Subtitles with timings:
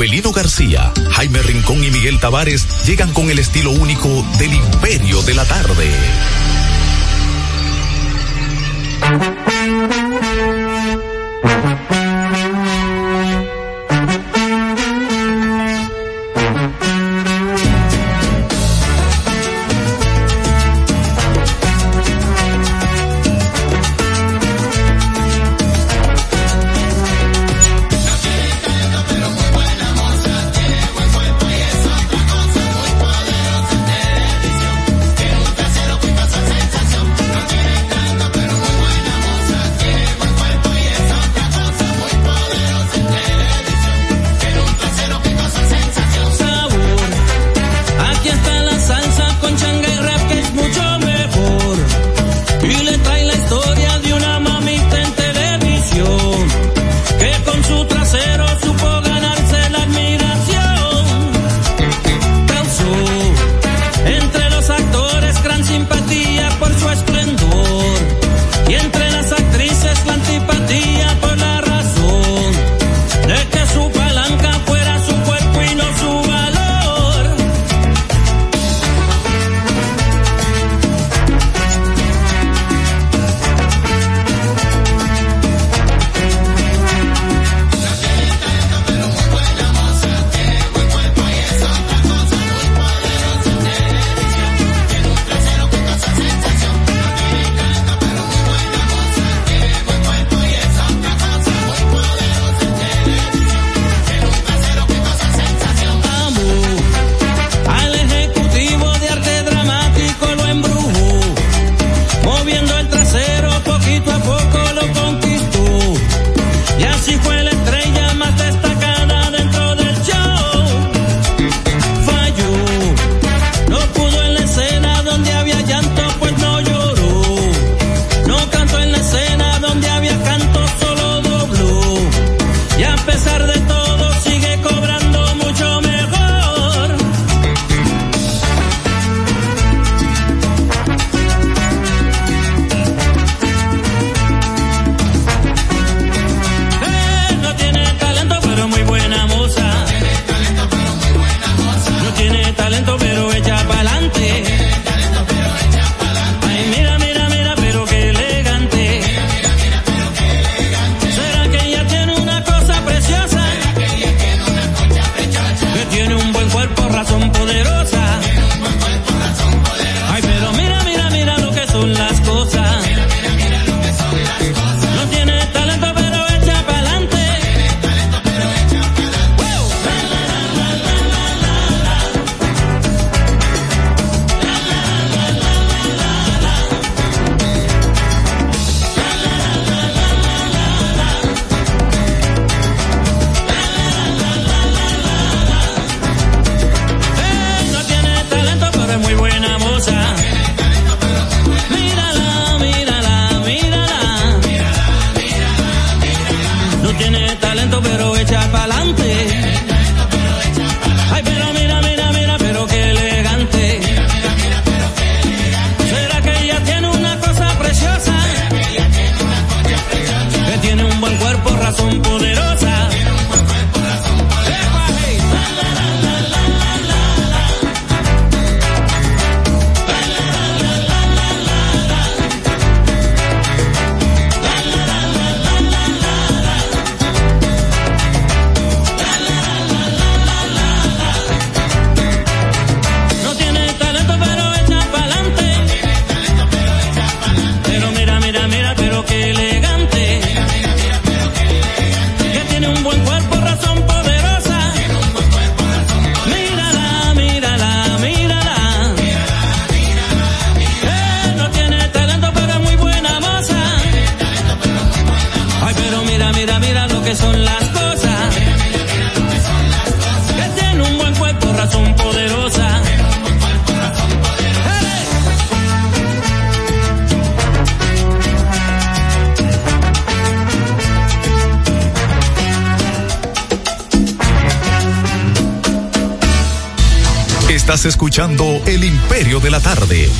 [0.00, 4.08] Abelino García, Jaime Rincón y Miguel Tavares llegan con el estilo único
[4.38, 5.90] del imperio de la tarde.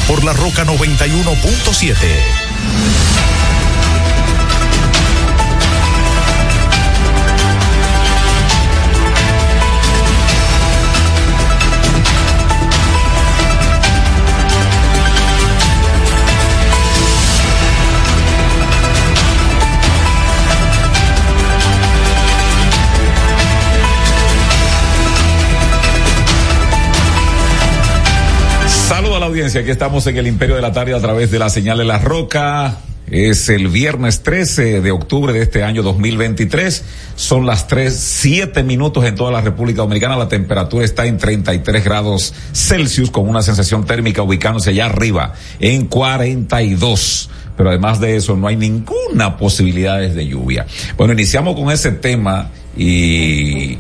[0.06, 3.19] Por la Roca 91.7.
[29.42, 31.98] aquí estamos en el Imperio de la Tarde a través de la señal de la
[31.98, 32.76] Roca.
[33.10, 36.84] Es el viernes 13 de octubre de este año 2023.
[37.16, 40.18] Son las 3, 7 minutos en toda la República Dominicana.
[40.18, 45.86] La temperatura está en 33 grados Celsius con una sensación térmica ubicándose allá arriba en
[45.86, 50.66] 42 pero además de eso no hay ninguna posibilidad de lluvia.
[50.96, 53.76] Bueno, iniciamos con ese tema y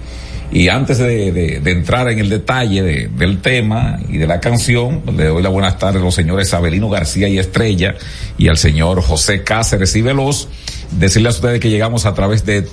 [0.52, 5.42] y antes de, entrar en el detalle del tema y de la canción, le doy
[5.42, 7.94] la buenas tardes a los señores Abelino García y Estrella
[8.36, 10.48] y al señor José Cáceres y Veloz.
[10.90, 12.66] Decirles a ustedes que llegamos a través de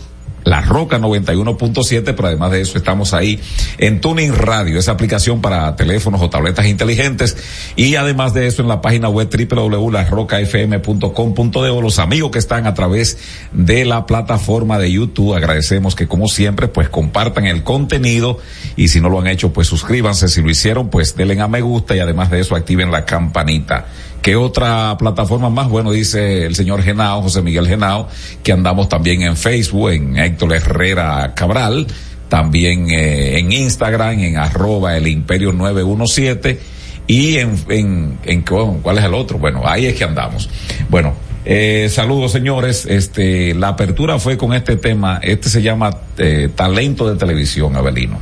[0.47, 3.37] la Roca 91.7, pero además de eso estamos ahí
[3.77, 7.35] en Tuning Radio, esa aplicación para teléfonos o tabletas inteligentes.
[7.75, 13.17] Y además de eso en la página web www.larrocafm.com.de los amigos que están a través
[13.51, 18.39] de la plataforma de YouTube, agradecemos que como siempre pues compartan el contenido.
[18.77, 21.59] Y si no lo han hecho pues suscríbanse, si lo hicieron pues denle a me
[21.59, 23.87] gusta y además de eso activen la campanita.
[24.27, 25.69] ¿Qué otra plataforma más?
[25.69, 28.09] Bueno, dice el señor Genao, José Miguel Genao,
[28.43, 31.87] que andamos también en Facebook, en Héctor Herrera Cabral,
[32.27, 36.59] también eh, en Instagram, en arroba el imperio 917
[37.07, 38.41] y en, en,
[38.81, 39.37] ¿cuál es el otro?
[39.37, 40.49] Bueno, ahí es que andamos.
[40.89, 41.13] Bueno,
[41.45, 47.09] eh, saludos señores, este, la apertura fue con este tema, este se llama eh, talento
[47.09, 48.19] de televisión, Abelino.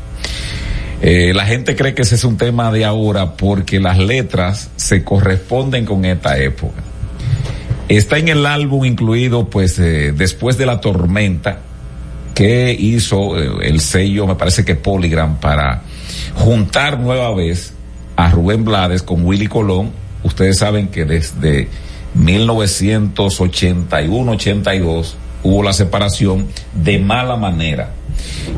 [1.07, 5.03] Eh, la gente cree que ese es un tema de ahora porque las letras se
[5.03, 6.81] corresponden con esta época.
[7.87, 11.59] Está en el álbum incluido, pues, eh, después de la tormenta
[12.33, 15.83] que hizo eh, el sello, me parece que Polygram, para
[16.33, 17.75] juntar nueva vez
[18.15, 19.91] a Rubén Blades con Willy Colón.
[20.23, 21.67] Ustedes saben que desde
[22.17, 25.13] 1981-82
[25.43, 27.91] hubo la separación de mala manera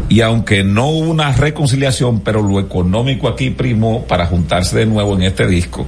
[0.10, 5.16] y aunque no hubo una reconciliación, pero lo económico aquí primó para juntarse de nuevo
[5.16, 5.86] en este disco,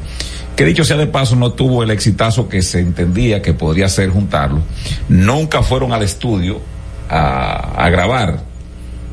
[0.56, 4.10] que dicho sea de paso no tuvo el exitazo que se entendía que podría ser
[4.10, 4.60] juntarlo.
[5.07, 6.60] Nunca fueron al estudio
[7.10, 8.42] a, grabar.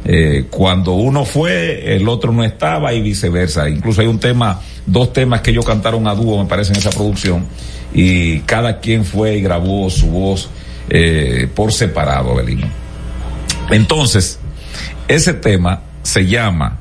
[0.04, 3.68] Eh, cuando uno fue, el otro no estaba y viceversa.
[3.68, 6.90] Incluso hay un tema, dos temas que ellos cantaron a dúo, me parece, en esa
[6.90, 7.46] producción,
[7.94, 10.48] y cada quien fue y grabó su voz
[10.88, 12.66] eh, por separado, Abelino.
[13.70, 14.38] Entonces,
[15.08, 16.78] ese tema se llama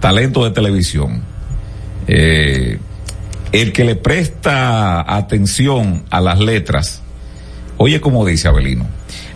[0.00, 1.22] talento de televisión.
[2.06, 2.78] Eh,
[3.52, 7.02] el que le presta atención a las letras,
[7.76, 8.86] oye como dice Abelino,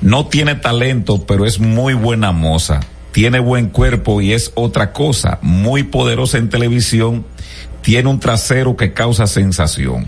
[0.01, 2.81] no tiene talento, pero es muy buena moza,
[3.13, 7.25] tiene buen cuerpo y es otra cosa, muy poderosa en televisión,
[7.81, 10.07] tiene un trasero que causa sensación.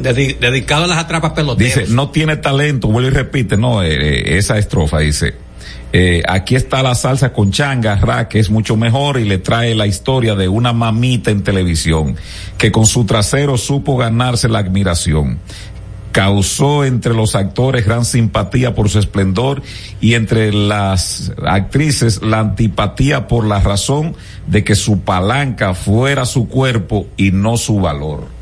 [0.00, 1.76] dedicado a las atrapas peloteras.
[1.76, 5.34] Dice, no tiene talento, vuelve y repite, no, eh, eh, esa estrofa dice,
[5.92, 9.74] eh, aquí está la salsa con changa, ra, que es mucho mejor y le trae
[9.74, 12.16] la historia de una mamita en televisión
[12.58, 15.38] que con su trasero supo ganarse la admiración.
[16.12, 19.62] Causó entre los actores gran simpatía por su esplendor
[20.00, 24.14] y entre las actrices la antipatía por la razón
[24.46, 28.37] de que su palanca fuera su cuerpo y no su valor.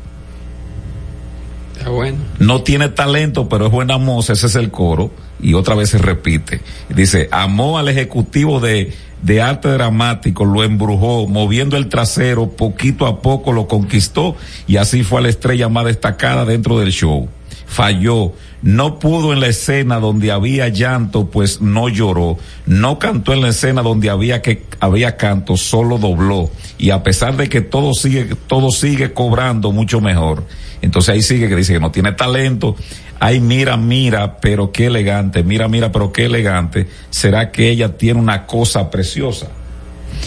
[2.39, 5.97] No tiene talento, pero es buena moza, ese es el coro y otra vez se
[5.97, 6.61] repite.
[6.89, 13.21] Dice, amó al ejecutivo de, de arte dramático, lo embrujó, moviendo el trasero, poquito a
[13.21, 14.35] poco lo conquistó
[14.67, 17.29] y así fue a la estrella más destacada dentro del show.
[17.67, 23.41] Falló, no pudo en la escena donde había llanto, pues no lloró, no cantó en
[23.41, 27.93] la escena donde había que había canto, solo dobló y a pesar de que todo
[27.93, 30.45] sigue todo sigue cobrando mucho mejor.
[30.81, 32.77] Entonces ahí sigue que dice que no tiene talento,
[33.19, 38.19] ay mira, mira, pero qué elegante, mira, mira, pero qué elegante, ¿será que ella tiene
[38.19, 39.49] una cosa preciosa?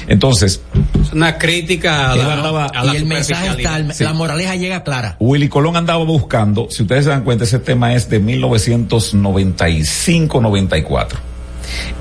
[0.06, 0.62] Entonces,
[1.00, 5.16] es una crítica a la, y el mensaje está, la moraleja llega clara.
[5.20, 11.08] Willy Colón andaba buscando, si ustedes se dan cuenta, ese tema es de 1995-94.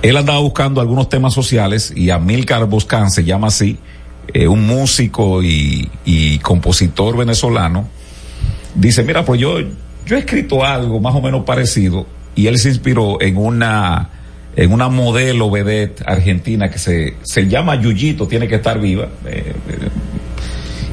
[0.01, 3.77] Él andaba buscando algunos temas sociales y Amilcar Boscan se llama así,
[4.33, 7.87] eh, un músico y, y compositor venezolano,
[8.75, 9.59] dice, mira, pues yo
[10.09, 14.09] yo he escrito algo más o menos parecido y él se inspiró en una
[14.59, 19.07] en una modelo vedette argentina que se, se llama Yuyito, tiene que estar viva.
[19.25, 19.89] Eh, eh,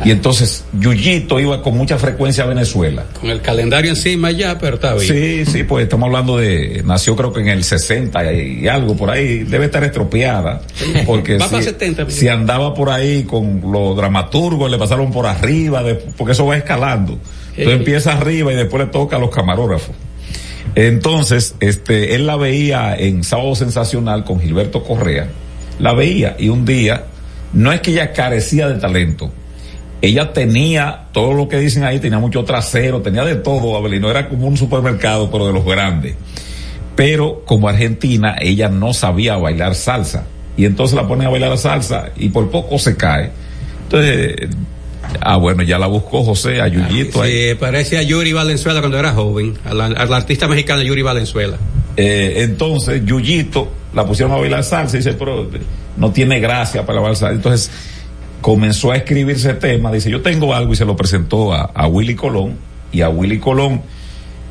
[0.04, 3.06] y entonces Yuyito iba con mucha frecuencia a Venezuela.
[3.20, 5.12] Con el calendario encima ya, pero está bien.
[5.12, 9.10] Sí, sí, pues estamos hablando de, nació creo que en el 60 y, algo por
[9.10, 10.60] ahí, debe estar estropeada.
[11.04, 15.82] Porque si, si, andaba por ahí con los dramaturgos, le pasaron por arriba,
[16.16, 17.18] porque eso va escalando.
[17.56, 19.96] Entonces empieza arriba y después le toca a los camarógrafos.
[20.76, 25.26] Entonces, este, él la veía en Sábado Sensacional con Gilberto Correa,
[25.78, 27.06] la veía y un día,
[27.54, 29.32] no es que ella carecía de talento,
[30.02, 34.28] ella tenía todo lo que dicen ahí, tenía mucho trasero, tenía de todo, Abelino, era
[34.28, 36.14] como un supermercado, pero de los grandes.
[36.94, 40.26] Pero como Argentina, ella no sabía bailar salsa.
[40.58, 43.30] Y entonces la ponen a bailar salsa y por poco se cae.
[43.84, 44.50] Entonces,
[45.20, 47.24] ah, bueno, ya la buscó José, a Yuyito.
[47.24, 51.56] Sí, parece a Yuri Valenzuela cuando era joven, al, artista mexicano Yuri Valenzuela.
[51.96, 55.48] Eh, entonces, Yuyito la pusieron a bailar salsa y dice, pero
[55.96, 57.34] no tiene gracia para bailar salsa.
[57.34, 57.70] Entonces,
[58.40, 62.56] comenzó a escribirse tema, dice, yo tengo algo y se lo presentó a, Willy Colón
[62.92, 63.82] y a Willy Colón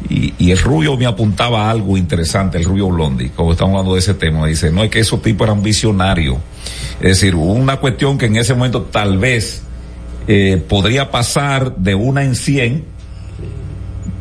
[0.10, 4.14] y, el rubio me apuntaba algo interesante, el rubio Blondi, como estamos hablando de ese
[4.14, 6.38] tema, dice, no es que esos tipos eran visionarios,
[7.00, 9.64] es decir, una cuestión que en ese momento tal vez
[10.28, 12.86] eh, podría pasar de una en cien,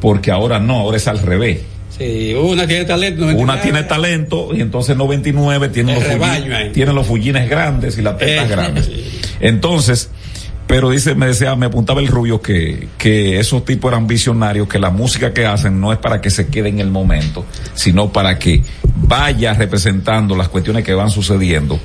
[0.01, 1.61] porque ahora no, ahora es al revés.
[1.97, 3.27] Sí, una tiene talento.
[3.27, 8.19] Una tiene talento y entonces 99 tiene los, fullines, tiene los fullines grandes y las
[8.19, 8.91] tetas grandes.
[9.41, 10.11] Entonces,
[10.67, 14.79] pero dice, me decía, me apuntaba el rubio que, que esos tipos eran visionarios, que
[14.79, 17.45] la música que hacen no es para que se quede en el momento,
[17.75, 18.63] sino para que
[18.97, 21.79] vaya representando las cuestiones que van sucediendo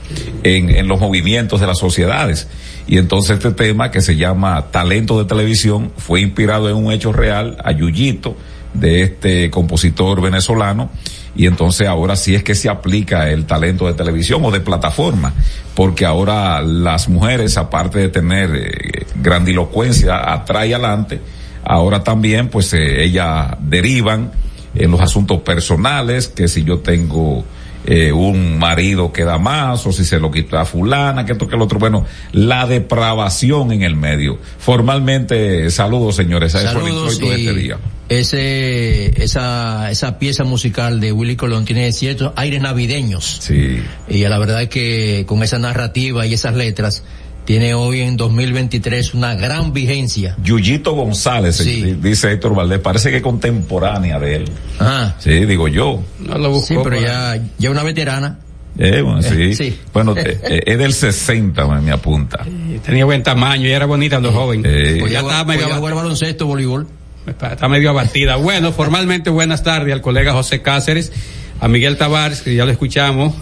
[0.44, 2.48] en, en los movimientos de las sociedades.
[2.90, 7.14] Y entonces este tema que se llama Talento de Televisión fue inspirado en un hecho
[7.14, 8.36] real a Yuyito,
[8.74, 10.90] de este compositor venezolano,
[11.36, 15.36] y entonces ahora sí es que se aplica el talento de televisión o de plataforma,
[15.76, 21.22] porque ahora las mujeres, aparte de tener eh, grandilocuencia, atrae adelante,
[21.64, 24.32] ahora también pues eh, ellas derivan
[24.74, 27.46] en los asuntos personales, que si yo tengo
[27.86, 31.48] eh, un marido que da más, o si se lo quita a fulana, que esto
[31.48, 31.80] que el otro.
[31.80, 34.38] Bueno, la depravación en el medio.
[34.60, 37.78] Formalmente, saludos señores, a saludos de este día.
[38.10, 43.38] Ese, esa, esa pieza musical de Willy Colón tiene ciertos aires navideños.
[43.42, 43.82] Sí.
[44.08, 47.04] Y la verdad es que con esa narrativa y esas letras,
[47.50, 50.36] tiene hoy en 2023 una gran vigencia.
[50.44, 51.58] Yuyito González,
[52.00, 54.46] dice Héctor Valdés, parece que es contemporánea de él.
[54.80, 55.16] Ah.
[55.18, 56.00] Sí, digo yo.
[56.20, 58.38] No lo busco, sí, pero ya, ya una veterana.
[58.78, 59.56] Eh, bueno, sí.
[59.56, 59.80] sí.
[59.92, 62.46] Bueno, eh, eh, es del 60, me, apunta.
[62.86, 64.62] tenía buen tamaño y era bonita cuando joven.
[64.62, 66.86] pues ya estaba medio jugar baloncesto, voleibol.
[67.26, 68.36] Está medio abatida.
[68.36, 71.12] Bueno, formalmente buenas tardes al colega José Cáceres,
[71.60, 73.34] a Miguel Tavares, que ya lo escuchamos,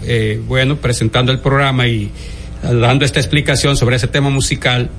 [0.46, 2.10] bueno, presentando el programa y
[2.62, 4.90] dando esta explicación sobre ese tema musical.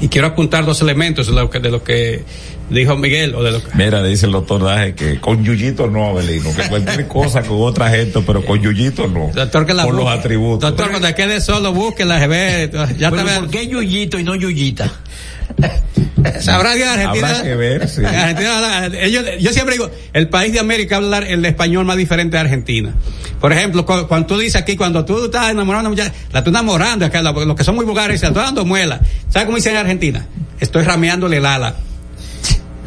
[0.00, 2.24] Y quiero apuntar dos elementos de lo que, de lo que
[2.70, 3.70] dijo Miguel o de lo que...
[3.74, 7.90] Mira, dice el doctor Daje que con Yuyito no, Abelino, que cualquier cosa con otra
[7.90, 9.30] gente, pero con Yuyito no.
[9.34, 10.70] Doctor, que la por los atributos.
[10.70, 12.70] Doctor, cuando quede solo, búsquela, ve.
[12.96, 14.92] Ya pero ¿por qué Yuyito y no Yuyita?
[16.40, 17.28] Sabrá que Argentina.
[17.28, 18.04] Habrá que ver, sí.
[18.04, 22.40] Argentina, ellos, yo siempre digo, el país de América habla el español más diferente de
[22.40, 22.94] Argentina.
[23.40, 27.56] Por ejemplo, cuando tú dices aquí, cuando tú estás enamorando la estás enamorando, acá, los
[27.56, 29.00] que son muy vulgares, estás dando muela.
[29.28, 30.26] ¿Sabes cómo dicen en Argentina?
[30.60, 31.74] Estoy rameándole el ala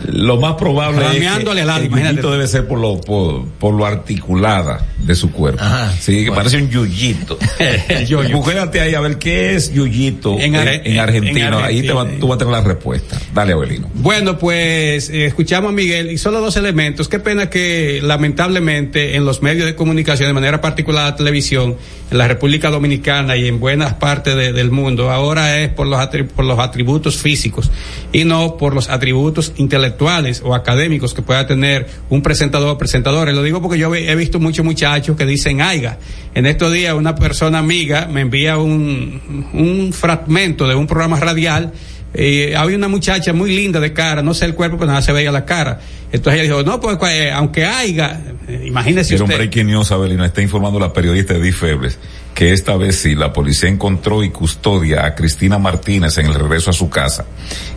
[0.08, 5.32] lo más probable es que el debe ser por lo por, lo articulada de su
[5.32, 5.64] cuerpo.
[6.00, 7.38] sí, que parece un yuyito.
[8.32, 11.66] Búsquete ahí a ver qué es yuyito en, Argentina.
[11.66, 13.20] Ahí te va, tú vas a tener la respuesta.
[13.34, 13.90] Dale, Abelino.
[13.96, 17.08] Bueno, pues eh, escuchamos a Miguel y solo dos elementos.
[17.08, 21.76] Qué pena que lamentablemente en los medios de comunicación, de manera particular la televisión,
[22.10, 26.06] en la República Dominicana y en buenas partes del mundo, ahora es por los,
[26.36, 27.72] por los atributos físicos
[28.12, 33.34] y no por los atributos intelectuales o académicos que pueda tener un presentador o presentadores.
[33.34, 35.98] Lo digo porque yo he visto muchos muchachos que dicen aiga.
[36.34, 41.72] En estos días una persona amiga me envía un, un fragmento de un programa radial
[42.14, 45.14] y había una muchacha muy linda de cara, no sé el cuerpo, pero nada se
[45.14, 45.80] veía la cara.
[46.12, 49.24] Entonces ella dijo, no, pues, pues aunque haya, eh, imagínese usted.
[49.24, 51.98] hombre, que news, Abelino, está informando la periodista Edith Febres
[52.34, 56.70] que esta vez sí la policía encontró y custodia a Cristina Martínez en el regreso
[56.70, 57.26] a su casa.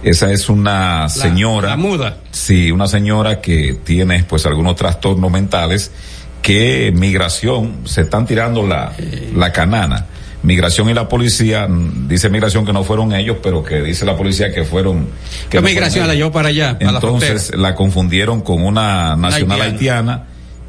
[0.02, 1.70] Esa es una señora.
[1.70, 2.18] La muda.
[2.30, 5.90] Sí, una señora que tiene pues algunos trastornos mentales
[6.44, 8.92] que migración se están tirando la,
[9.34, 10.06] la canana
[10.44, 14.14] Migración y la policía, mm, dice Migración que no fueron ellos, pero que dice la
[14.14, 15.08] policía que fueron.
[15.48, 16.76] Que Migración la llevó para allá?
[16.80, 20.24] Entonces la, confundieron con una nacional haitiana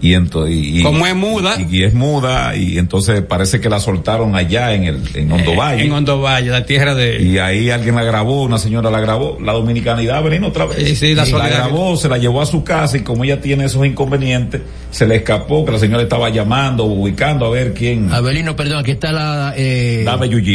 [0.05, 1.57] y, entonces, y, como es muda.
[1.59, 5.57] y, es muda y entonces parece que la soltaron allá en el en Hondo eh,
[5.57, 5.83] Valle.
[5.83, 9.39] en Hondo Valle la tierra de y ahí alguien la grabó una señora la grabó
[9.41, 10.77] la dominicanidad venía otra vez.
[10.87, 13.65] Sí, sí, la, la grabó se la llevó a su casa y como ella tiene
[13.65, 18.11] esos inconvenientes se le escapó que la señora estaba llamando ubicando a ver quién.
[18.11, 20.05] Abelino perdón aquí está la eh,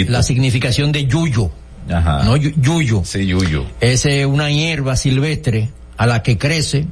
[0.08, 1.50] la significación de yuyo.
[1.92, 2.22] Ajá.
[2.22, 3.02] no yuyo.
[3.04, 3.64] Sí yuyo.
[3.80, 6.86] Es una hierba silvestre a la que crece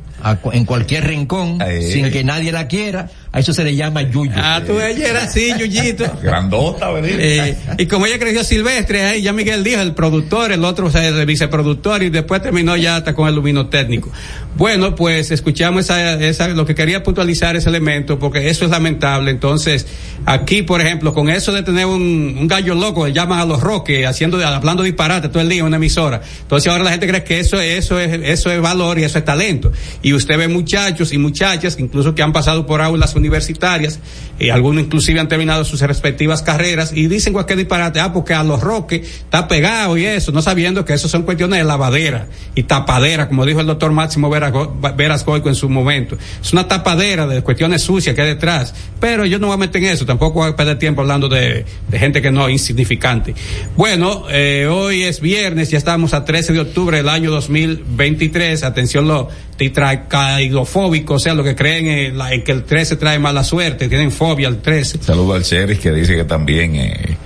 [0.53, 4.33] en cualquier rincón, sin que nadie la quiera, a eso se le llama yuyu.
[4.35, 6.05] Ah, tú ella era así, yuyito.
[6.23, 7.11] Grandota, ¿verdad?
[7.13, 10.91] Eh, y como ella creció silvestre, ahí ya Miguel dijo, el productor, el otro o
[10.91, 14.11] sea, el viceproductor, y después terminó ya hasta con el lumino técnico.
[14.57, 19.31] Bueno, pues escuchamos esa, esa, lo que quería puntualizar ese elemento, porque eso es lamentable.
[19.31, 19.87] Entonces,
[20.27, 23.61] aquí, por ejemplo, con eso de tener un, un gallo loco, le llaman a los
[23.61, 26.23] roques, haciendo, hablando disparate todo el día en una emisora.
[26.41, 29.25] Entonces ahora la gente cree que eso, eso es, eso es valor y eso es
[29.25, 29.71] talento.
[30.03, 34.01] Y usted ve muchachos y muchachas, incluso que han pasado por aulas universitarias,
[34.39, 38.43] y algunos inclusive han terminado sus respectivas carreras, y dicen cualquier disparate, ah, porque a
[38.45, 42.65] los roques está pegado y eso, no sabiendo que eso son cuestiones de lavadera y
[42.65, 46.17] tapadera, como dijo el doctor Máximo Veras Goico en su momento.
[46.41, 48.75] Es una tapadera de cuestiones sucias que hay detrás.
[49.01, 51.65] Pero yo no voy a meter en eso, tampoco voy a perder tiempo hablando de,
[51.89, 53.35] de gente que no es insignificante.
[53.77, 58.65] Bueno, eh, hoy es viernes, ya estamos a 13 de octubre del año 2023.
[58.65, 63.89] Atención los tetracaidofóbicos, o sea, lo que creen en, que el 13 trae mala suerte,
[63.89, 65.03] tienen fobia al 13.
[65.03, 67.17] Saludo al Cheris que dice que también, eh,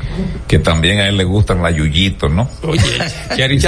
[0.49, 2.49] que también a él le gustan las yuyitos, ¿no?
[2.63, 2.81] Oye,
[3.37, 3.59] Cherry,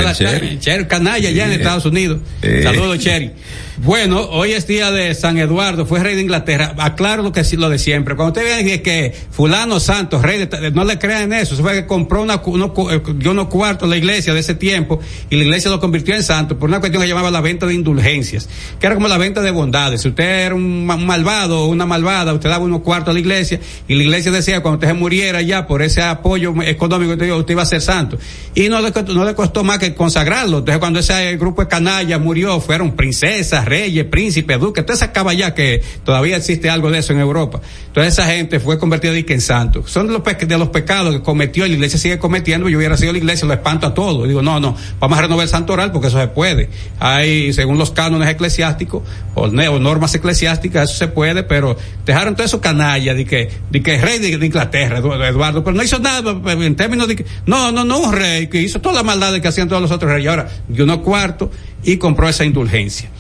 [0.59, 2.21] Cherry, canalla allá en Estados Unidos.
[2.40, 2.62] Eh.
[2.64, 3.33] Saludos, Cherry.
[3.78, 6.76] Bueno, hoy es día de San Eduardo, fue rey de Inglaterra.
[6.78, 8.14] Aclaro lo que lo de siempre.
[8.14, 11.57] Cuando usted ve que fulano santo, rey de, no le crean eso.
[11.57, 15.01] Se fue que compró una, uno, eh, dio unos cuartos la iglesia de ese tiempo
[15.29, 17.75] y la iglesia lo convirtió en santo por una cuestión que llamaba la venta de
[17.75, 20.03] indulgencias, que era como la venta de bondades.
[20.03, 23.59] Si usted era un malvado o una malvada, usted daba unos cuartos a la iglesia
[23.88, 27.62] y la iglesia decía cuando usted se muriera ya por ese apoyo económico, usted iba
[27.62, 28.18] a ser santo.
[28.55, 30.59] Y no le, no le costó más que consagrarlo.
[30.59, 35.55] Entonces cuando ese grupo de canallas murió, fueron princesas, reyes, príncipes, duques, toda esa caballa
[35.55, 37.61] que todavía existe algo de eso en Europa.
[37.87, 39.87] Entonces esa gente fue convertida en santo.
[39.87, 42.68] Son de los, de los pecados que cometió la iglesia sigue cometiendo.
[42.68, 44.27] Yo hubiera sido la iglesia, lo espanto a todo.
[44.27, 46.68] digo, no, no, vamos a renovar el santo oral porque eso se puede.
[46.98, 49.03] Hay, según los cánones eclesiásticos
[49.35, 53.98] o, normas eclesiásticas, eso se puede, pero dejaron todo eso canalla de que, de que
[53.98, 57.98] rey de, Inglaterra, Eduardo, pero no hizo nada en términos de que, no, no, no
[57.98, 60.29] un rey que hizo toda la maldad que hacían todos los otros reyes.
[60.29, 61.50] Ahora, dio uno cuarto
[61.83, 63.11] y compró esa indulgencia.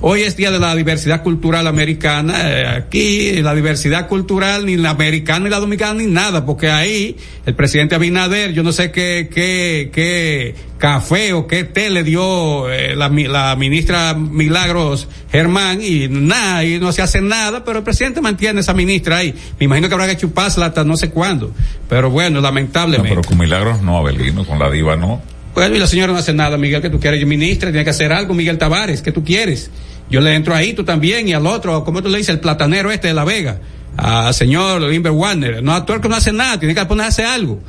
[0.00, 2.50] Hoy es Día de la Diversidad Cultural Americana.
[2.50, 7.16] Eh, aquí la diversidad cultural, ni la americana ni la dominicana, ni nada, porque ahí
[7.46, 12.68] el presidente Abinader, yo no sé qué, qué, qué café o qué té le dio
[12.70, 17.84] eh, la, la, ministra Milagros Germán y nada, y no se hace nada, pero el
[17.84, 19.32] presidente mantiene esa ministra ahí.
[19.60, 21.52] Me imagino que habrá que chupársela hasta no sé cuándo.
[21.88, 23.08] Pero bueno, lamentablemente.
[23.08, 25.22] pero con Milagros no, Abelino, con la diva no.
[25.54, 27.24] Bueno, y la señora no hace nada, Miguel, que tú quieres.
[27.26, 29.70] Ministra, tiene que hacer algo, Miguel Tavares, que tú quieres.
[30.08, 32.90] Yo le entro ahí, tú también, y al otro, como tú le dices, el platanero
[32.90, 33.60] este de La Vega,
[33.96, 35.62] al señor Limber Warner.
[35.62, 37.60] No, que no hace nada, tiene que ponerse algo.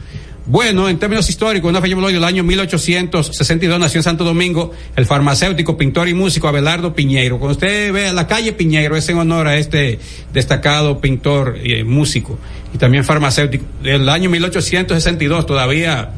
[0.46, 5.78] Bueno, en términos históricos, una fecha del año 1862 nació en Santo Domingo el farmacéutico,
[5.78, 7.39] pintor y músico Abelardo Piñeiro.
[7.39, 10.00] Cuando usted ve la calle Piñeiro, es en honor a este
[10.34, 12.38] destacado pintor y músico
[12.74, 13.63] y también farmacéutico.
[13.86, 16.12] El año 1862 todavía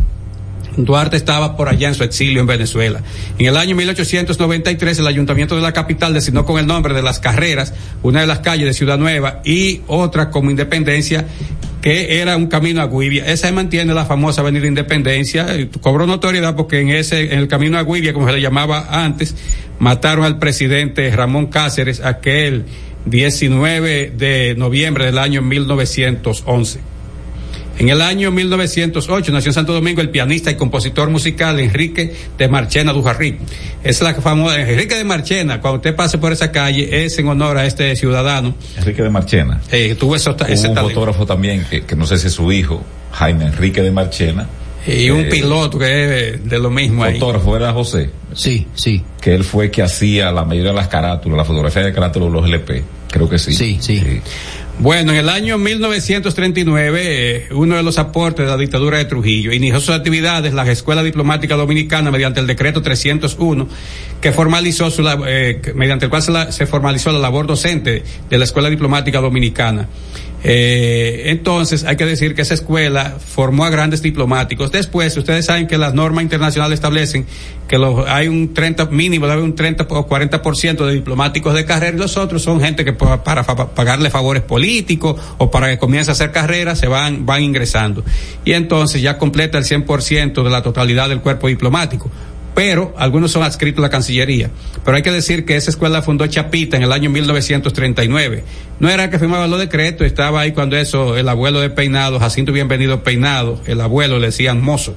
[0.77, 3.01] Duarte estaba por allá en su exilio en Venezuela.
[3.37, 7.19] En el año 1893 el ayuntamiento de la capital designó con el nombre de las
[7.19, 11.25] carreras una de las calles de Ciudad Nueva y otra como Independencia
[11.81, 13.27] que era un camino a Guivia.
[13.27, 15.45] Esa mantiene la famosa Avenida Independencia.
[15.81, 19.35] Cobró notoriedad porque en ese, en el camino a Guivia, como se le llamaba antes,
[19.77, 22.65] mataron al presidente Ramón Cáceres aquel
[23.05, 26.94] 19 de noviembre del año 1911.
[27.77, 32.47] En el año 1908 nació en Santo Domingo el pianista y compositor musical Enrique de
[32.47, 33.37] Marchena Dujarrí.
[33.83, 35.59] Es la famosa Enrique de Marchena.
[35.59, 38.55] Cuando usted pase por esa calle es en honor a este ciudadano.
[38.77, 39.61] Enrique de Marchena.
[39.71, 43.45] Eh, tuvo eso, ese un fotógrafo también que, no sé si es su hijo, Jaime
[43.45, 44.47] Enrique de Marchena.
[44.87, 47.19] Y un eh, piloto que es de lo mismo ahí.
[47.19, 48.09] Fotógrafo era José.
[48.33, 49.03] Sí, sí.
[49.19, 52.39] Que él fue que hacía la mayoría de las carátulas, la fotografía de carátulas de
[52.39, 52.83] los LP.
[53.11, 53.53] Creo que sí.
[53.53, 53.99] Sí, sí.
[53.99, 54.21] sí.
[54.77, 59.53] Bueno, en el año 1939, eh, uno de los aportes de la dictadura de Trujillo
[59.53, 63.69] inició sus actividades la Escuela Diplomática Dominicana mediante el decreto 301
[64.19, 68.43] que formalizó su, eh, mediante el cual se, se formalizó la labor docente de la
[68.43, 69.87] Escuela Diplomática Dominicana.
[70.47, 74.71] Eh, entonces, hay que decir que esa escuela formó a grandes diplomáticos.
[74.71, 77.25] Después, ustedes saben que las normas internacionales establecen
[77.67, 77.77] que
[78.07, 82.15] hay un 30 mínimo, debe un 30 o 40% de diplomáticos de carrera y los
[82.15, 86.75] otros son gente que para, pagarle favores políticos o para que comience a hacer carrera
[86.75, 88.03] se van, van ingresando.
[88.45, 92.11] Y entonces ya completa el 100% de la totalidad del cuerpo diplomático
[92.55, 94.49] pero algunos son adscritos a la Cancillería.
[94.83, 98.43] Pero hay que decir que esa escuela fundó Chapita en el año 1939.
[98.79, 102.53] No era que firmaba los decretos, estaba ahí cuando eso, el abuelo de Peinado, Jacinto
[102.53, 104.95] Bienvenido Peinado, el abuelo le decían mozo.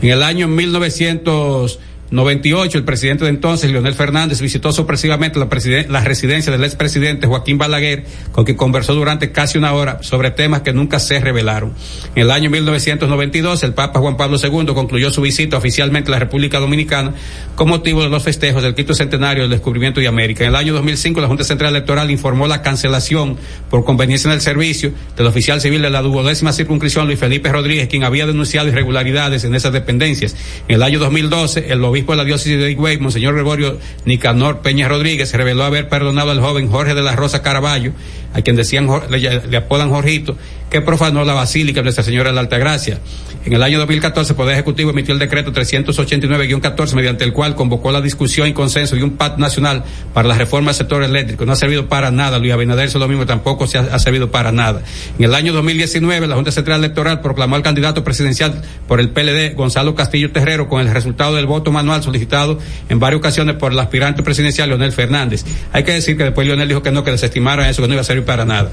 [0.00, 1.78] En el año 1900
[2.10, 5.48] 98, el presidente de entonces, Leonel Fernández, visitó sorpresivamente la,
[5.88, 10.62] la residencia del expresidente Joaquín Balaguer, con quien conversó durante casi una hora sobre temas
[10.62, 11.74] que nunca se revelaron.
[12.14, 16.18] En el año 1992, el Papa Juan Pablo II concluyó su visita oficialmente a la
[16.18, 17.12] República Dominicana
[17.54, 20.44] con motivo de los festejos del quinto centenario del descubrimiento de América.
[20.44, 23.36] En el año 2005, la Junta Central Electoral informó la cancelación
[23.68, 27.88] por conveniencia en el servicio del oficial civil de la duodécima circunscripción, Luis Felipe Rodríguez,
[27.88, 30.36] quien había denunciado irregularidades en esas dependencias.
[30.68, 34.88] En el año 2012, el obispo de la diócesis de Higüey, Monseñor Gregorio Nicanor Peña
[34.88, 37.92] Rodríguez, reveló haber perdonado al joven Jorge de la Rosa Caraballo,
[38.34, 40.36] a quien decían, le, apodan Jorgito,
[40.70, 42.98] que profanó la Basílica de Nuestra Señora de la Altagracia.
[43.44, 47.90] En el año 2014, el Poder Ejecutivo emitió el decreto 389-14, mediante el cual convocó
[47.90, 51.46] la discusión y consenso de un pacto nacional para la reforma del sector eléctrico.
[51.46, 52.38] No ha servido para nada.
[52.38, 54.82] Luis Abinader hizo lo mismo, tampoco se ha, ha, servido para nada.
[55.18, 59.54] En el año 2019, la Junta Central Electoral proclamó al candidato presidencial por el PLD,
[59.54, 63.78] Gonzalo Castillo Terrero, con el resultado del voto manual solicitado en varias ocasiones por el
[63.78, 65.44] aspirante presidencial Leonel Fernández.
[65.72, 68.00] Hay que decir que después Leonel dijo que no, que desestimaron eso, que no iba
[68.02, 68.70] a servir para nada.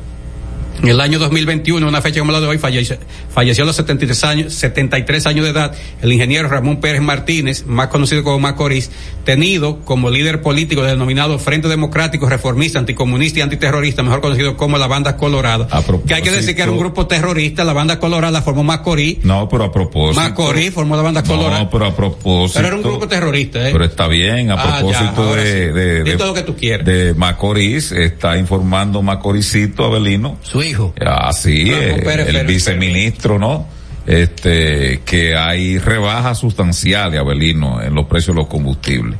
[0.86, 2.98] En el año 2021, una fecha como la de hoy, falleció,
[3.34, 7.88] falleció a los 73 años, 73 años de edad el ingeniero Ramón Pérez Martínez, más
[7.88, 8.92] conocido como Macorís,
[9.24, 14.78] tenido como líder político del denominado Frente Democrático Reformista, Anticomunista y Antiterrorista, mejor conocido como
[14.78, 15.68] la Banda Colorada.
[16.08, 19.24] Que hay que decir que era un grupo terrorista, la Banda Colorada la formó Macorís.
[19.24, 20.22] No, pero a propósito.
[20.22, 21.64] Macorís formó la Banda Colorada.
[21.64, 22.60] No, pero a propósito.
[22.60, 23.72] Pero era un grupo terrorista, ¿eh?
[23.72, 25.74] Pero está bien, a Ah, propósito ya, de, sí.
[25.74, 26.86] de, Di de- todo lo que tú quieras.
[26.86, 30.38] de Macorís, está informando Macoricito Abelino.
[30.44, 30.75] Su hijo.
[31.06, 32.48] Así, Ramón eh, Pérez el Pérez.
[32.48, 33.68] viceministro, ¿no?
[34.06, 39.18] Este, que hay rebajas sustanciales, Abelino, en los precios de los combustibles.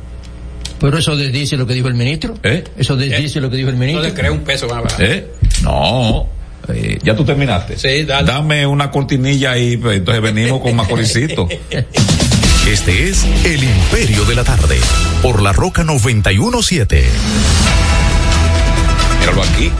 [0.78, 2.34] Pero eso desdice lo que dijo el ministro.
[2.42, 2.62] ¿Eh?
[2.76, 4.02] Eso desdice lo que dijo el No ministro.
[4.04, 4.68] le creo un peso.
[4.68, 4.88] va, va.
[4.98, 5.26] ¿Eh?
[5.62, 6.28] No.
[6.68, 7.76] Eh, ya tú terminaste.
[7.78, 8.26] Sí, dale.
[8.30, 11.48] Dame una cortinilla ahí, pues, entonces venimos con Macoricito.
[12.68, 14.76] Este es El Imperio de la Tarde,
[15.22, 17.04] por la Roca 917.
[19.20, 19.70] Míralo aquí.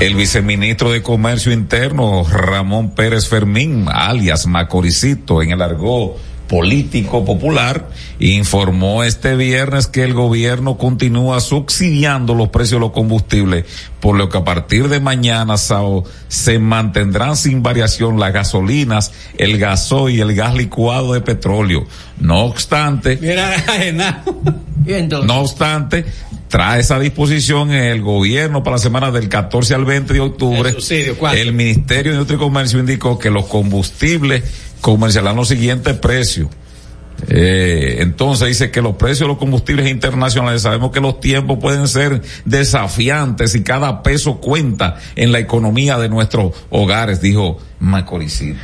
[0.00, 6.16] El viceministro de Comercio Interno, Ramón Pérez Fermín, alias Macoricito, en el argot
[6.54, 7.88] político popular,
[8.20, 13.64] informó este viernes que el gobierno continúa subsidiando los precios de los combustibles,
[13.98, 19.58] por lo que a partir de mañana sábado se mantendrán sin variación las gasolinas, el
[19.58, 21.88] gasoil y el gas licuado de petróleo.
[22.20, 23.18] No obstante,
[25.24, 26.04] no obstante,
[26.46, 30.70] trae esa disposición el gobierno para la semana del 14 al 20 de octubre.
[30.70, 31.36] El.
[31.36, 34.44] El Ministerio de Industria y Comercio indicó que los combustibles
[34.84, 36.48] comercializarán los siguientes precios.
[37.28, 41.88] Eh, entonces dice que los precios de los combustibles internacionales, sabemos que los tiempos pueden
[41.88, 48.58] ser desafiantes y cada peso cuenta en la economía de nuestros hogares, dijo Macoricito.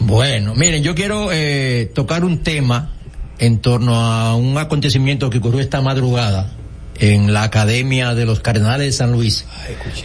[0.00, 2.92] Bueno, miren, yo quiero eh, tocar un tema
[3.38, 6.52] en torno a un acontecimiento que ocurrió esta madrugada
[6.98, 9.46] en la Academia de los Cardenales de San Luis,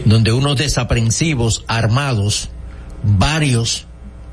[0.06, 2.48] donde unos desaprensivos armados,
[3.02, 3.86] varios,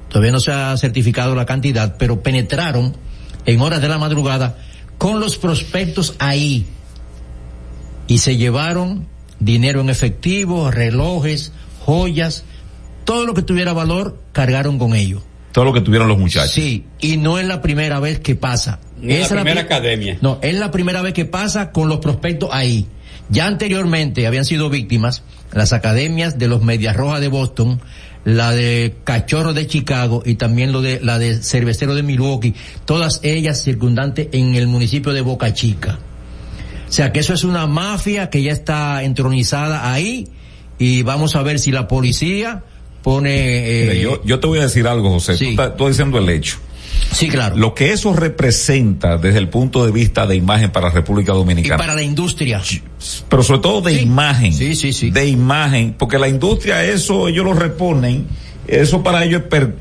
[0.10, 2.96] todavía no se ha certificado la cantidad, pero penetraron
[3.46, 4.58] en horas de la madrugada
[4.98, 6.66] con los prospectos ahí
[8.08, 9.08] y se llevaron
[9.40, 12.44] dinero en efectivo, relojes, joyas,
[13.06, 15.22] todo lo que tuviera valor cargaron con ello.
[15.52, 16.52] Todo lo que tuvieron los muchachos.
[16.52, 18.80] Sí, y no es la primera vez que pasa.
[19.02, 20.18] No es la primera pri- academia.
[20.22, 22.88] No, es la primera vez que pasa con los prospectos ahí.
[23.30, 27.80] Ya anteriormente habían sido víctimas las academias de los Medias Rojas de Boston,
[28.36, 32.54] la de Cachorro de Chicago y también lo de la de Cervecero de Milwaukee,
[32.86, 36.00] todas ellas circundantes en el municipio de Boca Chica.
[36.88, 40.28] O sea que eso es una mafia que ya está entronizada ahí
[40.80, 42.64] y vamos a ver si la policía
[43.04, 43.32] pone...
[43.36, 45.38] eh, Mira, yo, yo te voy a decir algo, José.
[45.38, 45.46] sí.
[45.46, 46.58] Tú estás, tú estás diciendo el hecho.
[47.12, 47.56] Sí, claro.
[47.58, 51.36] Lo que eso representa desde el punto de vista de imagen para la República y
[51.36, 51.78] Dominicana.
[51.78, 52.62] para la industria.
[53.30, 54.02] pero sobre todo de Sí.
[54.02, 54.54] imagen.
[54.54, 55.10] Sí, sí, sí.
[55.12, 58.28] De imagen, porque la industria eso ellos lo reponen,
[58.68, 59.76] eso para ellos es per,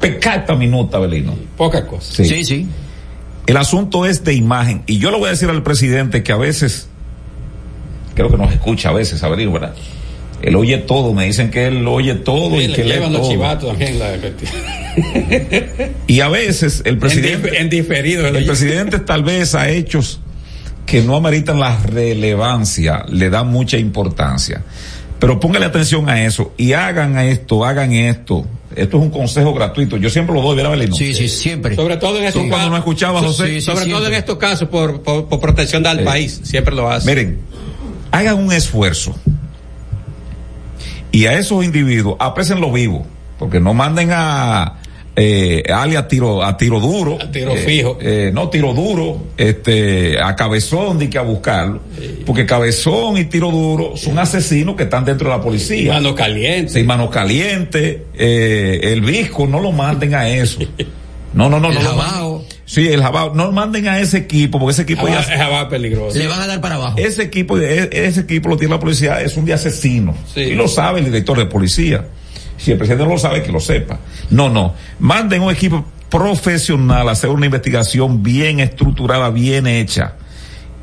[0.00, 1.34] pecata minuta, Belino.
[1.56, 2.12] Poca cosa.
[2.14, 2.24] Sí.
[2.24, 2.66] Sí, sí.
[3.46, 4.82] El asunto es de imagen.
[4.86, 6.88] Y yo le voy a decir al presidente que a veces,
[8.14, 9.74] creo que nos escucha a veces, Abelino, ¿verdad?
[10.42, 13.12] Él oye todo, me dicen que él oye todo Sí, y le que lee llevan
[13.12, 13.30] los todo.
[13.32, 13.98] chivatos también.
[13.98, 14.12] La,
[16.06, 17.50] Y a veces el en, presidente...
[17.52, 18.26] dif- en diferido.
[18.26, 20.20] El presidente tal vez a hechos
[20.86, 24.62] que no ameritan la relevancia le da mucha importancia.
[25.18, 28.46] Pero póngale atención a eso y hagan esto, hagan esto.
[28.76, 29.96] Esto es un consejo gratuito.
[29.96, 30.94] Yo siempre lo doy, ¿verdad, Belino?
[30.94, 31.74] Sí, sí, siempre.
[31.74, 32.78] Sobre todo en estos Tú cuando no casos.
[32.86, 33.46] escuchabas, José.
[33.46, 36.40] Sí, sí, sobre todo en estos casos por, por, por protección del Eh, país.
[36.44, 37.08] Siempre lo hace.
[37.08, 37.38] Miren,
[38.12, 39.16] hagan un esfuerzo.
[41.12, 43.06] Y a esos individuos, aprécenlo vivo.
[43.38, 44.78] Porque no manden a,
[45.14, 47.18] eh, alias tiro, a tiro duro.
[47.20, 47.98] A tiro eh, fijo.
[48.00, 51.80] eh, no, tiro duro, este, a cabezón, di que a buscarlo.
[52.26, 55.94] Porque cabezón y tiro duro son asesinos que están dentro de la policía.
[55.94, 56.72] Mano caliente.
[56.72, 60.60] Sí, mano caliente, eh, el visco, no lo manden a eso.
[61.34, 61.82] No, no, no, El no.
[61.82, 62.44] lo.
[62.70, 65.68] Sí, el jabao, no manden a ese equipo, porque ese equipo Jabá- ya, Es jabá
[65.70, 66.18] peligroso.
[66.18, 66.98] Le van a dar para abajo.
[66.98, 70.14] ese equipo, e- ese equipo lo tiene la policía, es un de asesino.
[70.34, 70.40] Sí.
[70.40, 72.04] Y lo sabe el director de policía.
[72.58, 73.98] Si el presidente no lo sabe, que lo sepa.
[74.28, 74.74] No, no.
[74.98, 80.14] Manden un equipo profesional a hacer una investigación bien estructurada, bien hecha.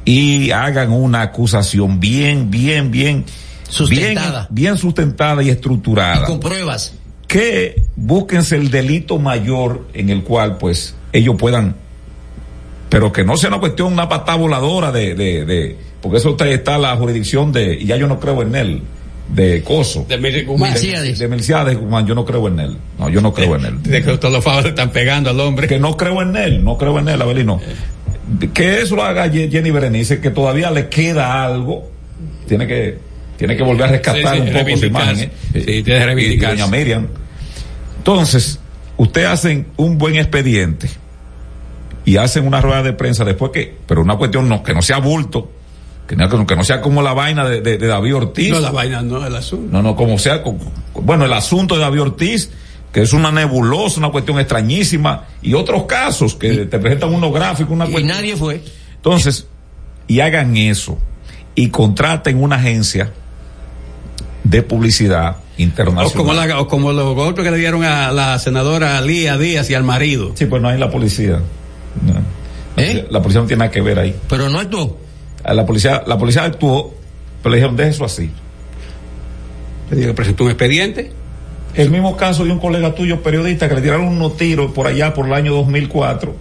[0.05, 3.25] Y hagan una acusación bien, bien, bien.
[3.69, 4.47] Sustentada.
[4.49, 6.93] Bien, bien sustentada y estructurada Con pruebas.
[7.27, 11.75] que búsquense el delito mayor en el cual pues ellos puedan
[12.89, 16.47] pero que no sea una cuestión una patada voladora de, de, de porque eso está,
[16.49, 18.81] está la jurisdicción de y ya yo no creo en él
[19.27, 20.17] de Coso De.
[20.19, 21.17] Milciades.
[21.17, 24.03] de Melciades Guzmán yo no creo en él no yo no creo en él De
[24.03, 25.67] que todos los favores están pegando al hombre.
[25.67, 27.59] que no creo en él no creo en él Abelino
[28.53, 31.89] que eso lo haga Jenny Berenice que todavía le queda algo
[32.47, 32.97] tiene que
[33.37, 35.31] tiene que volver a rescatar Sí, sí, un poco su imagen ¿eh?
[35.53, 36.55] Sí, tiene que reivindicarse.
[36.55, 37.07] Y doña Miriam
[37.97, 38.59] entonces
[38.97, 40.87] usted hacen un buen expediente
[42.05, 44.99] y hacen una rueda de prensa después que pero una cuestión no que no sea
[44.99, 45.51] bulto
[46.07, 48.69] que no, que no sea como la vaina de, de- de David Ortiz No, la
[48.71, 49.67] vaina no, el asunto.
[49.71, 50.43] no, no, como sea,
[50.93, 52.51] bueno, el asunto de David Ortiz,
[52.93, 57.73] que es una nebulosa, una cuestión extrañísima, y otros casos que te presentan unos gráficos,
[57.73, 58.15] una Y cuestión.
[58.15, 58.61] nadie fue.
[58.97, 59.47] Entonces,
[60.07, 60.99] y hagan eso,
[61.55, 63.11] y contraten una agencia
[64.43, 66.13] de publicidad O internacional.
[66.13, 69.73] como, la- o como los golpes que le dieron a la senadora Lía Díaz y
[69.73, 70.33] al marido.
[70.35, 71.39] Sí, pues no hay la policía.
[72.03, 72.13] No.
[72.13, 72.23] La, ¿Eh?
[72.75, 74.15] policía- la policía no tiene nada que ver ahí.
[74.29, 74.97] Pero no actuó.
[75.45, 76.95] La policía, la policía actuó,
[77.41, 78.31] pero le dijeron, deje eso así.
[79.91, 81.11] Le que presentó un expediente.
[81.75, 85.13] El mismo caso de un colega tuyo, periodista, que le tiraron unos tiros por allá
[85.13, 86.35] por el año 2004.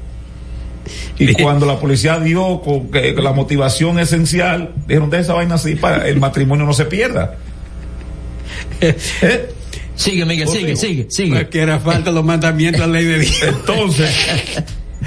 [1.18, 5.74] Y cuando la policía dio con que la motivación esencial, dijeron de esa vaina así
[5.74, 7.34] para el matrimonio no se pierda.
[8.80, 9.48] ¿Eh?
[9.96, 11.48] Sigue, Miguel, sigue, sigue, sigue.
[11.48, 13.42] Que era falta los mandamientos de la ley de Dios.
[13.46, 14.10] Entonces,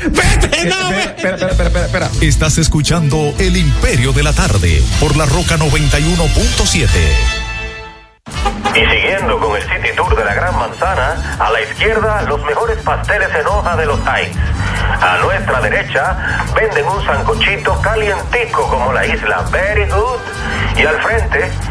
[0.05, 1.01] Vete, no, espera, ve.
[1.01, 2.09] espera, espera, espera, espera.
[2.21, 6.87] Estás escuchando El Imperio de la Tarde por la Roca 91.7.
[8.75, 12.77] Y siguiendo con el City Tour de la Gran Manzana, a la izquierda los mejores
[12.83, 14.37] pasteles en hoja de los Heights.
[15.01, 20.19] A nuestra derecha venden un sancochito calientico como la isla Very Good.
[20.77, 21.51] Y al frente,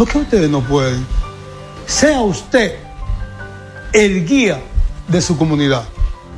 [0.00, 1.06] ¿Por qué ustedes no pueden?
[1.84, 2.76] Sea usted
[3.92, 4.58] el guía
[5.08, 5.84] de su comunidad.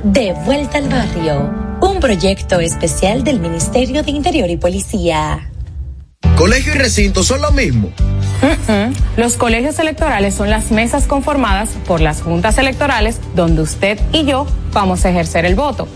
[0.03, 1.49] De vuelta al barrio,
[1.79, 5.49] un proyecto especial del Ministerio de Interior y Policía.
[6.35, 7.89] Colegio y recinto son lo mismo.
[9.15, 14.45] Los colegios electorales son las mesas conformadas por las juntas electorales donde usted y yo
[14.73, 15.87] vamos a ejercer el voto.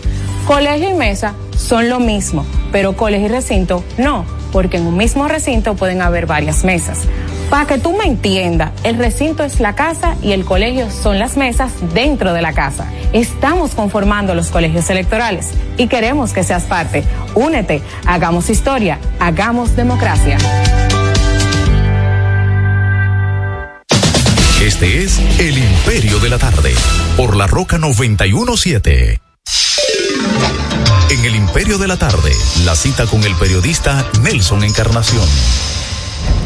[0.46, 5.28] Colegio y mesa son lo mismo, pero colegio y recinto no, porque en un mismo
[5.28, 7.00] recinto pueden haber varias mesas.
[7.50, 11.38] Para que tú me entiendas, el recinto es la casa y el colegio son las
[11.38, 12.86] mesas dentro de la casa.
[13.14, 17.04] Estamos conformando los colegios electorales y queremos que seas parte.
[17.34, 20.36] Únete, hagamos historia, hagamos democracia.
[24.62, 26.74] Este es El Imperio de la Tarde,
[27.16, 29.20] por la Roca 917.
[31.10, 32.32] En El Imperio de la Tarde,
[32.66, 35.24] la cita con el periodista Nelson Encarnación.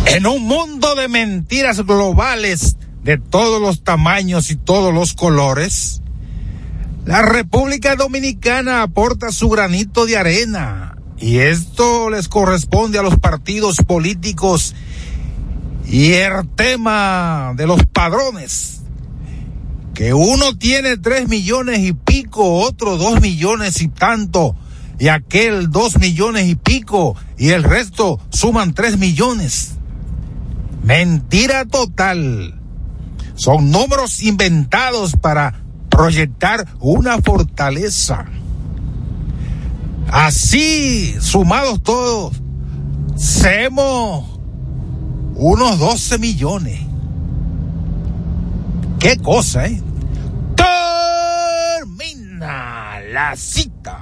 [0.07, 6.03] En un mundo de mentiras globales de todos los tamaños y todos los colores,
[7.05, 13.79] la República Dominicana aporta su granito de arena y esto les corresponde a los partidos
[13.79, 14.75] políticos
[15.87, 18.81] y el tema de los padrones,
[19.95, 24.57] que uno tiene tres millones y pico, otro dos millones y tanto,
[25.03, 29.73] y aquel dos millones y pico, y el resto suman tres millones.
[30.85, 32.61] Mentira total.
[33.35, 38.27] Son números inventados para proyectar una fortaleza.
[40.09, 42.41] Así, sumados todos,
[43.17, 44.39] somos
[45.35, 46.81] unos 12 millones.
[49.01, 49.83] Qué cosa, ¿eh?
[51.75, 54.02] Termina la cita.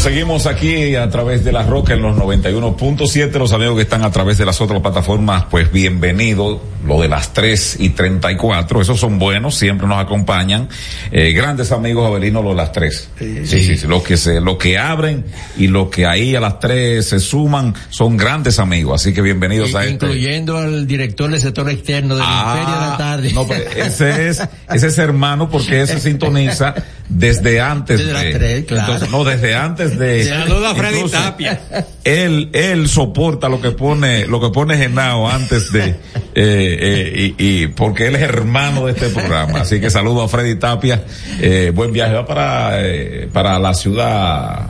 [0.00, 3.32] Seguimos aquí a través de la Roca en los 91.7.
[3.38, 6.62] Los amigos que están a través de las otras plataformas, pues bienvenido.
[6.86, 10.66] Lo de las 3 y 34, esos son buenos, siempre nos acompañan.
[11.12, 13.08] Eh, grandes amigos Avelino, los de las 3.
[13.18, 15.26] Sí, sí, sí, Los que se, los que abren
[15.58, 19.02] y los que ahí a las 3 se suman son grandes amigos.
[19.02, 20.06] Así que bienvenidos a este.
[20.06, 23.32] Incluyendo al director del sector externo del Ah, Imperio de la Tarde.
[23.34, 26.74] No, pues, ese es, ese es hermano porque ese sintoniza
[27.10, 28.30] desde antes Desde las de.
[28.32, 28.84] tres, claro.
[28.94, 30.24] Entonces, no, desde antes de.
[30.24, 31.60] Saluda a Freddy Incluso, Tapia.
[32.04, 35.94] Él, él soporta lo que pone, lo que pone Genao antes de, eh,
[36.34, 39.60] eh, y, y porque él es hermano de este programa.
[39.60, 41.04] Así que saludo a Freddy Tapia.
[41.40, 42.14] Eh, buen viaje.
[42.14, 44.66] Va para, eh, para la ciudad,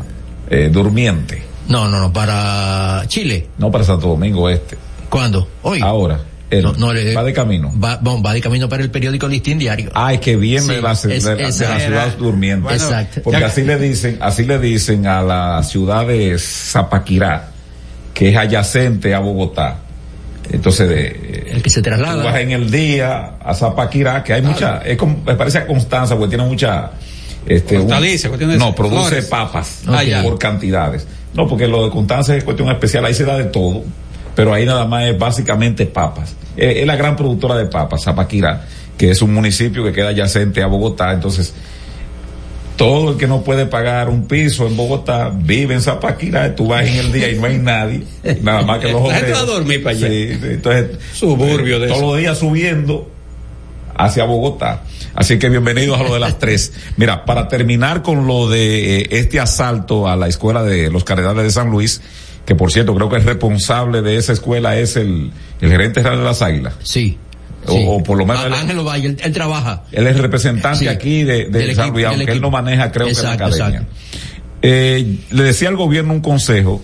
[0.48, 1.42] eh, durmiente.
[1.68, 3.48] No, no, no, para Chile.
[3.58, 4.76] No para Santo Domingo Este.
[5.08, 5.46] ¿Cuándo?
[5.62, 5.80] Hoy.
[5.82, 6.20] Ahora.
[6.50, 7.72] Él No, no, le- va de camino.
[7.82, 9.90] Va, bueno, va de camino para el periódico Listín Diario.
[9.94, 12.72] Ay, que viene Sí, de, la, de es- la- de la ciudad durmiente.
[12.72, 13.20] Exacto.
[13.22, 17.48] Porque Ya- así le dicen, así le dicen a la ciudad de Zapaquirá,
[18.12, 19.78] que es adyacente a Bogotá.
[20.52, 22.40] Entonces, de, El que se tú vas traslada.
[22.40, 26.30] en el día a Zapaquirá, que hay mucha, es como, me parece a Constanza, porque
[26.36, 26.90] tiene mucha,
[27.46, 29.24] este, un- Hortaliza, cuestión de no, produce flores.
[29.26, 29.82] papas
[30.24, 31.06] por cantidades.
[31.34, 33.84] No, porque lo de Constanza es cuestión especial, ahí se da de todo,
[34.40, 36.34] pero ahí nada más es básicamente papas.
[36.56, 38.64] Es, es la gran productora de papas, Zapaquirá,
[38.96, 41.52] que es un municipio que queda adyacente a Bogotá, entonces
[42.74, 46.86] todo el que no puede pagar un piso en Bogotá vive en Zapaquirá, tú vas
[46.86, 48.02] en el día y no hay nadie,
[48.40, 49.42] nada más que los obreros.
[49.42, 50.08] a dormir para allá.
[50.08, 52.10] Sí, sí, entonces, Suburbio eh, de todos eso.
[52.10, 53.10] los días subiendo
[53.94, 54.84] hacia Bogotá.
[55.14, 56.72] Así que bienvenidos a lo de las tres.
[56.96, 61.44] Mira, para terminar con lo de eh, este asalto a la escuela de los Cardenales
[61.44, 62.00] de San Luis,
[62.46, 65.30] que por cierto creo que el responsable de esa escuela es el,
[65.60, 66.74] el gerente general de las Águilas.
[66.82, 67.18] Sí.
[67.66, 67.84] O, Sí.
[67.86, 69.82] o por lo menos Á- él, Ángelo Valle, él, él trabaja.
[69.92, 70.88] él es representante Sí.
[70.88, 73.54] aquí de, de Del San equipo- Luis, aunque él no maneja creo que Exacto, la
[73.66, 73.86] academia.
[74.62, 76.82] Eh, le decía al gobierno un consejo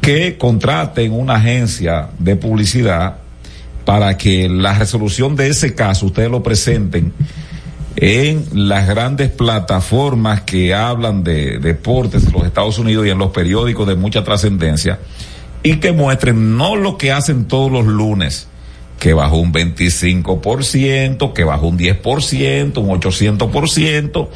[0.00, 3.16] que contraten una agencia de publicidad
[3.84, 7.12] para que la resolución de ese caso ustedes lo presenten
[8.02, 13.30] en las grandes plataformas que hablan de deportes de los Estados Unidos y en los
[13.30, 14.98] periódicos de mucha trascendencia
[15.62, 18.48] y que muestren no lo que hacen todos los lunes,
[18.98, 24.28] que bajó un 25%, que bajó un 10%, un 800%,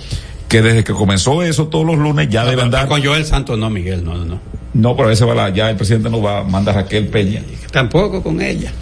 [0.48, 2.86] que desde que comenzó eso todos los lunes ya deben dar...
[2.86, 4.40] Con Joel Santos no, Miguel, no, no, no.
[4.74, 7.42] No, pero a veces va la- ya el presidente no va, manda a Raquel Peña.
[7.70, 8.72] Tampoco con ella.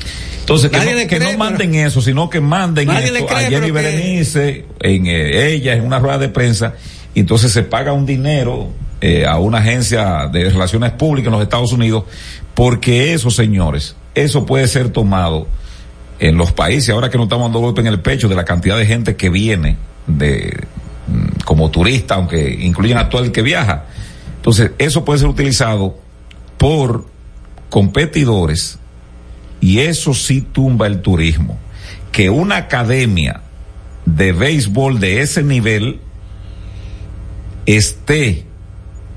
[0.43, 3.72] Entonces, que, no, que no manden eso, sino que manden esto cree, a Jenny que-
[3.72, 6.74] Berenice, en eh, ella, en una rueda de prensa,
[7.14, 8.68] y entonces se paga un dinero
[9.01, 12.05] eh, a una agencia de relaciones públicas en los Estados Unidos,
[12.55, 15.47] porque eso, señores, eso puede ser tomado
[16.18, 18.76] en los países, ahora que nos estamos dando golpe en el pecho de la cantidad
[18.76, 19.76] de gente que viene
[20.09, 20.57] de
[21.07, 23.84] mm, como turista, aunque incluyen a todo el que viaja.
[24.36, 25.99] Entonces, eso puede ser utilizado
[26.59, 27.07] por
[27.70, 28.78] competidores
[29.63, 31.59] y eso sí tumba el turismo.
[32.11, 33.41] Que una academia
[34.05, 36.01] de béisbol de ese nivel
[37.67, 38.45] esté,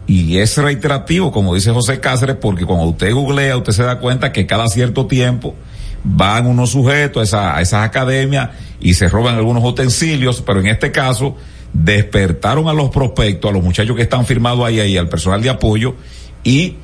[0.08, 4.32] y es reiterativo, como dice José Cáceres, porque cuando usted googlea, usted se da cuenta
[4.32, 5.56] que cada cierto tiempo
[6.04, 10.92] van unos sujetos a, esa- esas academias y se roban algunos utensilios, pero en este
[10.92, 11.36] caso
[11.74, 15.50] despertaron a los prospectos, a los muchachos que están firmados ahí, ahí al personal de
[15.50, 15.96] apoyo,
[16.44, 16.76] y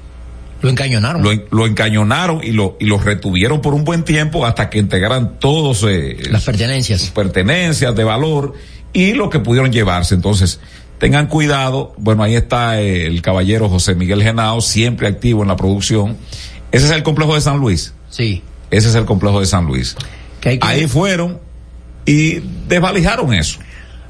[0.62, 1.24] Lo encañonaron.
[1.24, 4.78] lo, en- lo encañonaron y lo, y los retuvieron por un buen tiempo hasta que
[4.80, 7.02] integraran todos eh, Las pertenencias.
[7.02, 8.54] sus pertenencias de valor
[8.94, 10.14] y lo que pudieron llevarse.
[10.16, 10.60] Entonces,
[11.00, 11.94] tengan cuidado.
[11.98, 16.18] Bueno, ahí está eh, el caballero José Miguel Genao, siempre activo en la producción.
[16.72, 17.94] Ese es el complejo de San Luis.
[18.10, 18.44] Sí.
[18.70, 19.96] Ese es el complejo de San Luis.
[20.40, 21.40] Que hay que- Ahí fueron
[22.06, 23.60] y desvalijaron eso.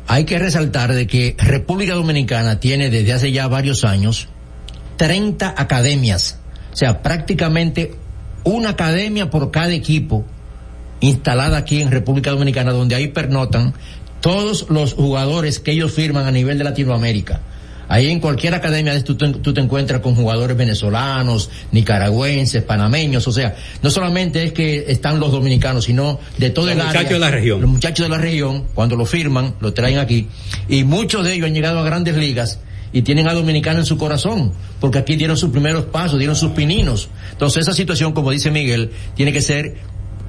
[0.08, 4.28] Hay que resaltar de que República Dominicana tiene desde hace ya varios años
[4.98, 6.38] 30 academias,
[6.72, 7.96] o sea, prácticamente
[8.44, 10.26] una academia por cada equipo
[11.00, 13.74] instalada aquí en República Dominicana, donde ahí pernotan
[14.20, 17.42] todos los jugadores que ellos firman a nivel de Latinoamérica.
[17.88, 23.32] Ahí en cualquier academia tú, te- tú te encuentras con jugadores venezolanos, nicaragüenses, panameños, o
[23.34, 26.92] sea, no solamente es que están los dominicanos, sino de todo Los el área.
[26.94, 27.62] muchachos de la región.
[27.62, 30.30] Los muchachos de la región, cuando lo firman, lo traen aquí,
[30.70, 32.60] y muchos de ellos han llegado a grandes ligas
[32.94, 36.52] y tienen a Dominicana en su corazón, porque aquí dieron sus primeros pasos, dieron sus
[36.52, 37.10] pininos.
[37.32, 39.78] Entonces esa situación, como dice Miguel, tiene que ser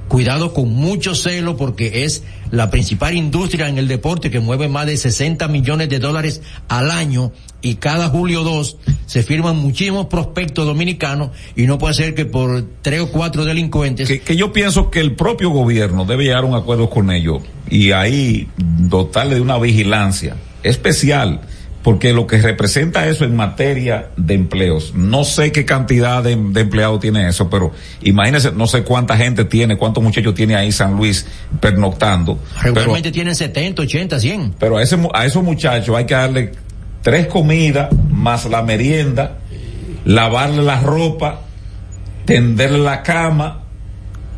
[0.07, 4.85] cuidado con mucho celo porque es la principal industria en el deporte que mueve más
[4.85, 10.65] de 60 millones de dólares al año y cada julio 2 se firman muchísimos prospectos
[10.65, 14.91] dominicanos y no puede ser que por tres o cuatro delincuentes Que, que yo pienso
[14.91, 19.41] que el propio gobierno debe llegar a un acuerdo con ellos y ahí dotarle de
[19.41, 21.41] una vigilancia especial,
[21.83, 26.61] porque lo que representa eso en materia de empleos, no sé qué cantidad de, de
[26.61, 27.71] empleados tiene eso, pero
[28.01, 31.25] imagínense, no sé cuánta gente tiene, cuántos muchachos tiene ahí San Luis
[31.59, 32.39] pernoctando.
[32.61, 34.55] Pero, regularmente tienen 70, 80, 100.
[34.57, 36.51] pero a, ese, a esos muchachos hay que darle
[37.01, 39.39] tres comidas más la merienda,
[40.05, 41.41] lavarle la ropa,
[42.25, 43.63] tenderle la cama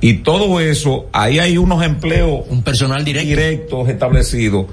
[0.01, 3.29] y todo eso, ahí hay unos empleos Un personal directo.
[3.29, 4.65] directos establecidos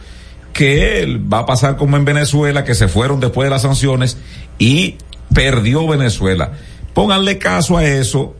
[0.53, 4.19] que va a pasar como en Venezuela, que se fueron después de las sanciones
[4.59, 4.97] y
[5.35, 6.53] perdió Venezuela.
[6.95, 8.37] Pónganle caso a eso.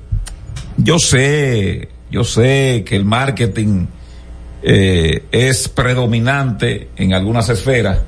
[0.77, 3.87] Yo sé, yo sé que el marketing
[4.63, 7.99] eh, es predominante en algunas esferas,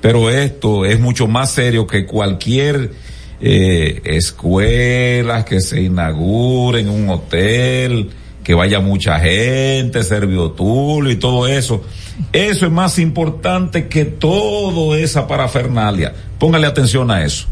[0.00, 2.92] pero esto es mucho más serio que cualquier
[3.40, 8.10] eh, escuela que se inaugure en un hotel,
[8.44, 11.84] que vaya mucha gente, Serviotul y todo eso.
[12.32, 16.12] Eso es más importante que todo esa parafernalia.
[16.38, 17.46] Póngale atención a eso.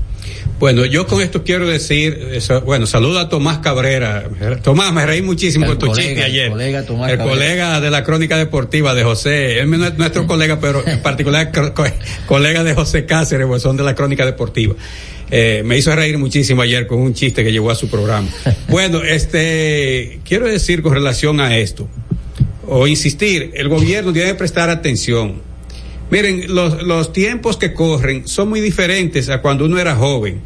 [0.58, 4.24] Bueno, yo con esto quiero decir, bueno, saludo a Tomás Cabrera.
[4.62, 6.50] Tomás, me reí muchísimo El con tu colega, chiste el ayer.
[6.50, 7.36] colega Tomás el Cabrera.
[7.38, 11.52] colega de la crónica deportiva de José, él no es nuestro colega, pero en particular
[11.52, 11.84] co- co-
[12.26, 14.74] colega de José Cáceres, pues son de la crónica deportiva.
[15.30, 18.28] Eh, me hizo reír muchísimo ayer con un chiste que llevó a su programa.
[18.68, 21.88] Bueno, este, quiero decir con relación a esto,
[22.66, 25.40] o insistir, el gobierno que prestar atención.
[26.10, 30.40] Miren, los, los tiempos que corren son muy diferentes a cuando uno era joven.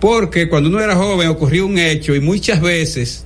[0.00, 3.24] Porque cuando uno era joven ocurrió un hecho y muchas veces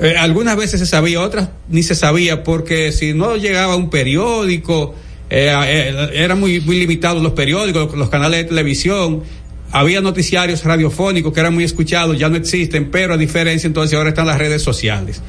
[0.00, 4.94] Eh, algunas veces se sabía, otras ni se sabía, porque si no llegaba un periódico,
[5.28, 9.22] eh, eh, eran muy, muy limitados los periódicos, los, los canales de televisión,
[9.72, 14.10] había noticiarios radiofónicos que eran muy escuchados, ya no existen, pero a diferencia entonces ahora
[14.10, 15.20] están las redes sociales.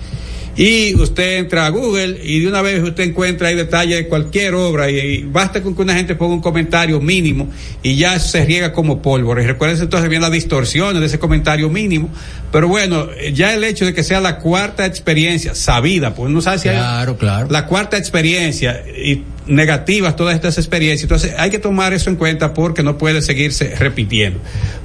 [0.55, 4.53] Y usted entra a Google y de una vez usted encuentra ahí detalles de cualquier
[4.53, 7.49] obra y, y basta con que una gente ponga un comentario mínimo
[7.81, 9.41] y ya se riega como pólvora.
[9.41, 12.11] Y recuerden entonces bien las distorsiones de ese comentario mínimo.
[12.51, 16.59] Pero bueno, ya el hecho de que sea la cuarta experiencia sabida, pues no sabe
[16.59, 17.47] si Claro, hay claro.
[17.49, 21.03] la cuarta experiencia y negativas todas estas experiencias.
[21.03, 24.39] Entonces hay que tomar eso en cuenta porque no puede seguirse repitiendo.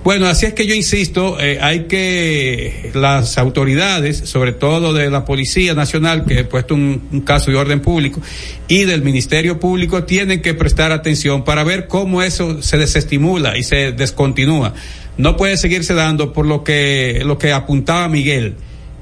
[0.04, 5.24] Bueno, así es que yo insisto, eh, hay que las autoridades, sobre todo de la
[5.24, 8.20] Policía Nacional, que he puesto un, un caso de orden público,
[8.68, 13.62] y del Ministerio Público, tienen que prestar atención para ver cómo eso se desestimula y
[13.62, 14.74] se descontinúa.
[15.18, 18.54] No puede seguirse dando por lo que, lo que apuntaba Miguel.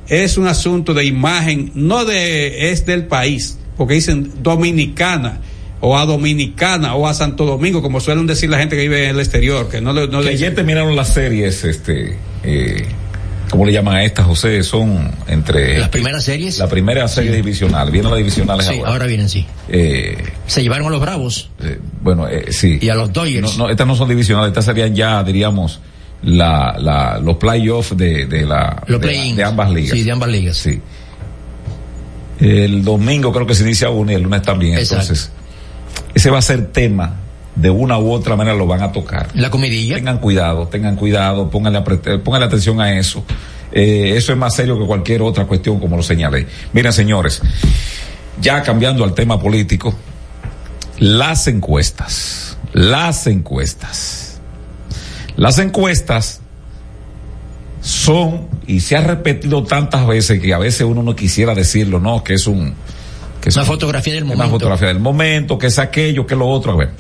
[0.09, 5.41] Es un asunto de imagen, no de, es del país, porque dicen dominicana
[5.81, 9.11] o a Dominicana o a Santo Domingo, como suelen decir la gente que vive en
[9.11, 12.87] el exterior, que no le, no que le ayer terminaron las series, este, eh,
[13.51, 14.63] ¿cómo le llaman a estas, José?
[14.63, 15.79] Son entre...
[15.79, 16.59] Las primeras series.
[16.59, 18.91] La primera serie divisional, vienen las divisionales Sí, ahora.
[18.93, 19.45] ahora vienen, sí.
[19.69, 20.17] Eh,
[20.47, 21.51] Se llevaron a los Bravos.
[21.63, 22.79] eh, bueno, eh, sí.
[22.81, 23.57] Y a los Dodgers.
[23.59, 25.81] No, no, estas no son divisionales, estas serían ya, diríamos,
[26.23, 29.97] la, la, los playoffs de, de la, Los de, de ambas ligas.
[29.99, 30.57] Sí, de ambas ligas.
[30.57, 30.81] Sí.
[32.41, 34.79] El domingo creo que se inicia uno y el lunes también.
[34.79, 35.03] Exacto.
[35.03, 35.31] Entonces,
[36.15, 37.21] ese va a ser tema.
[37.55, 39.31] De una u otra manera lo van a tocar.
[39.33, 39.95] La comidilla.
[39.95, 41.81] Tengan cuidado, tengan cuidado, pónganle,
[42.19, 43.25] pónganle atención a eso.
[43.73, 46.47] Eh, eso es más serio que cualquier otra cuestión, como lo señalé.
[46.75, 47.41] Miren, señores,
[48.41, 49.95] ya cambiando al tema político,
[50.99, 54.41] las encuestas, las encuestas,
[55.37, 56.41] las encuestas
[57.87, 62.25] son, y se ha repetido tantas veces que a veces uno no quisiera decirlo, no,
[62.25, 62.75] que es un...
[63.41, 64.55] Que es Una un- fotografía del una momento.
[64.55, 66.91] fotografía del momento, que es aquello, que es lo otro, a ver.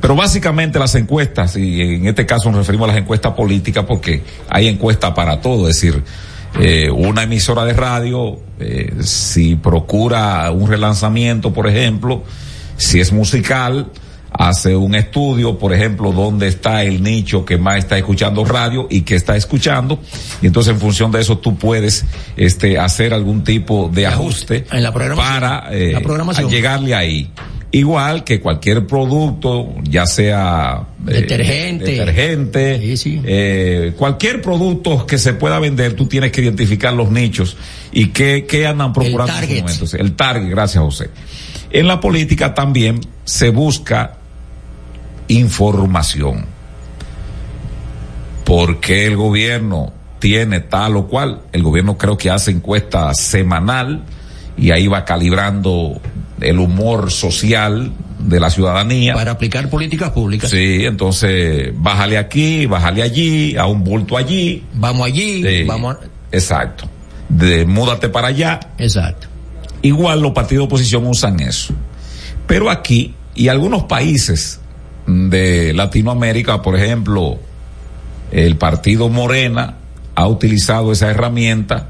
[0.00, 4.24] Pero básicamente las encuestas, y en este caso nos referimos a las encuestas políticas porque
[4.48, 6.02] hay encuestas para todo, es decir,
[6.58, 12.24] eh, una emisora de radio, eh, si procura un relanzamiento, por ejemplo,
[12.76, 13.86] si es musical,
[14.32, 19.02] hace un estudio, por ejemplo, dónde está el nicho que más está escuchando radio y
[19.02, 20.00] que está escuchando,
[20.42, 22.04] y entonces en función de eso tú puedes
[22.36, 25.40] este hacer algún tipo de ajuste En la programación.
[25.40, 27.30] para eh, La llegarle ahí.
[27.70, 31.84] Igual que cualquier producto, ya sea eh, Detergente.
[31.84, 32.94] detergente,
[33.26, 37.58] eh, cualquier producto que se pueda vender, tú tienes que identificar los nichos
[37.92, 39.56] y qué, qué andan procurando en target.
[39.68, 39.96] su momento.
[39.98, 41.10] El target, gracias José.
[41.70, 44.17] En la política también se busca
[45.28, 46.44] información.
[48.44, 51.42] ¿Por qué el gobierno tiene tal o cual?
[51.52, 54.02] El gobierno creo que hace encuesta semanal
[54.56, 56.00] y ahí va calibrando
[56.40, 59.14] el humor social de la ciudadanía.
[59.14, 60.50] Para aplicar políticas públicas.
[60.50, 64.64] Sí, entonces bájale aquí, bájale allí, a un bulto allí.
[64.74, 66.00] Vamos allí, Sí, vamos a-
[66.32, 66.88] Exacto.
[67.28, 68.58] De múdate para allá.
[68.78, 69.26] Exacto.
[69.82, 71.74] Igual los partidos de oposición usan eso.
[72.46, 74.60] Pero aquí y algunos países
[75.08, 77.38] de Latinoamérica, por ejemplo,
[78.30, 79.76] el partido Morena
[80.14, 81.88] ha utilizado esa herramienta,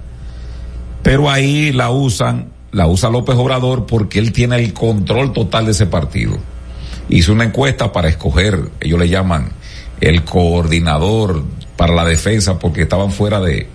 [1.02, 5.72] pero ahí la usan, la usa López Obrador porque él tiene el control total de
[5.72, 6.38] ese partido.
[7.08, 9.48] Hizo una encuesta para escoger, ellos le llaman
[10.00, 11.42] el coordinador
[11.76, 13.66] para la defensa porque estaban fuera de,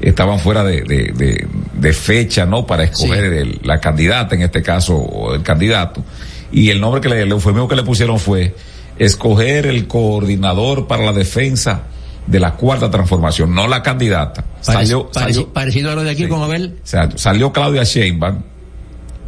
[0.00, 2.66] estaban fuera de, de, de- de fecha, ¿no?
[2.66, 6.04] Para escoger el- la candidata, en este caso, o el candidato.
[6.50, 8.54] Y el nombre que le, el eufemismo que le pusieron fue
[8.98, 11.82] escoger el coordinador para la defensa
[12.26, 14.44] de la cuarta transformación, no la candidata.
[14.44, 16.76] Parec- Salió, parec- salió, parecido a lo de aquí con Abel.
[17.16, 18.42] salió Claudia Sheinbaum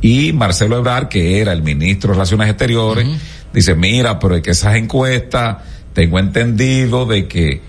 [0.01, 3.07] y Marcelo Ebrard, que era el ministro de Relaciones Exteriores,
[3.53, 5.57] dice, mira, pero es que esas encuestas,
[5.93, 7.63] tengo entendido de que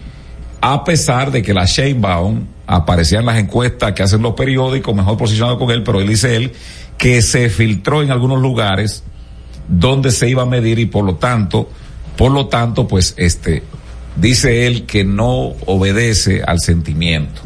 [0.61, 5.15] a pesar de que la Sheinbaum aparecía en las encuestas que hacen los periódicos, mejor
[5.17, 6.51] posicionado con él, pero él dice él,
[6.97, 9.03] que se filtró en algunos lugares
[9.67, 11.69] donde se iba a medir y por lo tanto,
[12.17, 13.63] por lo tanto, pues este,
[14.15, 17.41] dice él que no obedece al sentimiento.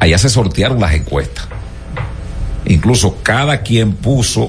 [0.00, 1.46] Allá se sortearon las encuestas.
[2.66, 4.48] Incluso cada quien puso,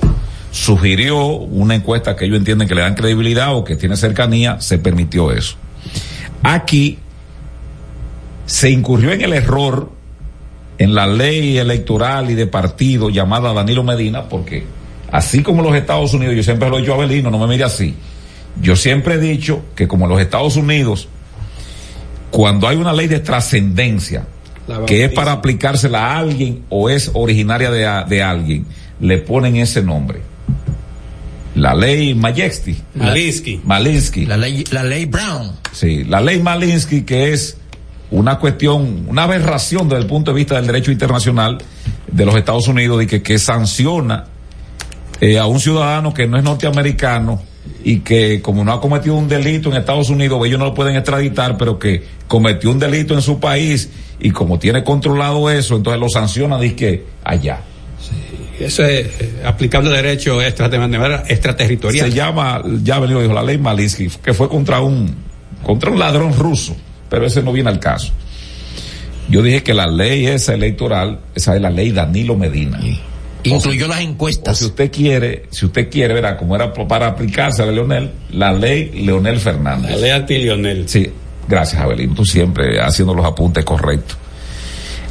[0.51, 4.79] sugirió una encuesta que ellos entienden que le dan credibilidad o que tiene cercanía, se
[4.79, 5.55] permitió eso.
[6.41, 6.97] Aquí
[8.45, 9.91] se incurrió en el error
[10.79, 14.65] en la ley electoral y de partido llamada Danilo Medina, porque
[15.11, 17.63] así como los Estados Unidos, yo siempre lo he dicho a Abelino, no me mire
[17.63, 17.95] así,
[18.61, 21.07] yo siempre he dicho que como los Estados Unidos,
[22.31, 24.25] cuando hay una ley de trascendencia,
[24.85, 28.65] que es para aplicársela a alguien o es originaria de, de alguien,
[28.99, 30.21] le ponen ese nombre.
[31.55, 32.77] La ley Majesty.
[32.93, 33.61] Malinsky.
[33.63, 34.25] Malinsky.
[34.25, 35.53] La ley, la ley Brown.
[35.71, 37.57] Sí, la ley Malinsky que es
[38.11, 41.57] una cuestión, una aberración desde el punto de vista del derecho internacional
[42.11, 44.25] de los Estados Unidos y que, que sanciona
[45.21, 47.41] eh, a un ciudadano que no es norteamericano
[47.83, 50.95] y que como no ha cometido un delito en Estados Unidos, ellos no lo pueden
[50.95, 53.89] extraditar, pero que cometió un delito en su país
[54.19, 57.61] y como tiene controlado eso, entonces lo sanciona de que allá.
[58.59, 59.07] Eso es
[59.45, 62.09] aplicable derecho extraterritorial.
[62.09, 65.15] Se llama, ya venido dijo, la ley Malinsky, que fue contra un,
[65.61, 66.75] contra un ladrón ruso,
[67.09, 68.11] pero ese no viene al caso.
[69.29, 72.79] Yo dije que la ley esa electoral, esa es la ley Danilo Medina.
[73.55, 74.55] Incluyó las encuestas.
[74.55, 78.11] O si usted quiere, si usted quiere, verá, como era para aplicarse a la Leonel,
[78.31, 79.91] la ley Leonel Fernández.
[79.91, 80.87] La ley anti-Leonel.
[80.87, 81.11] Sí,
[81.47, 82.13] gracias, Abelino.
[82.15, 84.17] Tú siempre haciendo los apuntes correctos.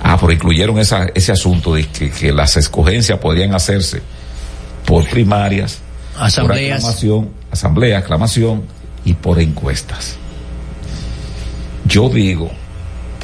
[0.03, 4.03] Ah, pero incluyeron esa, ese asunto de que, que las escogencias podrían hacerse
[4.84, 5.80] por primarias,
[6.16, 6.80] Asambleas.
[6.80, 8.62] por aclamación, asamblea, aclamación
[9.05, 10.16] y por encuestas.
[11.87, 12.51] Yo digo,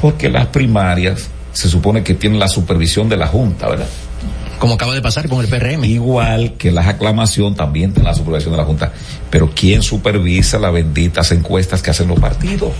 [0.01, 3.87] porque las primarias se supone que tienen la supervisión de la Junta, ¿verdad?
[4.63, 5.83] Como acaba de pasar con el PRM.
[5.83, 8.93] Igual que las aclamación también tienen la supervisión de la Junta.
[9.29, 12.71] Pero ¿quién supervisa las benditas encuestas que hacen los partidos?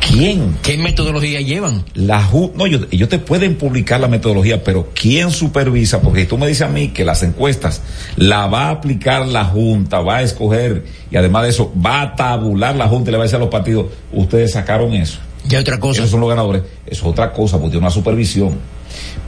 [0.00, 0.56] ¿Quién?
[0.60, 1.84] ¿Qué metodología llevan?
[1.94, 6.00] La Ju- no, ellos, ellos te pueden publicar la metodología, pero ¿quién supervisa?
[6.00, 7.82] Porque tú me dices a mí que las encuestas
[8.16, 12.16] la va a aplicar la Junta, va a escoger y además de eso va a
[12.16, 15.20] tabular la Junta y le va a decir a los partidos, ustedes sacaron eso.
[15.46, 16.00] Ya otra cosa.
[16.00, 16.62] Esos son los ganadores.
[16.86, 18.58] Eso es otra cosa, porque tiene una supervisión.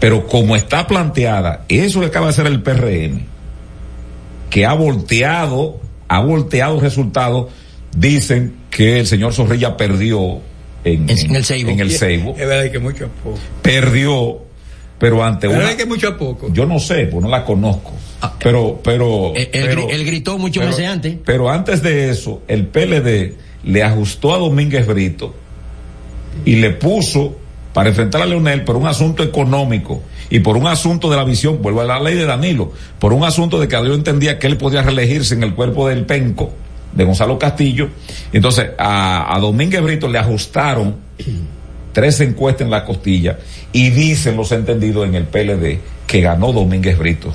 [0.02, 3.20] Pero como está planteada, eso que acaba de hacer el PRM,
[4.50, 7.52] que ha volteado, ha volteado resultados,
[7.96, 10.40] dicen que el señor Zorrilla perdió
[10.82, 11.70] en, En el Seibo.
[11.70, 12.32] en el Seibo.
[12.36, 13.38] Es verdad que mucho a poco.
[13.62, 14.38] Perdió,
[14.98, 15.60] pero ante Es una...
[15.62, 16.52] verdad que mucho a poco.
[16.52, 17.92] Yo no sé, pues no la conozco.
[18.42, 19.32] Pero, pero...
[19.36, 21.16] Él, él pero- él gritó mucho pero- meses antes.
[21.24, 25.32] pero antes de eso, el PLD le ajustó a Domínguez Brito
[26.44, 27.36] y le puso
[27.72, 31.60] para enfrentar a Leonel por un asunto económico y por un asunto de la visión,
[31.62, 34.56] vuelvo a la ley de Danilo, por un asunto de que yo entendía que él
[34.56, 36.52] podía reelegirse en el cuerpo del penco
[36.92, 37.88] de Gonzalo Castillo.
[38.32, 40.96] Entonces, a, a Domínguez Brito le ajustaron
[41.92, 43.38] tres encuestas en la costilla
[43.72, 47.32] y dicen los entendidos en el PLD que ganó Domínguez Brito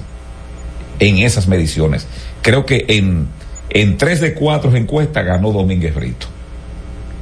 [0.99, 2.07] en esas mediciones.
[2.41, 3.27] Creo que en,
[3.69, 6.27] en tres de cuatro encuestas ganó Domínguez Brito.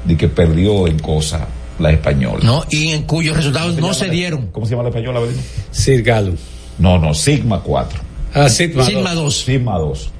[0.05, 1.47] De que perdió en cosa
[1.79, 2.39] la española.
[2.43, 4.47] No, y en cuyos resultados no se dieron.
[4.47, 5.41] ¿Cómo se llama la española, Avelino?
[5.71, 6.33] Sir Galo.
[6.79, 7.99] No, no, Sigma 4.
[8.33, 9.23] Ah, Sigma, Sigma dos.
[9.23, 9.45] 2.
[9.45, 10.11] Sigma 2.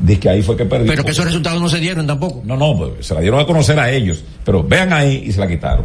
[0.00, 0.88] De que ahí fue que perdió.
[0.88, 2.42] Pero que esos resultados no se dieron tampoco.
[2.44, 4.24] No, no, pues, se la dieron a conocer a ellos.
[4.44, 5.84] Pero vean ahí y se la quitaron.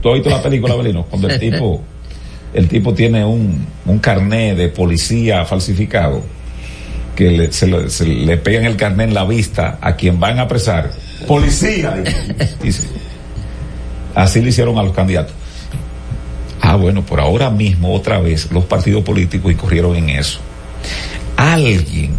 [0.00, 1.04] ¿Tú has visto la película, Avelino?
[1.04, 1.82] Cuando el tipo,
[2.54, 6.22] el tipo tiene un, un carné de policía falsificado
[7.14, 10.38] que le, se, le, se le pegan el carné en la vista a quien van
[10.38, 10.90] a apresar.
[11.26, 12.02] Policía.
[12.62, 12.84] dice.
[14.14, 15.34] Así le hicieron a los candidatos.
[16.60, 20.40] Ah, bueno, por ahora mismo, otra vez, los partidos políticos incurrieron en eso.
[21.36, 22.12] Alguien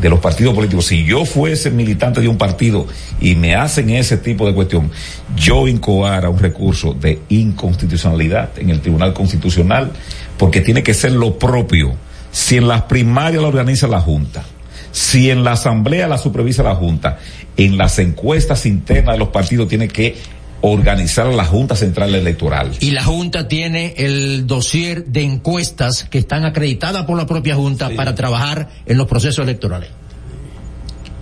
[0.00, 2.86] de los partidos políticos, si yo fuese militante de un partido
[3.20, 4.90] y me hacen ese tipo de cuestión,
[5.36, 9.92] yo incoara un recurso de inconstitucionalidad en el Tribunal Constitucional,
[10.36, 11.94] porque tiene que ser lo propio.
[12.30, 14.44] Si en las primarias la organiza la Junta,
[14.92, 17.18] si en la Asamblea la supervisa la Junta,
[17.56, 20.16] en las encuestas internas de los partidos tiene que
[20.60, 22.72] organizar la Junta Central Electoral.
[22.80, 27.90] Y la Junta tiene el dossier de encuestas que están acreditadas por la propia Junta
[27.96, 29.90] para trabajar en los procesos electorales.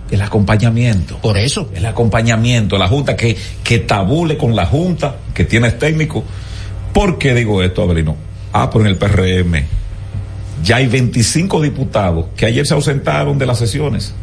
[0.09, 1.17] El acompañamiento.
[1.17, 1.69] Por eso.
[1.75, 6.23] El acompañamiento, la Junta que, que tabule con la Junta, que tiene técnico.
[6.93, 8.15] ¿Por qué digo esto, Abelino?
[8.53, 9.65] Ah, por en el PRM.
[10.63, 14.13] Ya hay 25 diputados que ayer se ausentaron de las sesiones.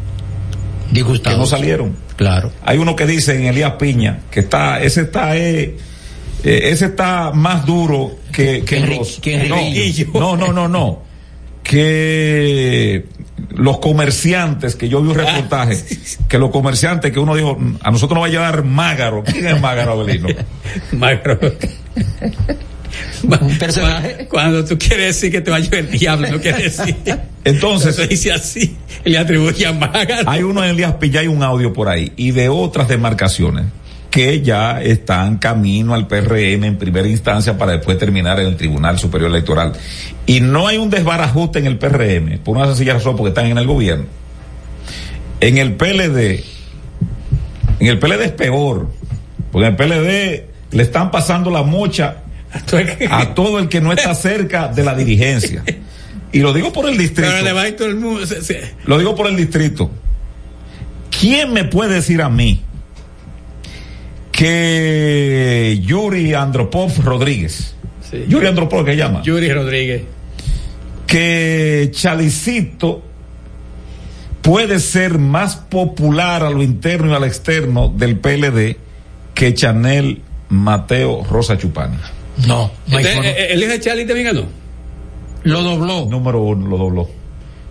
[0.91, 1.37] Disgustados.
[1.37, 1.97] Que no salieron.
[2.17, 2.53] Claro.
[2.63, 5.77] Hay uno que dice en Elías Piña que está, ese está, eh,
[6.45, 11.03] eh, ese está más duro que, que, los, que no, no, no, no, no,
[11.63, 13.07] que
[13.51, 15.83] los comerciantes, que yo vi un reportaje,
[16.29, 19.25] que los comerciantes que uno dijo, a nosotros nos va a llevar Mágaro.
[19.25, 20.29] ¿Quién es Mágaro, Abelino?
[20.93, 21.39] Magro.
[23.41, 24.27] Un personaje.
[24.29, 26.97] Cuando tú quieres decir que te va a llevar el diablo, no quiere decir.
[27.45, 28.77] Entonces, Eso dice así.
[29.05, 30.29] y Le atribuye a Mágaro.
[30.31, 33.67] Hay uno en Elías Piña, hay un audio por ahí, y de otras demarcaciones
[34.15, 38.97] que ya están camino al PRM en primera instancia para después terminar en el Tribunal
[38.97, 39.73] Superior Electoral.
[40.25, 43.59] Y no hay un desbarajuste en el PRM, por una sencilla razón, porque están en
[43.59, 44.05] el gobierno.
[45.41, 46.45] En el PLD,
[47.81, 48.89] en el PLD es peor,
[49.51, 52.19] porque en el PLD le están pasando la mocha
[53.11, 55.63] a todo el que no está cerca de la dirigencia.
[56.33, 57.31] Y lo digo por el distrito.
[57.31, 58.27] Pero le va a ir todo el mundo.
[58.27, 59.91] se- se- Lo digo por el distrito.
[61.21, 62.61] ¿Quién me puede decir a mí
[64.33, 67.75] que Yuri Andropov Rodríguez,
[68.29, 70.03] Yuri Andropov que llama, Yuri Rodríguez,
[71.07, 73.03] que Chalicito
[74.43, 78.77] puede ser más popular a lo interno y al externo del PLD
[79.35, 81.97] que Chanel Mateo Rosa Chupani?
[82.47, 84.47] No, no hay Entonces, eh, ¿El hijo de Charlie también ganó?
[85.45, 86.07] Lo dobló.
[86.07, 87.11] Número uno, lo dobló.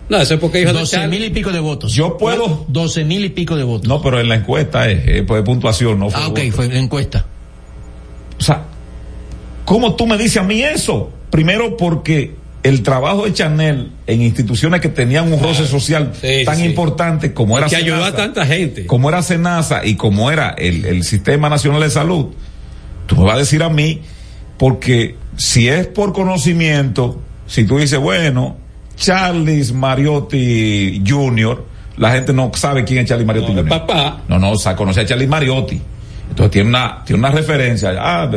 [0.08, 1.18] No, eso es porque hijo de 12 Charlie.
[1.18, 1.92] mil y pico de votos.
[1.92, 2.64] Yo puedo.
[2.68, 3.88] 12 mil y pico de votos.
[3.88, 6.52] No, pero en la encuesta es, es por puntuación, no fue Ah, ok, voto.
[6.56, 7.26] fue la encuesta.
[8.38, 8.62] O sea,
[9.64, 11.10] ¿cómo tú me dices a mí eso?
[11.30, 16.56] Primero porque el trabajo de Chanel en instituciones que tenían un roce social sí, tan
[16.56, 16.64] sí.
[16.64, 18.86] importante como era que ayudó a Senasa, tanta gente.
[18.86, 22.26] como era Senasa y como era el, el Sistema Nacional de Salud,
[23.06, 24.00] tú me vas a decir a mí,
[24.58, 28.56] porque si es por conocimiento, si tú dices, bueno,
[28.96, 31.64] Charles Mariotti Jr.,
[31.96, 33.68] la gente no sabe quién es Charlie Mariotti Jr.
[33.68, 34.22] Papá.
[34.28, 35.80] No, no, o sea, conoce a Charlie Mariotti.
[36.28, 37.94] Entonces tiene una, tiene una referencia.
[37.98, 38.28] Ah,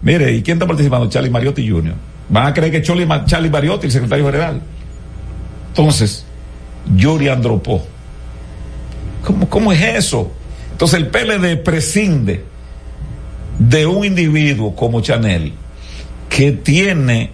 [0.00, 1.08] mire, ¿y quién está participando?
[1.08, 1.94] Charlie Mariotti Jr.
[2.28, 4.62] Van a creer que es Charlie, Charlie Mariotti, el secretario general.
[5.68, 6.24] Entonces,
[6.96, 7.82] Yuri Andropó.
[9.24, 10.32] ¿Cómo, ¿Cómo es eso?
[10.72, 12.44] Entonces el PLD prescinde
[13.58, 15.52] de un individuo como Chanel
[16.36, 17.30] que tiene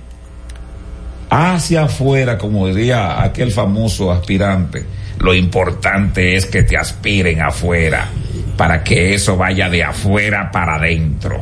[1.30, 4.84] hacia afuera, como diría aquel famoso aspirante,
[5.20, 8.08] lo importante es que te aspiren afuera
[8.56, 11.40] para que eso vaya de afuera para adentro.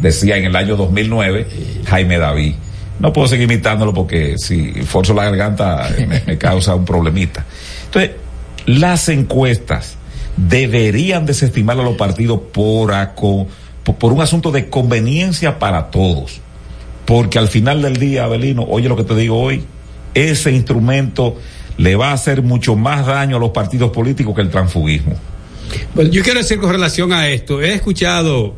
[0.00, 1.46] Decía en el año 2009
[1.86, 2.54] Jaime David.
[3.00, 5.90] No puedo seguir imitándolo porque si forzo la garganta
[6.26, 7.44] me, causa un problemita.
[7.86, 8.12] Entonces,
[8.66, 9.96] las encuestas
[10.36, 13.46] deberían desestimar a los partidos por, aco-
[13.98, 16.40] por un asunto de conveniencia para todos.
[17.06, 19.62] Porque al final del día, Abelino, oye lo que te digo hoy,
[20.14, 21.36] ese instrumento
[21.76, 25.14] le va a hacer mucho más daño a los partidos políticos que el transfugismo.
[25.94, 28.54] Bueno, yo quiero decir con relación a esto, he escuchado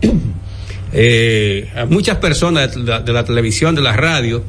[0.92, 4.42] eh, a muchas personas de la, televisión, de la radio,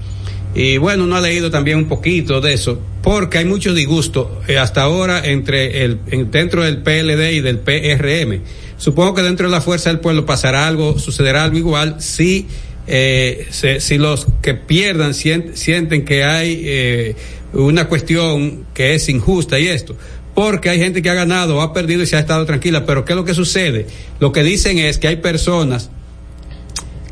[0.54, 4.58] y bueno, uno ha leído también un poquito de eso, porque hay mucho disgusto eh,
[4.58, 8.42] hasta ahora entre el, en- dentro del PLD y del PRM.
[8.78, 12.48] Supongo que dentro de la fuerza del pueblo pasará algo, sucederá algo igual si
[12.88, 17.16] eh, se- si los que pierdan sien- sienten que hay eh,
[17.54, 19.96] una cuestión que es injusta y esto.
[20.34, 22.86] Porque hay gente que ha ganado ha perdido y se ha estado tranquila.
[22.86, 23.88] Pero ¿qué es lo que sucede?
[24.20, 25.90] Lo que dicen es que hay personas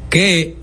[0.09, 0.55] que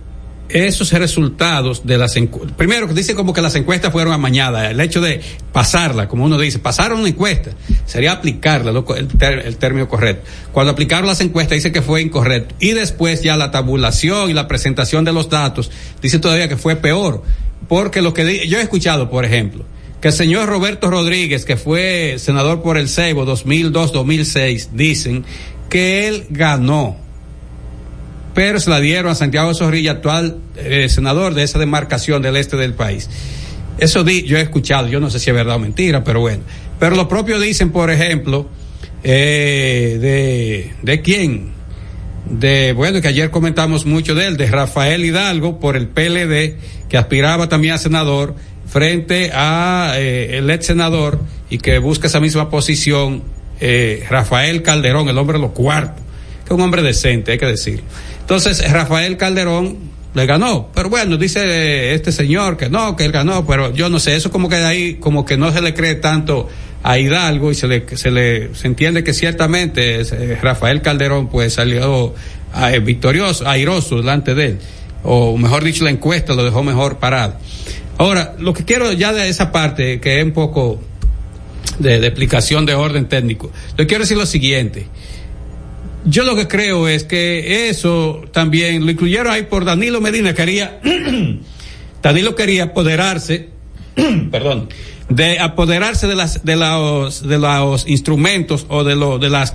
[0.52, 4.80] esos resultados de las encuestas, primero que dicen como que las encuestas fueron amañadas, el
[4.80, 5.20] hecho de
[5.52, 7.50] pasarla, como uno dice, pasaron una encuesta,
[7.86, 10.28] sería aplicarla, el, ter- el término correcto.
[10.52, 14.48] Cuando aplicaron las encuestas dice que fue incorrecto y después ya la tabulación y la
[14.48, 15.70] presentación de los datos
[16.02, 17.22] dice todavía que fue peor,
[17.68, 19.64] porque lo que yo he escuchado, por ejemplo,
[20.00, 25.24] que el señor Roberto Rodríguez, que fue senador por el Ceibo 2002-2006, dicen
[25.68, 26.96] que él ganó
[28.40, 32.56] pero se la dieron a Santiago Zorrilla, actual eh, senador de esa demarcación del este
[32.56, 33.06] del país.
[33.76, 36.42] Eso di, yo he escuchado, yo no sé si es verdad o mentira, pero bueno.
[36.78, 38.48] Pero lo propio dicen, por ejemplo,
[39.04, 41.50] eh, de, ¿de quién?
[42.30, 46.56] De, bueno, que ayer comentamos mucho de él, de Rafael Hidalgo por el PLD,
[46.88, 48.36] que aspiraba también a senador,
[48.66, 51.20] frente a eh, el ex senador
[51.50, 53.22] y que busca esa misma posición,
[53.60, 56.02] eh, Rafael Calderón, el hombre de los cuartos,
[56.50, 57.80] es un hombre decente, hay que decir.
[58.20, 59.78] Entonces, Rafael Calderón
[60.14, 64.00] le ganó, pero bueno, dice este señor que no, que él ganó, pero yo no
[64.00, 66.48] sé, eso como que de ahí, como que no se le cree tanto
[66.82, 71.52] a Hidalgo y se le, se le, se entiende que ciertamente eh, Rafael Calderón pues
[71.54, 72.14] salió
[72.52, 74.58] ah, eh, victorioso, airoso delante de él,
[75.04, 77.36] o mejor dicho, la encuesta lo dejó mejor parado.
[77.96, 80.80] Ahora, lo que quiero ya de esa parte, que es un poco
[81.78, 84.88] de, de explicación de orden técnico, le quiero decir lo siguiente.
[86.04, 90.80] Yo lo que creo es que eso también lo incluyeron ahí por Danilo Medina, quería,
[92.02, 93.50] Danilo quería apoderarse,
[94.30, 94.68] perdón,
[95.10, 99.54] de apoderarse de las, de los, de los instrumentos o de los, de las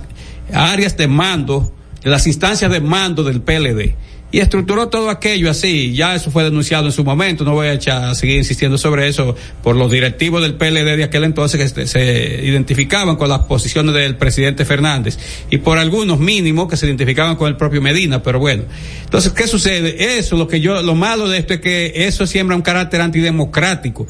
[0.52, 1.72] áreas de mando,
[2.02, 3.94] de las instancias de mando del PLD.
[4.32, 7.74] Y estructuró todo aquello así, ya eso fue denunciado en su momento, no voy a,
[7.74, 11.86] echar, a seguir insistiendo sobre eso por los directivos del PLD de aquel entonces que
[11.86, 15.16] se, identificaban con las posiciones del presidente Fernández
[15.48, 18.64] y por algunos mínimos que se identificaban con el propio Medina, pero bueno.
[19.04, 20.18] Entonces, ¿qué sucede?
[20.18, 24.08] Eso, lo que yo, lo malo de esto es que eso siembra un carácter antidemocrático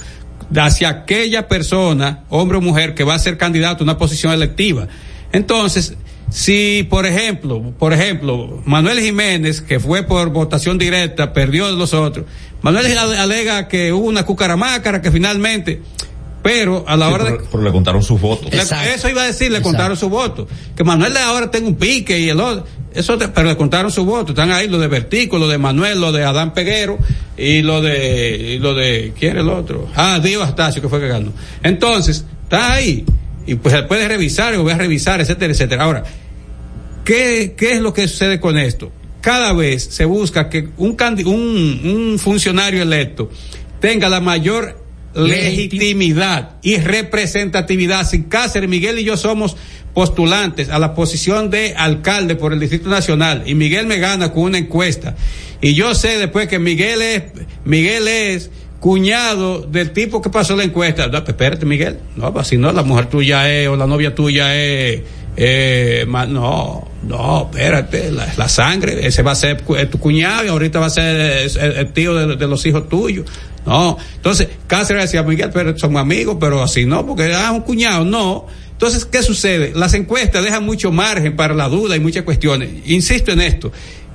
[0.57, 4.89] hacia aquella persona, hombre o mujer, que va a ser candidato a una posición electiva.
[5.33, 5.95] Entonces,
[6.31, 11.95] si, por ejemplo, por ejemplo, Manuel Jiménez, que fue por votación directa, perdió de los
[11.95, 12.27] otros,
[12.63, 15.83] Manuel alega que hubo una cucaramácara que finalmente,
[16.43, 17.45] pero a la hora pero, de...
[17.51, 18.53] Pero le contaron sus votos.
[18.53, 18.61] Le,
[18.95, 19.69] eso iba a decir, le Exacto.
[19.69, 20.49] contaron sus votos.
[20.77, 24.05] Que Manuel ahora tenga un pique y el otro, eso te, pero le contaron sus
[24.05, 24.31] votos.
[24.31, 26.99] Están ahí lo de Vertico, lo de Manuel, lo de Adán Peguero
[27.37, 29.89] y lo de, y lo de, ¿quién es el otro?
[29.95, 31.33] Ah, Dio Astacio, que fue que ganó.
[31.63, 33.05] Entonces, está ahí.
[33.47, 35.85] Y pues se puede revisar, y voy a revisar, etcétera, etcétera.
[35.85, 36.05] Ahora,
[37.05, 38.93] ¿qué, qué es lo que sucede con esto?
[39.21, 43.31] Cada vez se busca que un, un, un funcionario electo
[43.81, 44.85] tenga la mayor
[45.15, 48.09] legitimidad y representatividad.
[48.09, 49.57] Sin Cáceres, Miguel y yo somos
[49.95, 54.45] postulantes a la posición de alcalde por el Distrito Nacional y Miguel me gana con
[54.45, 55.17] una encuesta.
[55.63, 57.23] Y yo sé después que Miguel es,
[57.65, 61.09] Miguel es cuñado del tipo que pasó la encuesta.
[61.09, 61.99] No, espérate, Miguel.
[62.17, 65.03] No, si no, la mujer tuya es, o la novia tuya es,
[65.37, 69.61] eh, no, no, espérate, la, sangre, ese va a ser
[69.91, 73.27] tu cuñado y ahorita va a ser el, el tío de, de, los hijos tuyos.
[73.67, 78.05] No, entonces Cáceres decía, Miguel, pero somos amigos, pero así no, porque ah, un cuñado,
[78.05, 78.47] no.
[78.73, 79.73] Entonces, ¿qué sucede?
[79.75, 82.69] Las encuestas dejan mucho margen para la duda y muchas cuestiones.
[82.85, 83.73] Insisto en esto.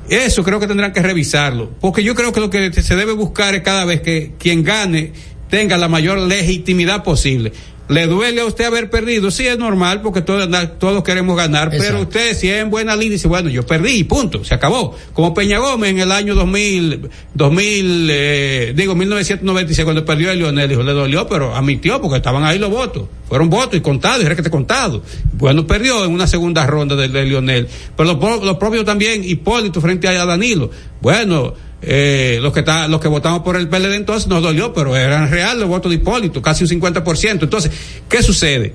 [0.10, 3.56] Eso creo que tendrán que revisarlo, porque yo creo que lo que se debe buscar
[3.56, 5.14] es cada vez que quien gane
[5.50, 7.52] tenga la mayor legitimidad posible.
[7.88, 9.32] ¿Le duele a usted haber perdido?
[9.32, 10.48] Sí, es normal porque todos,
[10.80, 11.86] todos queremos ganar, Exacto.
[11.86, 14.96] pero usted si es en buena línea dice, bueno, yo perdí y punto, se acabó.
[15.14, 20.70] Como Peña Gómez en el año 2000, 2000 eh, digo, 1996, cuando perdió el Lionel,
[20.70, 23.04] dijo, le dolió, pero admitió porque estaban ahí los votos.
[23.28, 25.04] Fueron votos y contados, y que te contado.
[25.34, 27.68] Bueno, perdió en una segunda ronda de, de Lionel.
[27.96, 30.70] Pero lo, lo propio también Hipólito frente a Danilo.
[31.02, 34.96] Bueno, eh, los que está, los que votamos por el PLD entonces nos dolió, pero
[34.96, 37.44] eran reales los votos de Hipólito, casi un 50%.
[37.44, 37.72] Entonces,
[38.08, 38.74] ¿qué sucede?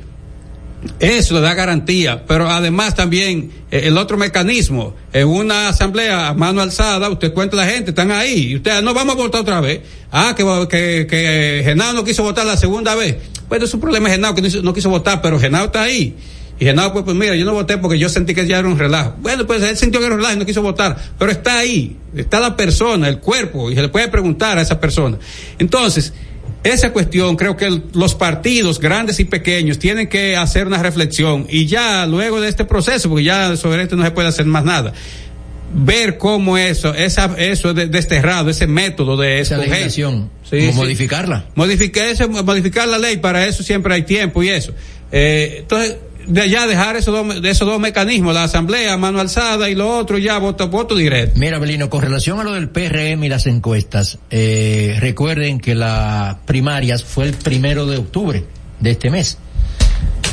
[1.00, 6.34] Eso le da garantía, pero además también eh, el otro mecanismo, en una asamblea a
[6.34, 9.40] mano alzada, usted cuenta a la gente, están ahí, y usted, no vamos a votar
[9.40, 9.80] otra vez.
[10.12, 11.06] Ah, que, que,
[11.64, 13.16] que no quiso votar la segunda vez.
[13.48, 16.14] Bueno, es un problema Genao que no, no quiso votar, pero Genao está ahí.
[16.58, 18.68] Y dije, no, pues, pues mira, yo no voté porque yo sentí que ya era
[18.68, 19.14] un relajo.
[19.20, 20.96] Bueno, pues él sintió que era un relajo y no quiso votar.
[21.18, 24.80] Pero está ahí, está la persona, el cuerpo, y se le puede preguntar a esa
[24.80, 25.18] persona.
[25.58, 26.14] Entonces,
[26.64, 31.66] esa cuestión creo que los partidos grandes y pequeños tienen que hacer una reflexión y
[31.66, 34.92] ya luego de este proceso, porque ya sobre esto no se puede hacer más nada,
[35.74, 40.72] ver cómo eso, esa, eso de, desterrado, ese método de esa legislación, sí, sí.
[40.74, 41.44] modificarla.
[41.54, 44.72] Modificar, modificar la ley, para eso siempre hay tiempo y eso.
[45.12, 45.96] Eh, entonces,
[46.26, 49.96] de allá dejar esos dos, de esos dos mecanismos, la asamblea, mano alzada y lo
[49.96, 51.38] otro ya voto, voto directo.
[51.38, 56.36] Mira, Belino, con relación a lo del PRM y las encuestas, eh, recuerden que las
[56.46, 58.44] primarias fue el primero de octubre
[58.80, 59.38] de este mes.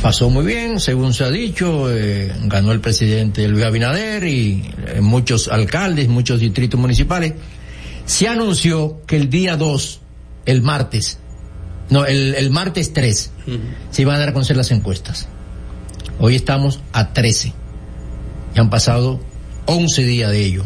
[0.01, 4.99] Pasó muy bien, según se ha dicho, eh, ganó el presidente Luis Abinader y eh,
[4.99, 7.33] muchos alcaldes, muchos distritos municipales.
[8.05, 10.01] Se anunció que el día 2,
[10.45, 11.19] el martes,
[11.89, 13.59] no, el, el martes 3, uh -huh.
[13.91, 15.29] se iban a dar a conocer las encuestas.
[16.19, 17.53] Hoy estamos a 13.
[18.55, 19.19] Ya han pasado
[19.65, 20.63] 11 días de ello.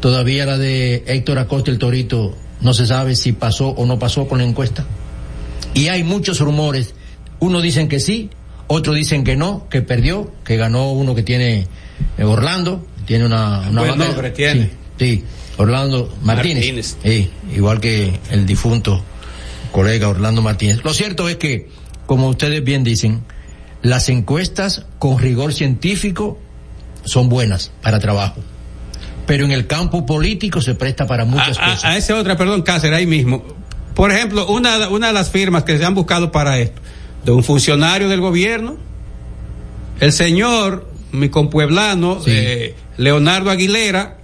[0.00, 4.28] Todavía la de Héctor Acosta el Torito no se sabe si pasó o no pasó
[4.28, 4.84] con la encuesta.
[5.74, 6.94] Y hay muchos rumores.
[7.40, 8.30] Unos dicen que sí,
[8.66, 11.66] otros dicen que no, que perdió, que ganó uno que tiene
[12.18, 14.70] eh, Orlando, tiene una, una Buen nombre tiene.
[14.98, 15.24] Sí, sí,
[15.56, 16.64] Orlando Martínez.
[16.64, 16.96] Martínez.
[17.02, 19.02] Sí, igual que el difunto
[19.72, 20.84] colega Orlando Martínez.
[20.84, 21.68] Lo cierto es que,
[22.06, 23.22] como ustedes bien dicen,
[23.82, 26.38] las encuestas con rigor científico
[27.04, 28.40] son buenas para trabajo.
[29.26, 31.84] Pero en el campo político se presta para muchas a, cosas.
[31.84, 33.44] A, a esa otra, perdón, Cáceres, ahí mismo.
[33.94, 36.80] Por ejemplo, una, una de las firmas que se han buscado para esto,
[37.24, 38.76] de un funcionario del gobierno,
[40.00, 42.30] el señor, mi compueblano, sí.
[42.32, 44.18] eh, Leonardo Aguilera,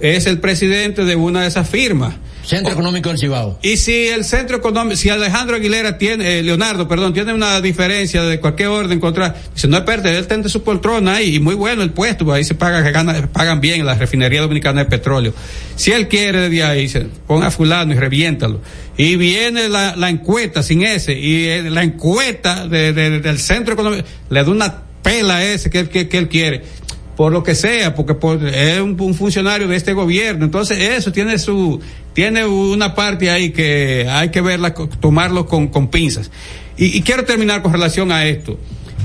[0.00, 2.14] es el presidente de una de esas firmas.
[2.44, 3.58] Centro Económico del Cibao.
[3.62, 8.22] Y si el Centro Económico, si Alejandro Aguilera tiene, eh, Leonardo, perdón, tiene una diferencia
[8.22, 11.54] de cualquier orden contra, dice, no es pérdida, él tiene su poltrona ahí, y muy
[11.54, 14.84] bueno el puesto, pues ahí se paga, que gana, pagan bien en la refinería dominicana
[14.84, 15.32] de petróleo.
[15.76, 18.60] Si él quiere de ahí, se ponga a fulano y reviéntalo.
[18.96, 23.74] Y viene la, la encuesta sin ese, y eh, la encuesta de, de, del Centro
[23.74, 26.62] Económico, le da una pela a ese que, que, que él quiere
[27.16, 30.44] por lo que sea, porque por, es un, un, funcionario de este gobierno.
[30.44, 31.80] Entonces eso tiene su,
[32.14, 36.30] tiene una parte ahí que hay que verla, tomarlo con, pinzas.
[36.76, 38.58] Y, y, quiero terminar con relación a esto.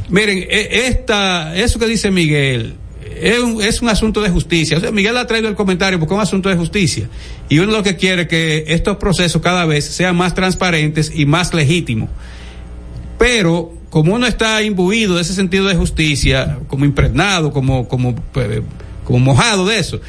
[0.09, 2.75] Miren, esta, eso que dice Miguel,
[3.21, 4.77] es un, es un asunto de justicia.
[4.77, 7.09] O sea, Miguel ha traído el comentario porque es un asunto de justicia.
[7.49, 11.25] Y uno lo que quiere es que estos procesos cada vez sean más transparentes y
[11.25, 12.09] más legítimos.
[13.17, 18.61] Pero como uno está imbuido de ese sentido de justicia, como impregnado, como, como, pues,
[19.03, 19.99] como mojado de eso,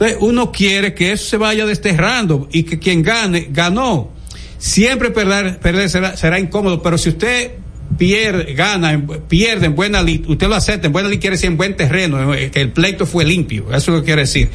[0.00, 4.10] entonces uno quiere que eso se vaya desterrando y que quien gane, ganó.
[4.56, 7.50] Siempre perder, perder será, será incómodo, pero si usted
[7.98, 8.98] pierde, gana,
[9.28, 12.32] pierde en buena lid, usted lo acepta, en buena lid quiere decir en buen terreno,
[12.32, 14.48] eh, que el pleito fue limpio, eso es lo que quiere decir.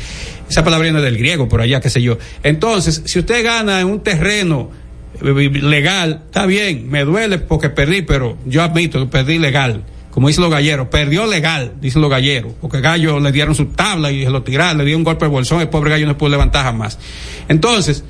[0.50, 2.18] Esa palabra viene del griego, por allá, qué sé yo.
[2.42, 4.72] Entonces, si usted gana en un terreno
[5.22, 9.84] eh, legal, está bien, me duele porque perdí, pero yo admito que perdí legal.
[10.16, 14.12] Como dicen los galleros, perdió legal, dicen los galleros, porque gallo le dieron su tabla
[14.12, 16.30] y se lo tiraron, le dio un golpe de bolsón, el pobre gallo no pudo
[16.30, 16.98] levantar jamás.
[17.48, 18.04] Entonces,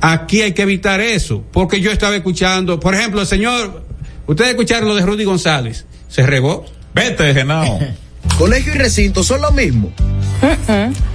[0.00, 3.84] aquí hay que evitar eso, porque yo estaba escuchando, por ejemplo, el señor
[4.26, 5.84] Ustedes escucharon lo de Rudy González.
[6.08, 6.64] Se regó.
[6.94, 7.78] Vete, Genao.
[8.38, 9.92] Colegio y recinto son lo mismo.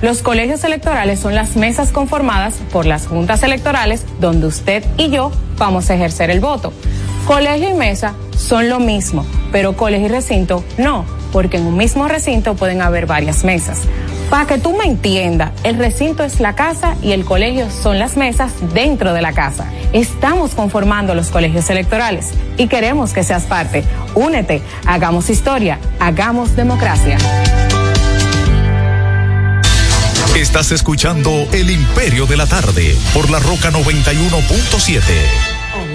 [0.01, 5.31] Los colegios electorales son las mesas conformadas por las juntas electorales donde usted y yo
[5.57, 6.71] vamos a ejercer el voto.
[7.29, 12.07] Colegio y mesa son lo mismo, pero colegio y recinto no, porque en un mismo
[12.07, 13.81] recinto pueden haber varias mesas.
[14.31, 18.17] Para que tú me entiendas, el recinto es la casa y el colegio son las
[18.17, 19.71] mesas dentro de la casa.
[19.93, 23.83] Estamos conformando los colegios electorales y queremos que seas parte.
[24.15, 27.19] Únete, hagamos historia, hagamos democracia.
[30.35, 35.48] Estás escuchando El Imperio de la Tarde por la Roca 91.7.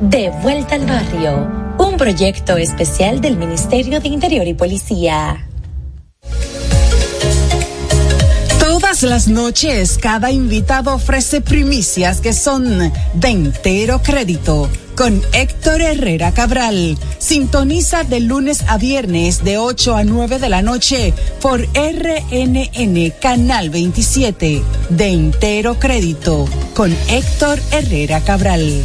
[0.00, 5.46] De vuelta al barrio, un proyecto especial del Ministerio de Interior y Policía.
[8.58, 14.68] Todas las noches, cada invitado ofrece primicias que son de entero crédito.
[14.96, 16.98] Con Héctor Herrera Cabral.
[17.18, 23.70] Sintoniza de lunes a viernes de 8 a 9 de la noche por RNN Canal
[23.70, 24.62] 27.
[24.90, 26.46] De entero crédito.
[26.74, 28.84] Con Héctor Herrera Cabral.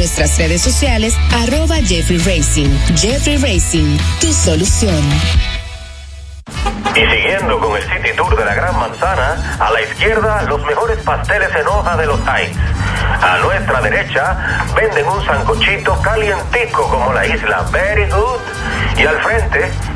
[0.01, 2.69] nuestras redes sociales, arroba Jeffrey Racing.
[2.97, 4.99] Jeffrey Racing, tu solución.
[6.95, 10.97] Y siguiendo con el City Tour de la Gran Manzana, a la izquierda los mejores
[11.03, 12.57] pasteles en hoja de los Heights.
[13.21, 18.41] A nuestra derecha venden un sancochito calientico como la isla Very Good.
[18.97, 19.71] Y al frente,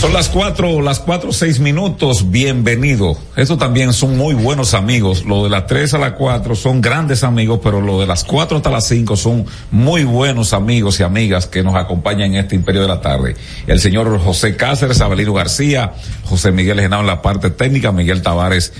[0.00, 2.30] Son las cuatro, las cuatro, seis minutos.
[2.30, 3.18] Bienvenido.
[3.36, 5.26] Estos también son muy buenos amigos.
[5.26, 8.56] Lo de las tres a las cuatro son grandes amigos, pero lo de las cuatro
[8.56, 12.80] hasta las cinco son muy buenos amigos y amigas que nos acompañan en este imperio
[12.80, 13.36] de la tarde.
[13.66, 15.92] El señor José Cáceres, Abelino García,
[16.24, 18.72] José Miguel Genao en la parte técnica, Miguel Tavares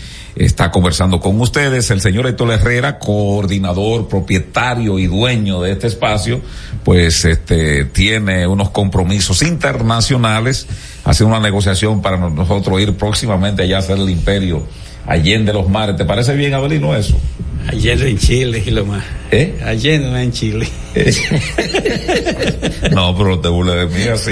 [0.45, 1.91] está conversando con ustedes.
[1.91, 6.41] El señor Héctor Herrera, coordinador, propietario y dueño de este espacio,
[6.85, 10.67] pues este tiene unos compromisos internacionales,
[11.05, 14.65] hace una negociación para nosotros ir próximamente allá a hacer el imperio
[15.07, 15.97] Allende los mares.
[15.97, 17.19] ¿Te parece bien, Abelino, eso?
[17.67, 19.05] Allende en Chile y lo más.
[19.31, 19.59] ¿Eh?
[19.65, 20.69] Allende en Chile.
[22.93, 24.31] no, pero te burles de mí así.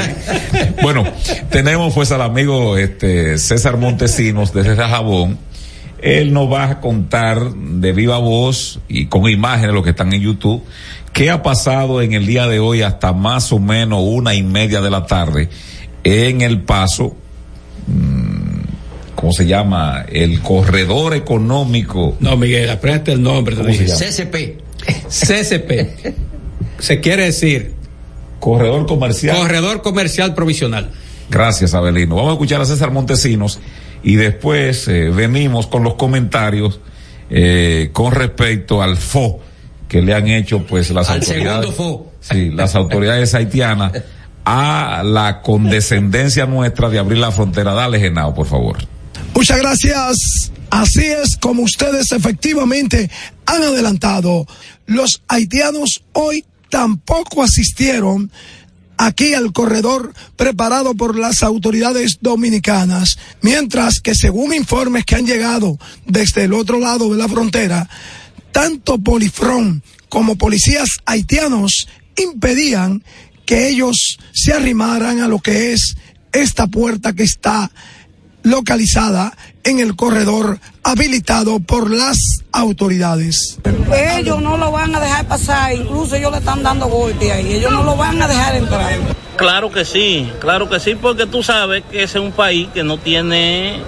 [0.82, 1.04] bueno,
[1.50, 5.38] tenemos pues al amigo este César Montesinos desde Jabón
[6.02, 10.20] él nos va a contar de viva voz y con imágenes lo que están en
[10.20, 10.62] YouTube
[11.12, 14.80] qué ha pasado en el día de hoy hasta más o menos una y media
[14.80, 15.48] de la tarde
[16.04, 17.16] en el paso,
[17.86, 20.04] mm, ¿cómo se llama?
[20.08, 22.16] El corredor económico.
[22.20, 23.56] No, Miguel, aprende el nombre.
[23.56, 23.98] ¿Cómo se llama?
[23.98, 24.60] CCP.
[25.08, 26.14] CCP.
[26.78, 27.74] se quiere decir.
[28.40, 29.36] Corredor comercial.
[29.36, 30.92] Corredor comercial provisional.
[31.28, 32.14] Gracias, Abelino.
[32.14, 33.58] Vamos a escuchar a César Montesinos
[34.02, 36.80] y después eh, venimos con los comentarios
[37.30, 39.40] eh, con respecto al FO
[39.88, 41.74] que le han hecho pues las autoridades
[42.20, 43.92] sí, las autoridades haitianas
[44.44, 47.74] a la condescendencia nuestra de abrir la frontera.
[47.74, 48.78] Dale, Genao, por favor.
[49.34, 50.52] Muchas gracias.
[50.70, 53.10] Así es como ustedes efectivamente
[53.44, 54.46] han adelantado.
[54.86, 58.30] Los haitianos hoy tampoco asistieron
[58.98, 65.78] aquí al corredor preparado por las autoridades dominicanas, mientras que según informes que han llegado
[66.04, 67.88] desde el otro lado de la frontera,
[68.52, 73.02] tanto Polifrón como policías haitianos impedían
[73.46, 75.96] que ellos se arrimaran a lo que es
[76.32, 77.70] esta puerta que está
[78.50, 79.32] localizada
[79.64, 82.18] en el corredor habilitado por las
[82.52, 83.58] autoridades.
[83.94, 87.72] Ellos no lo van a dejar pasar, incluso ellos le están dando golpe ahí, ellos
[87.72, 88.98] no lo van a dejar entrar.
[89.36, 92.82] Claro que sí, claro que sí, porque tú sabes que ese es un país que
[92.82, 93.80] no tiene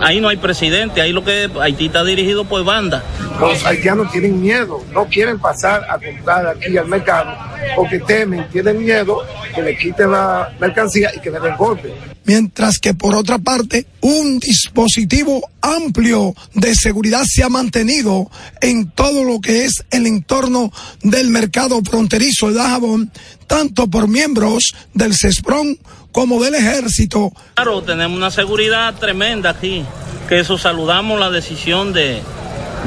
[0.00, 3.02] ahí no hay presidente, ahí lo que Haití está dirigido por banda.
[3.40, 7.34] Los haitianos tienen miedo, no quieren pasar a comprar aquí al mercado
[7.74, 9.24] porque temen, tienen miedo
[9.54, 11.94] que le quiten la mercancía y que le den golpe.
[12.24, 18.30] Mientras que por otra parte, un dispositivo amplio de seguridad se ha mantenido
[18.60, 20.70] en todo lo que es el entorno
[21.02, 23.10] del mercado fronterizo de Dajabón,
[23.46, 25.78] tanto por miembros del CESPRON
[26.12, 27.32] como del ejército.
[27.54, 29.84] Claro, tenemos una seguridad tremenda aquí,
[30.28, 32.22] que eso saludamos la decisión de,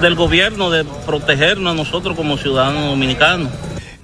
[0.02, 3.50] del gobierno de protegernos a nosotros como ciudadanos dominicanos.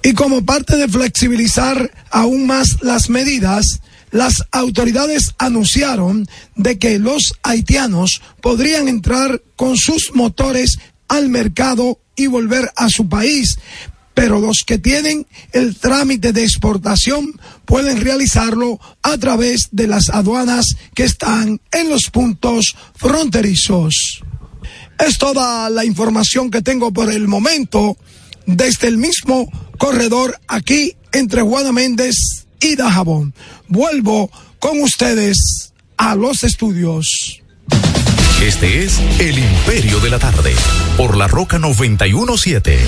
[0.02, 3.80] Y como parte de flexibilizar aún más las medidas,
[4.10, 6.26] las autoridades anunciaron
[6.56, 10.78] de que los haitianos podrían entrar con sus motores
[11.08, 13.58] al mercado y volver a su país,
[14.14, 20.76] pero los que tienen el trámite de exportación pueden realizarlo a través de las aduanas
[20.94, 24.22] que están en los puntos fronterizos.
[25.06, 27.96] Es toda la información que tengo por el momento
[28.44, 33.32] desde el mismo corredor aquí entre Juana Méndez y Dajabón.
[33.68, 37.40] Vuelvo con ustedes a los estudios.
[38.42, 40.54] Este es El Imperio de la Tarde,
[40.96, 42.78] por la Roca 917.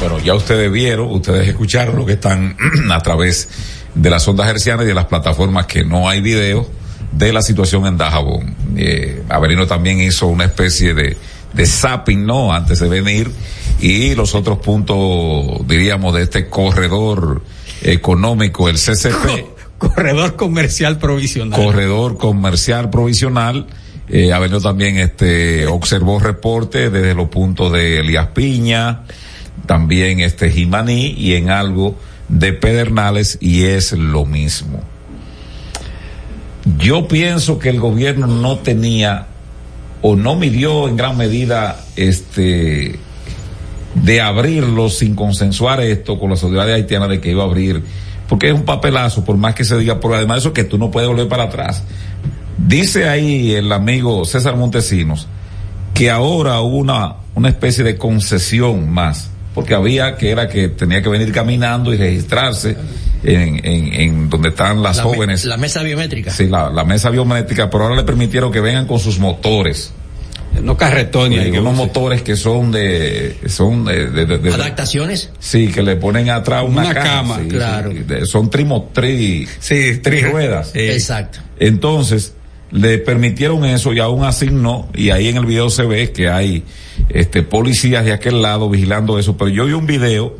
[0.00, 2.56] Bueno, ya ustedes vieron, ustedes escucharon lo que están
[2.90, 3.48] a través
[3.94, 6.68] de las ondas hercianas y de las plataformas que no hay video
[7.12, 8.54] de la situación en Dajabón.
[8.76, 11.16] Eh, Averino también hizo una especie de,
[11.52, 12.52] de zapping, ¿no?
[12.52, 13.30] Antes de venir
[13.80, 17.42] y los otros puntos, diríamos, de este corredor
[17.82, 19.56] económico, el CCP.
[19.78, 21.60] Corredor comercial provisional.
[21.60, 23.66] Corredor comercial provisional.
[24.08, 24.30] Eh,
[24.62, 29.02] también este, observó reporte desde los puntos de Elías Piña,
[29.66, 31.96] también este Jimaní y en algo
[32.28, 34.80] de Pedernales y es lo mismo.
[36.78, 39.26] Yo pienso que el gobierno no tenía
[40.02, 42.98] o no midió en gran medida este
[43.94, 47.82] de abrirlo sin consensuar esto con las autoridades haitianas de que iba a abrir,
[48.28, 50.76] porque es un papelazo, por más que se diga, por además de eso que tú
[50.76, 51.82] no puedes volver para atrás.
[52.58, 55.28] Dice ahí el amigo César Montesinos
[55.94, 61.02] que ahora hubo una, una especie de concesión más, porque había que era que tenía
[61.02, 62.76] que venir caminando y registrarse
[63.24, 65.42] en, en, en donde están las la jóvenes.
[65.44, 66.30] Me, la mesa biométrica.
[66.30, 69.92] Sí, la, la mesa biométrica, pero ahora le permitieron que vengan con sus motores.
[70.62, 71.40] no carretones.
[71.40, 75.30] Hay unos motores que son de, son de, de- de- de- adaptaciones.
[75.40, 77.90] sí, que le ponen atrás una, Una cama, sí, claro.
[77.92, 80.70] sí, de- son trimo, tri, Sí, tri ruedas.
[80.74, 81.40] Exacto.
[81.58, 82.34] Entonces,
[82.70, 86.28] le permitieron eso y aún así no, y ahí en el video se ve que
[86.28, 86.64] hay
[87.08, 90.36] este policías de aquel lado vigilando eso, pero yo vi un video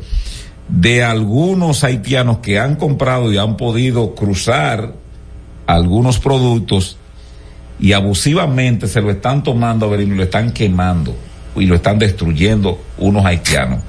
[0.69, 4.95] de algunos haitianos que han comprado y han podido cruzar
[5.67, 6.97] algunos productos
[7.79, 11.15] y abusivamente se lo están tomando a ver y lo están quemando
[11.55, 13.81] y lo están destruyendo unos haitianos.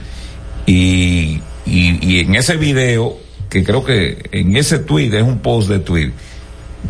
[0.66, 3.18] Y, y, y en ese video,
[3.50, 6.12] que creo que en ese tweet, es un post de tweet,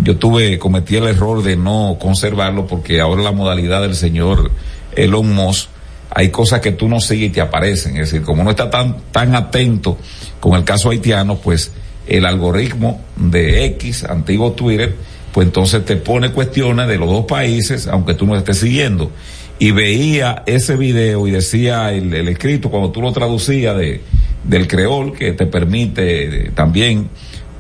[0.04, 4.52] yo tuve, cometí el error de no conservarlo porque ahora la modalidad del señor
[4.96, 5.70] Elon Musk,
[6.10, 7.98] hay cosas que tú no sigues y te aparecen.
[7.98, 9.98] Es decir, como no está tan, tan atento
[10.40, 11.72] con el caso haitiano, pues
[12.08, 14.96] el algoritmo de X, antiguo Twitter,
[15.34, 19.12] pues entonces te pone cuestiones de los dos países, aunque tú no estés siguiendo.
[19.60, 24.02] Y veía ese video y decía el, el escrito, cuando tú lo traducías de,
[24.44, 27.10] del creol, que te permite eh, también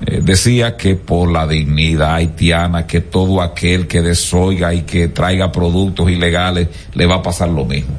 [0.05, 5.51] eh, decía que por la dignidad haitiana, que todo aquel que desoiga y que traiga
[5.51, 7.93] productos ilegales le va a pasar lo mismo.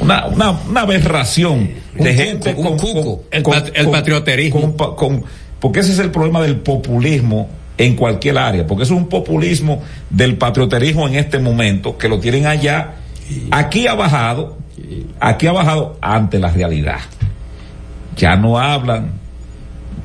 [0.00, 3.02] Una, una, una aberración de gente cuco, con, cuco.
[3.04, 3.42] con- El
[3.84, 4.76] con- patrioterismo.
[5.60, 10.36] porque ese es el problema del populismo en cualquier área, porque es un populismo del
[10.36, 12.94] patrioterismo en este momento, que lo tienen allá.
[13.50, 14.56] Aquí ha bajado,
[15.20, 17.00] aquí ha bajado ante la realidad.
[18.16, 19.12] Ya no hablan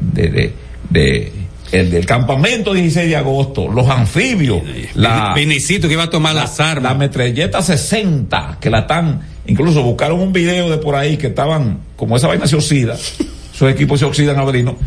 [0.01, 0.53] de, de,
[0.93, 1.31] de
[1.71, 4.61] el del campamento 16 de agosto, los anfibios,
[4.93, 6.91] la, Vinicito que iba a tomar las armas.
[6.91, 11.79] la metralleta 60, que la están, incluso buscaron un video de por ahí que estaban,
[11.95, 12.93] como esa vaina se oxida,
[13.53, 14.77] esos equipos se oxidan avelino,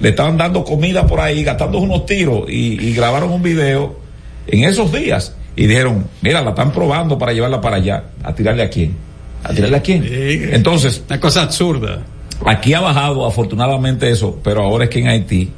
[0.00, 3.98] le estaban dando comida por ahí, gastando unos tiros y, y grabaron un video
[4.46, 8.64] en esos días y dijeron, mira, la están probando para llevarla para allá, a tirarle
[8.64, 8.94] a quién,
[9.42, 10.04] a tirarle a quién.
[10.52, 12.02] Entonces, Una cosa absurda.
[12.46, 15.50] Aquí ha bajado afortunadamente eso, pero ahora es que en Haití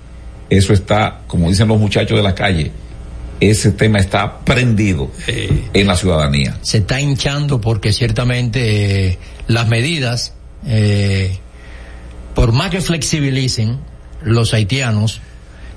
[0.48, 2.70] eso está, como dicen los muchachos de la calle,
[3.40, 6.58] ese tema está prendido en la ciudadanía.
[6.62, 10.34] se está hinchando porque ciertamente eh, las medidas,
[10.66, 11.38] eh,
[12.34, 13.78] por más que flexibilicen
[14.22, 15.20] los haitianos,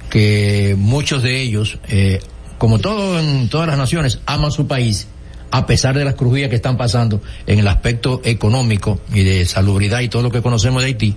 [0.10, 2.20] que muchos de ellos, eh,
[2.58, 5.08] como todo en todas las naciones, aman su país,
[5.52, 10.02] a pesar de las crujías que están pasando en el aspecto económico y de salubridad
[10.02, 11.16] y todo lo que conocemos de Haití,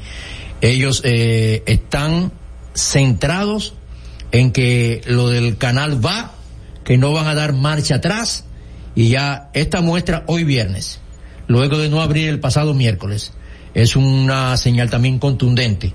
[0.61, 2.33] ellos eh, están
[2.75, 3.75] centrados
[4.31, 6.33] en que lo del canal va,
[6.85, 8.45] que no van a dar marcha atrás
[8.95, 11.01] y ya esta muestra hoy viernes,
[11.47, 13.33] luego de no abrir el pasado miércoles,
[13.75, 15.95] es una señal también contundente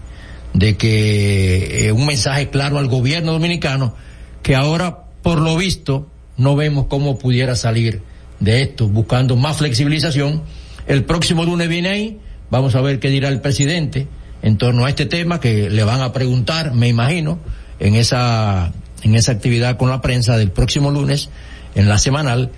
[0.54, 3.96] de que eh, un mensaje claro al gobierno dominicano
[4.42, 6.08] que ahora por lo visto
[6.38, 8.02] no vemos cómo pudiera salir
[8.40, 10.44] de esto buscando más flexibilización.
[10.88, 12.20] El próximo lunes viene ahí,
[12.50, 14.08] vamos a ver qué dirá el presidente
[14.42, 17.40] en torno a este tema que le van a preguntar, me imagino,
[17.80, 18.72] en esa
[19.04, 21.30] en esa actividad con la prensa del próximo lunes
[21.76, 22.52] en la semanal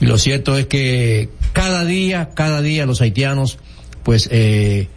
[0.00, 3.58] y lo cierto es que cada día, cada día los haitianos
[4.02, 4.88] pues eh,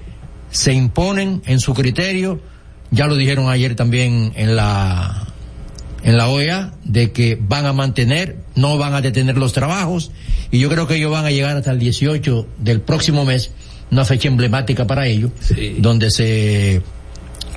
[0.52, 2.42] se imponen en su criterio,
[2.92, 5.28] ya lo dijeron ayer también en la
[6.04, 10.12] en la OEA de que van a mantener, no van a detener los trabajos
[10.52, 13.52] y yo creo que ellos van a llegar hasta el 18 del próximo mes,
[13.92, 15.32] una fecha emblemática para ellos,
[15.78, 16.82] donde se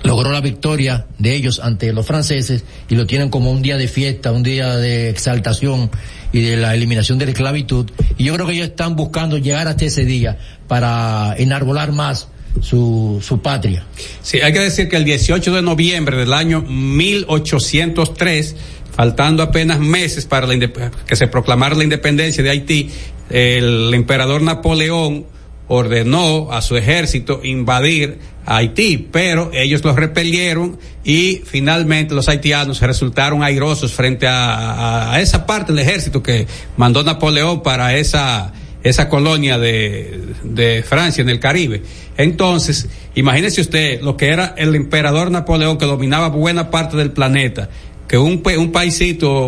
[0.02, 3.88] logró la victoria de ellos ante los franceses y lo tienen como un día de
[3.88, 5.90] fiesta, un día de exaltación
[6.32, 7.90] y de la eliminación de la esclavitud.
[8.18, 12.28] Y yo creo que ellos están buscando llegar hasta ese día para enarbolar más
[12.60, 13.84] su, su patria.
[14.22, 18.56] Sí, hay que decir que el 18 de noviembre del año 1803,
[18.94, 20.58] faltando apenas meses para la
[21.06, 22.90] que se proclamara la independencia de Haití,
[23.30, 25.26] el emperador Napoleón
[25.68, 33.42] ordenó a su ejército invadir Haití, pero ellos los repelieron y finalmente los haitianos resultaron
[33.42, 36.46] airosos frente a- a esa parte del ejército que
[36.76, 38.52] mandó Napoleón para esa
[38.82, 41.82] esa colonia de, de Francia en el Caribe.
[42.16, 47.68] Entonces, imagínese usted lo que era el emperador Napoleón que dominaba buena parte del planeta,
[48.08, 48.72] que un, un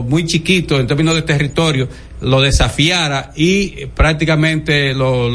[0.03, 1.89] muy chiquito en términos de territorio
[2.21, 5.29] lo desafiara y prácticamente lo,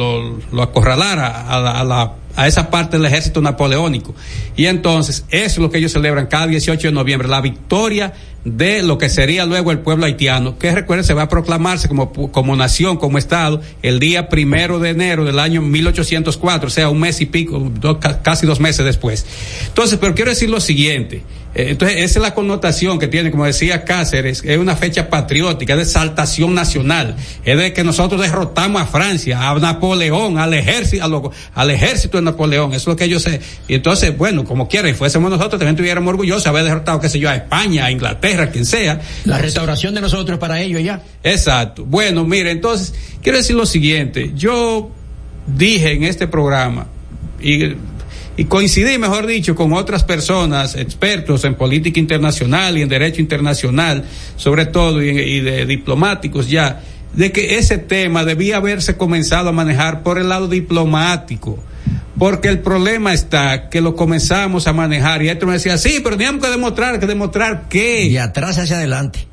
[0.64, 4.16] acorralara a, la- a, la- a esa parte del ejército napoleónico.
[4.56, 8.14] Y entonces, eso es lo que ellos celebran cada 18 de noviembre, la victoria
[8.58, 12.12] de lo que sería luego el pueblo haitiano, que recuerden se va a proclamarse como,
[12.12, 17.00] como nación, como Estado, el día primero de enero del año 1804, o sea, un
[17.00, 19.26] mes y pico, dos, casi dos meses después.
[19.68, 21.24] Entonces, pero quiero decir lo siguiente,
[21.56, 25.74] eh, entonces, esa es la connotación que tiene, como decía Cáceres, es una fecha patriótica,
[25.74, 31.32] es de exaltación nacional, es de que nosotros derrotamos a Francia, a Napoleón, al ejército,
[31.56, 33.28] al ejército de Napoleón, eso es lo que ellos.
[33.68, 37.10] Y entonces, bueno, como quiera, y fuésemos nosotros, también estuviéramos orgullosos de haber derrotado, qué
[37.10, 39.02] sé yo, a España, a Inglaterra, quien sea.
[39.26, 41.04] La restauración de nosotros para ellos ya.
[41.24, 41.86] Exacto.
[41.86, 44.92] Bueno, mire, entonces, quiero decir lo siguiente, yo
[45.48, 46.88] dije en este programa,
[47.42, 47.76] y
[48.40, 54.06] y coincidí, mejor dicho, con otras personas, expertos en política internacional y en derecho internacional,
[54.38, 56.82] sobre todo, y, de diplomáticos ya,
[57.14, 61.60] de que ese tema debía haberse comenzado a manejar por el lado diplomático.
[62.18, 66.18] Porque el problema está que lo comenzamos a manejar y esto me decía, sí, pero
[66.18, 68.08] teníamos que demostrar, que demostrar qué.
[68.08, 69.26] Y atrás hacia adelante.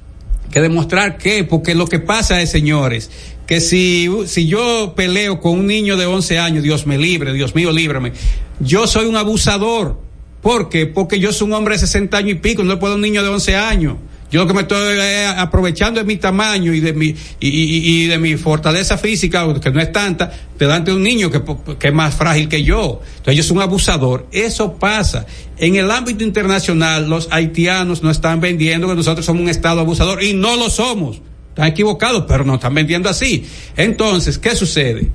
[0.52, 3.10] Que demostrar qué, porque lo que pasa es, señores,
[3.46, 7.54] que si, si yo peleo con un niño de 11 años, Dios me libre, Dios
[7.56, 8.12] mío, líbrame,
[8.60, 10.00] yo soy un abusador.
[10.40, 10.86] ¿Por qué?
[10.86, 13.28] Porque yo soy un hombre de 60 años y pico, no puedo un niño de
[13.30, 13.96] 11 años.
[14.30, 14.98] Yo lo que me estoy
[15.36, 19.92] aprovechando de mi tamaño y de mi, y, de mi fortaleza física, que no es
[19.92, 21.42] tanta, delante de un niño que,
[21.78, 23.00] que, es más frágil que yo.
[23.18, 24.26] Entonces soy un abusador.
[24.32, 25.26] Eso pasa.
[25.58, 30.22] En el ámbito internacional, los haitianos no están vendiendo que nosotros somos un Estado abusador
[30.22, 31.20] y no lo somos.
[31.50, 33.46] Están equivocados, pero no están vendiendo así.
[33.76, 35.10] Entonces, ¿qué sucede?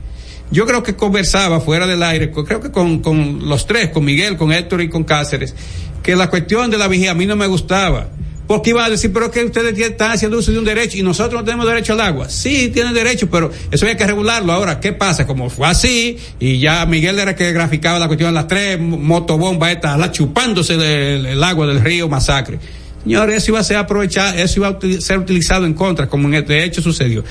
[0.51, 4.37] Yo creo que conversaba fuera del aire, creo que con, con los tres, con Miguel,
[4.37, 5.55] con Héctor y con Cáceres,
[6.03, 8.09] que la cuestión de la vigía a mí no me gustaba.
[8.51, 11.39] Porque iba a decir, pero que ustedes están haciendo uso de un derecho y nosotros
[11.39, 12.27] no tenemos derecho al agua.
[12.27, 14.51] Sí, tienen derecho, pero eso hay que regularlo.
[14.51, 15.25] Ahora, ¿qué pasa?
[15.25, 19.71] Como fue así, y ya Miguel era que graficaba la cuestión de las tres motobombas
[19.71, 22.59] estas, la chupándose el agua del río Masacre.
[23.03, 26.63] Señores, eso iba a ser aprovechado, eso iba a ser utilizado en contra, como de
[26.65, 27.23] hecho sucedió.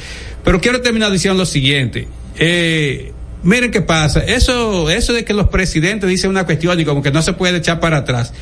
[0.43, 2.09] Pero quiero terminar diciendo lo siguiente.
[2.39, 4.21] Eh, miren qué pasa.
[4.21, 7.59] Eso, eso de que los presidentes dicen una cuestión y como que no se puede
[7.59, 8.33] echar para atrás.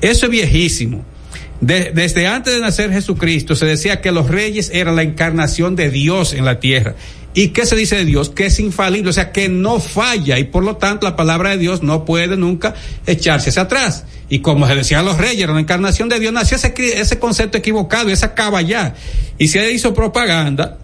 [0.00, 1.13] Eso es viejísimo.
[1.60, 6.34] Desde antes de nacer Jesucristo se decía que los reyes eran la encarnación de Dios
[6.34, 6.94] en la tierra.
[7.36, 8.30] ¿Y qué se dice de Dios?
[8.30, 11.58] Que es infalible, o sea, que no falla y por lo tanto la palabra de
[11.58, 12.74] Dios no puede nunca
[13.06, 14.04] echarse hacia atrás.
[14.28, 18.10] Y como se decían los reyes, la encarnación de Dios, nació ese, ese concepto equivocado
[18.10, 18.94] esa acaba ya.
[19.36, 20.78] Y se hizo propaganda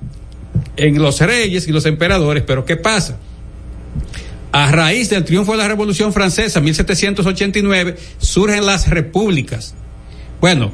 [0.77, 3.17] en los reyes y los emperadores, pero ¿qué pasa?
[4.51, 9.75] A raíz del triunfo de la Revolución Francesa, 1789, surgen las repúblicas.
[10.41, 10.73] Bueno,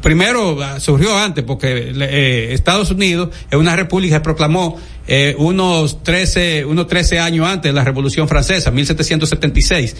[0.00, 6.02] primero ah, surgió antes porque eh, Estados Unidos es una república que proclamó eh, unos
[6.02, 9.96] 13, unos 13 años antes de la Revolución Francesa, 1776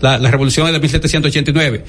[0.00, 1.84] la, la revolución de 1789.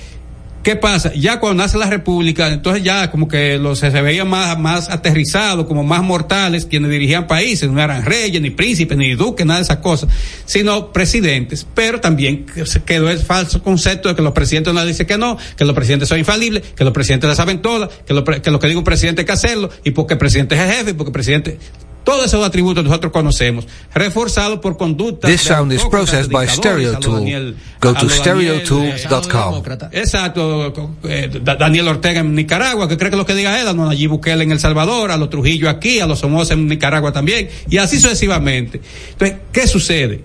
[0.64, 1.14] ¿Qué pasa?
[1.14, 5.66] Ya cuando nace la República, entonces ya como que los se veían más, más aterrizados,
[5.66, 9.64] como más mortales, quienes dirigían países, no eran reyes, ni príncipes, ni duques, nada de
[9.64, 10.10] esas cosas,
[10.46, 11.66] sino presidentes.
[11.74, 12.46] Pero también
[12.86, 16.10] quedó el falso concepto de que los presidentes no dicen que no, que los presidentes
[16.10, 18.86] son infalibles, que los presidentes la saben todas, que lo, que lo que diga un
[18.86, 21.58] presidente hay que hacerlo, y porque el presidente es el jefe, y porque el presidente,
[22.04, 25.28] todos esos atributos nosotros conocemos, reforzados por conducta.
[25.28, 27.56] This sound is processed by StereoTool.
[27.82, 29.64] Go to stereotools.com.
[29.92, 34.10] Exacto, eh, Daniel Ortega en Nicaragua, que cree que lo que diga él, a Nayib
[34.10, 37.78] Bukele en El Salvador, a los Trujillo aquí, a los Somoza en Nicaragua también, y
[37.78, 38.82] así sucesivamente.
[39.12, 40.24] Entonces, ¿qué sucede?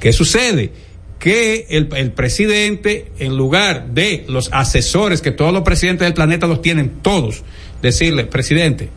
[0.00, 0.92] ¿Qué sucede?
[1.18, 6.48] que el, el, presidente, en lugar de los asesores que todos los presidentes del planeta
[6.48, 7.44] los tienen todos,
[7.80, 8.88] decirle, presidente,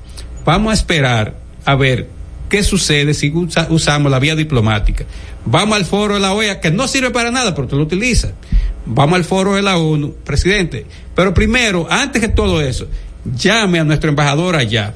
[0.43, 2.07] vamos a esperar a ver
[2.49, 3.33] qué sucede si
[3.69, 5.05] usamos la vía diplomática.
[5.45, 8.33] Vamos al foro de la OEA, que no sirve para nada, pero tú lo utilizas.
[8.85, 10.85] Vamos al foro de la ONU, presidente.
[11.15, 12.87] Pero primero, antes que todo eso,
[13.35, 14.93] llame a nuestro embajador allá.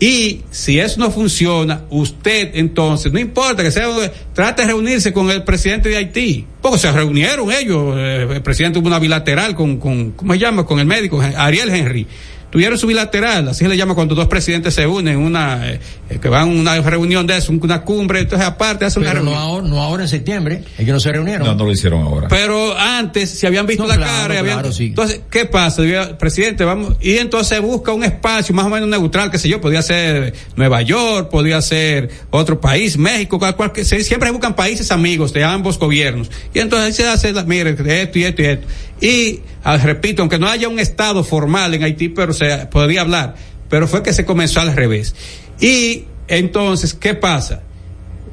[0.00, 3.88] Y si eso no funciona, usted entonces, no importa que sea,
[4.32, 6.46] trate de reunirse con el presidente de Haití.
[6.62, 10.64] Porque se reunieron ellos, eh, el presidente hubo una bilateral con, con, ¿cómo se llama?
[10.64, 12.06] Con el médico, Ariel Henry
[12.50, 15.80] tuvieron su bilateral, así se le llama cuando dos presidentes se unen, una eh,
[16.20, 19.34] que van a una reunión de eso, una cumbre, entonces aparte hacen una reunión.
[19.34, 21.46] No ahora, no ahora en septiembre, ellos no se reunieron.
[21.46, 22.28] No, no lo hicieron ahora.
[22.28, 25.82] Pero antes se habían visto la cara, habían, entonces, ¿qué pasa?
[26.18, 29.82] Presidente, vamos, y entonces busca un espacio más o menos neutral, qué sé yo, podía
[29.82, 35.78] ser Nueva York, podía ser otro país, México, cualquier, siempre buscan países amigos de ambos
[35.78, 36.30] gobiernos.
[36.54, 38.66] Y entonces se hace, mire, esto y esto y esto.
[39.00, 43.34] Y, ah, repito, aunque no haya un Estado formal en Haití, pero se podría hablar,
[43.68, 45.14] pero fue que se comenzó al revés.
[45.60, 47.62] Y entonces, ¿qué pasa?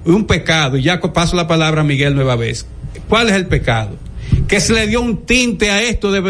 [0.05, 2.65] Un pecado, y ya paso la palabra a Miguel nueva vez.
[3.09, 3.97] ¿Cuál es el pecado?
[4.47, 6.21] Que se le dio un tinte a esto de,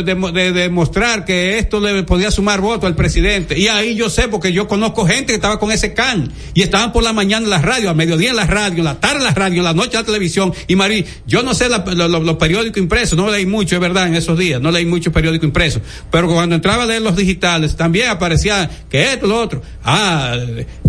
[0.52, 3.58] demostrar que esto le podía sumar voto al presidente.
[3.58, 6.92] Y ahí yo sé, porque yo conozco gente que estaba con ese can y estaban
[6.92, 9.24] por la mañana en la radio, a mediodía en la radio, en la tarde en
[9.24, 10.54] la radio, en la noche en la televisión.
[10.68, 14.38] Y Marí, yo no sé los periódicos impresos, no leí mucho, es verdad, en esos
[14.38, 15.82] días, no leí mucho periódico impreso.
[16.12, 19.62] Pero cuando entraba a leer los digitales, también aparecía que esto, lo otro.
[19.84, 20.38] Ah,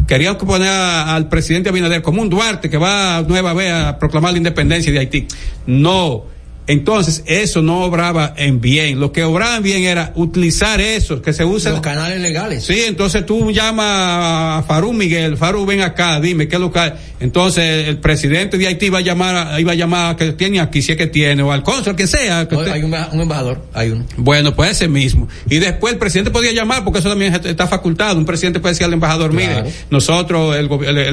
[0.07, 4.39] querían poner al presidente Abinader como un Duarte que va nueva vez a proclamar la
[4.39, 5.27] independencia de Haití.
[5.67, 6.36] No
[6.69, 8.99] entonces, eso no obraba en bien.
[8.99, 11.71] Lo que obraba en bien era utilizar eso, que se usa.
[11.71, 12.65] Los canales legales.
[12.65, 16.99] Sí, entonces tú llamas a Farú Miguel, Farú ven acá, dime qué local.
[17.21, 20.93] Entonces, el presidente de Haití va a llamar, iba a llamar que tiene aquí, si
[20.93, 22.49] es que tiene, o al cónsul, que sea.
[22.49, 24.05] Que hay un, embajador, hay uno.
[24.17, 25.29] Bueno, pues ese mismo.
[25.49, 28.19] Y después el presidente podía llamar, porque eso también está facultado.
[28.19, 30.69] Un presidente puede decir al embajador, mire, nosotros, el,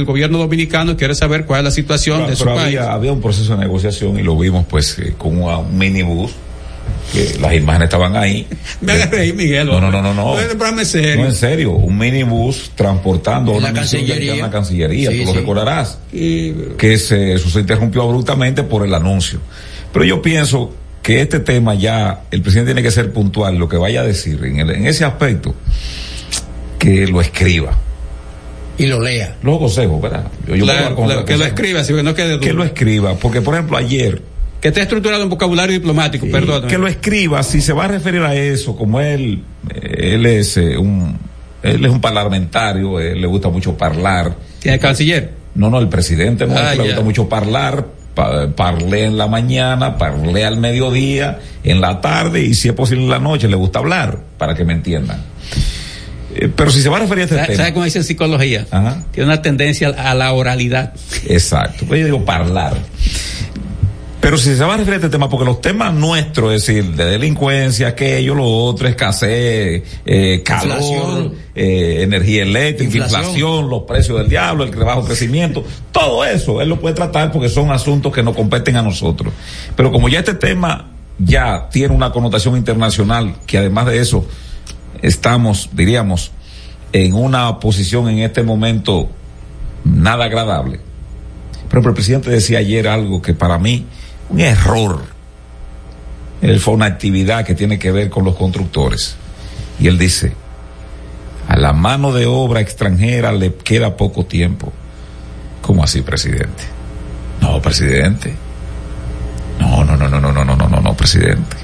[0.06, 2.80] gobierno dominicano quiere saber cuál es la situación de su país.
[2.80, 6.32] Había un proceso de negociación y lo vimos, pues, eh, con a un minibús
[7.12, 8.48] que las imágenes estaban ahí.
[8.82, 9.68] Me reír, Miguel.
[9.68, 10.14] No, no, no, no.
[10.14, 11.22] No, no, serio.
[11.22, 11.72] no en serio.
[11.72, 14.36] Un minibús transportando una cancillería.
[14.36, 16.00] la Cancillería, tú lo recordarás.
[16.12, 19.40] Que se, eso se interrumpió abruptamente por el anuncio.
[19.92, 23.78] Pero yo pienso que este tema ya, el presidente tiene que ser puntual, lo que
[23.78, 25.54] vaya a decir en, en ese aspecto,
[26.80, 27.78] que lo escriba.
[28.78, 29.36] Y lo lea.
[29.44, 30.26] Los consejos, ¿verdad?
[30.48, 30.54] Yo,
[31.26, 32.40] que lo escriba, que no quede duda.
[32.40, 34.22] Que lo escriba, porque por ejemplo ayer
[34.64, 36.70] que esté estructurado en vocabulario diplomático, perdón.
[36.70, 40.78] Que lo escriba, si se va a referir a eso, como él, él es eh,
[40.78, 41.18] un,
[41.62, 44.34] él es un parlamentario, él le gusta mucho hablar.
[44.60, 45.32] ¿Tiene canciller?
[45.56, 47.88] No, no, el presidente no, ah, le gusta mucho hablar,
[48.56, 53.10] parle en la mañana, parle al mediodía, en la tarde y si es posible en
[53.10, 55.22] la noche, le gusta hablar, para que me entiendan.
[56.36, 57.58] Eh, pero si se va a referir a este tema.
[57.58, 58.66] ¿Sabe cómo dice psicología?
[59.12, 60.94] Tiene una tendencia a la oralidad.
[61.28, 61.84] Exacto.
[61.86, 62.78] Pues yo digo hablar.
[64.24, 66.96] Pero si se va a referir a este tema, porque los temas nuestros, es decir,
[66.96, 73.70] de delincuencia, aquello, lo otro, escasez, eh, calor, eh, energía eléctrica, inflación.
[73.70, 77.70] los precios del diablo, el bajo crecimiento, todo eso, él lo puede tratar porque son
[77.70, 79.34] asuntos que nos competen a nosotros.
[79.76, 80.90] Pero como ya este tema
[81.20, 84.26] ya tiene una connotación internacional, que además de eso,
[85.02, 86.32] estamos, diríamos,
[86.94, 89.10] en una posición en este momento
[89.84, 90.80] nada agradable.
[91.68, 93.86] Pero el presidente decía ayer algo que para mí,
[94.30, 95.04] un error.
[96.42, 99.16] Él fue una actividad que tiene que ver con los constructores.
[99.80, 100.34] Y él dice,
[101.48, 104.74] a la mano de obra extranjera le queda poco tiempo.
[105.62, 106.64] ¿Cómo así, presidente?
[107.42, 108.34] No, presidente.
[109.60, 111.58] No, no, no, no, no, no, no, no, no, no, presidente.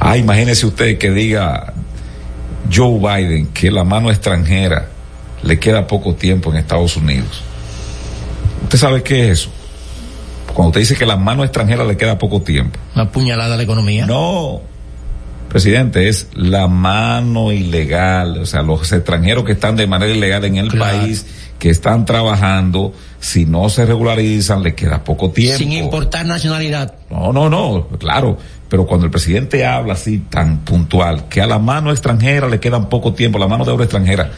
[0.00, 1.72] Ah, imagínese usted que diga
[2.72, 4.88] Joe Biden que la mano extranjera
[5.42, 7.42] le queda poco tiempo en Estados Unidos.
[8.64, 9.50] ¿Usted sabe qué es eso?
[10.54, 12.78] Cuando usted dice que la mano extranjera le queda poco tiempo.
[12.94, 14.06] Una puñalada a la economía.
[14.06, 14.62] No,
[15.54, 20.56] presidente, es la mano ilegal, o sea, los extranjeros que están de manera ilegal en
[20.56, 21.26] el país,
[21.60, 25.58] que están trabajando, si no se regularizan, le queda poco tiempo.
[25.58, 26.94] Sin importar nacionalidad.
[27.08, 28.36] No, no, no, claro.
[28.68, 32.88] Pero cuando el presidente habla así tan puntual, que a la mano extranjera le quedan
[32.88, 34.32] poco tiempo, la mano de obra extranjera,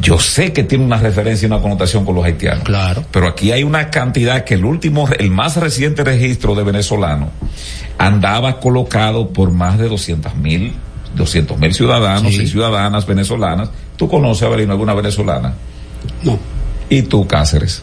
[0.00, 2.64] yo sé que tiene una referencia y una connotación con los haitianos.
[2.64, 3.04] Claro.
[3.10, 7.30] Pero aquí hay una cantidad que el último, el más reciente registro de venezolanos
[7.98, 10.74] andaba colocado por más de 200 mil,
[11.14, 13.70] 200 mil ciudadanos y ciudadanas venezolanas.
[13.96, 15.54] ¿Tú conoces, Avelino, alguna venezolana?
[16.22, 16.38] No.
[16.88, 17.82] ¿Y tú, Cáceres?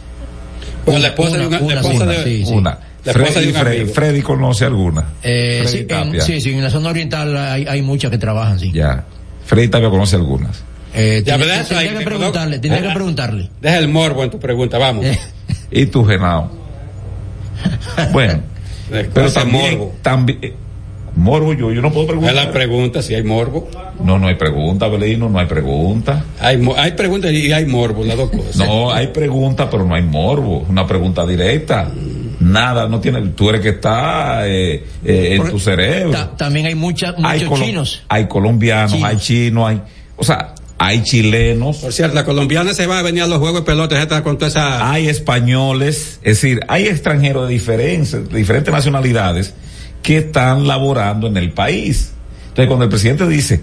[0.86, 1.58] Bueno, la esposa de una.
[1.58, 2.78] Esposa de, una.
[3.04, 5.06] Freddy, Freddy, conoce alguna.
[5.24, 8.72] Eh, sí, en, sí, sí, en la zona oriental hay, hay muchas que trabajan, sí.
[8.72, 9.04] Ya.
[9.46, 10.64] Freddy Tapia conoce algunas.
[10.94, 13.50] Eh, ya, tendría, que preguntarle, tendría que preguntarle.
[13.62, 15.06] Deja el morbo en tu pregunta, vamos.
[15.72, 16.52] y tu Genao.
[18.12, 18.42] bueno,
[19.14, 19.96] pero también, morbo.
[20.02, 20.54] también eh,
[21.16, 22.36] morbo yo, yo no puedo preguntar.
[22.36, 23.70] Es la pregunta si hay morbo.
[24.04, 26.24] No, no hay pregunta, Belino, no hay pregunta.
[26.40, 28.58] Hay, hay pregunta y hay morbo, las dos cosas.
[28.58, 30.66] No, hay pregunta, pero no hay morbo.
[30.70, 31.90] Una pregunta directa.
[32.40, 36.30] Nada, no tiene, tú eres que está eh, eh, en tu cerebro.
[36.38, 38.04] también hay muchas, muchos chinos.
[38.10, 39.82] Hay colombianos, hay chinos, hay,
[40.18, 40.54] o sea,
[40.86, 41.78] hay chilenos.
[41.78, 44.50] Por cierto, la colombiana se va a venir a los juegos de pelota, con toda
[44.50, 44.92] esa...
[44.92, 49.54] Hay españoles, es decir, hay extranjeros de diferentes, de diferentes nacionalidades
[50.02, 52.12] que están laborando en el país.
[52.50, 53.62] Entonces, cuando el presidente dice,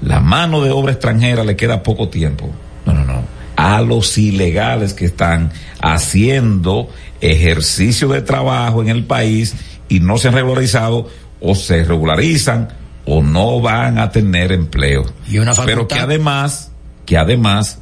[0.00, 2.50] la mano de obra extranjera le queda poco tiempo.
[2.86, 3.22] No, no, no.
[3.56, 5.52] A los ilegales que están
[5.82, 6.88] haciendo
[7.20, 9.54] ejercicio de trabajo en el país
[9.90, 11.06] y no se han regularizado
[11.38, 12.68] o se regularizan
[13.06, 15.06] o no van a tener empleo.
[15.28, 16.72] ¿Y una Pero que además,
[17.06, 17.78] que además,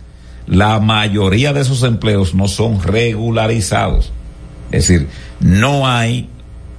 [0.46, 4.12] la mayoría de esos empleos no son regularizados.
[4.70, 5.08] Es decir,
[5.40, 6.28] no hay,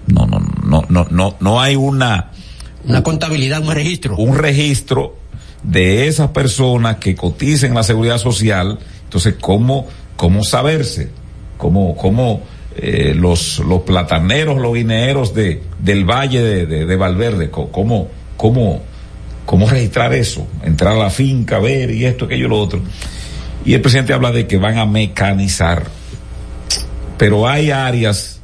[0.08, 2.32] no, no, no, no, no, no hay una,
[2.88, 4.16] una contabilidad, un registro.
[4.16, 5.16] Un registro
[5.64, 8.78] de esas personas que cotizan en la seguridad social.
[9.06, 11.10] Entonces, ¿cómo, cómo saberse?
[11.58, 12.44] ¿Cómo, cómo
[12.76, 18.82] eh, los, los plataneros, los guineeros de, del Valle de, de, de Valverde, cómo, cómo,
[19.46, 20.48] cómo registrar eso?
[20.64, 22.82] Entrar a la finca, ver y esto, aquello, lo otro.
[23.66, 25.86] Y el presidente habla de que van a mecanizar.
[27.18, 28.42] Pero hay áreas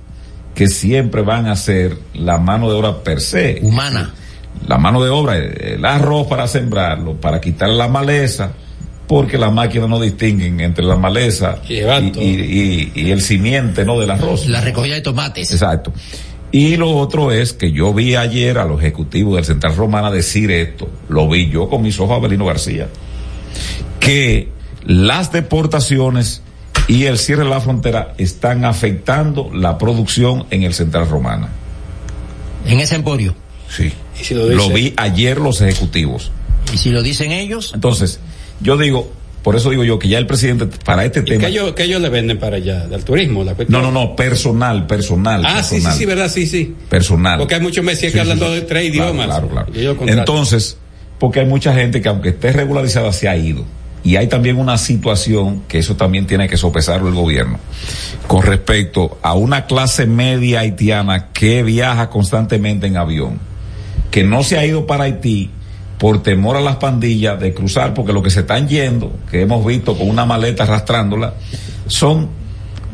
[0.55, 3.59] que siempre van a ser la mano de obra per se.
[3.61, 4.13] Humana.
[4.68, 8.51] La mano de obra, el arroz para sembrarlo, para quitar la maleza,
[9.07, 13.99] porque las máquinas no distinguen entre la maleza y, y, y, el simiente ¿no?
[13.99, 14.47] del arroz.
[14.47, 15.51] La recogida de tomates.
[15.51, 15.91] Exacto.
[16.52, 20.52] Y lo otro es que yo vi ayer a los ejecutivos del Central Romana decir
[20.52, 22.90] esto, lo vi yo con mis ojos a Belino García,
[23.99, 24.49] que
[24.86, 26.41] las deportaciones
[26.88, 31.49] y el cierre de la frontera están afectando la producción en el Central Romana.
[32.65, 33.34] En ese emporio.
[33.69, 33.94] Sí.
[34.22, 36.32] Si lo, lo, vi ayer los ejecutivos.
[36.73, 37.72] ¿Y si lo dicen ellos?
[37.73, 38.19] Entonces,
[38.60, 39.11] yo digo,
[39.43, 41.41] por eso digo yo que ya el presidente para este tema.
[41.41, 42.88] ¿Qué ellos, que ellos le venden para allá?
[42.88, 43.43] ¿Del turismo?
[43.43, 45.43] La no, no, no, personal, personal.
[45.45, 45.81] Ah, personal.
[45.81, 46.76] sí, sí, sí, verdad, sí, sí.
[46.89, 47.39] Personal.
[47.39, 48.53] Porque hay muchos meses sí, que sí, hablando sí.
[48.55, 49.26] de tres idiomas.
[49.26, 49.49] Claro.
[49.49, 49.72] claro.
[50.07, 50.77] Entonces,
[51.18, 53.65] porque hay mucha gente que aunque esté regularizada se ha ido.
[54.03, 57.59] Y hay también una situación que eso también tiene que sopesarlo el gobierno
[58.26, 63.39] con respecto a una clase media haitiana que viaja constantemente en avión,
[64.09, 65.51] que no se ha ido para Haití
[66.02, 69.64] por temor a las pandillas de cruzar, porque lo que se están yendo, que hemos
[69.64, 71.36] visto con una maleta arrastrándola,
[71.86, 72.28] son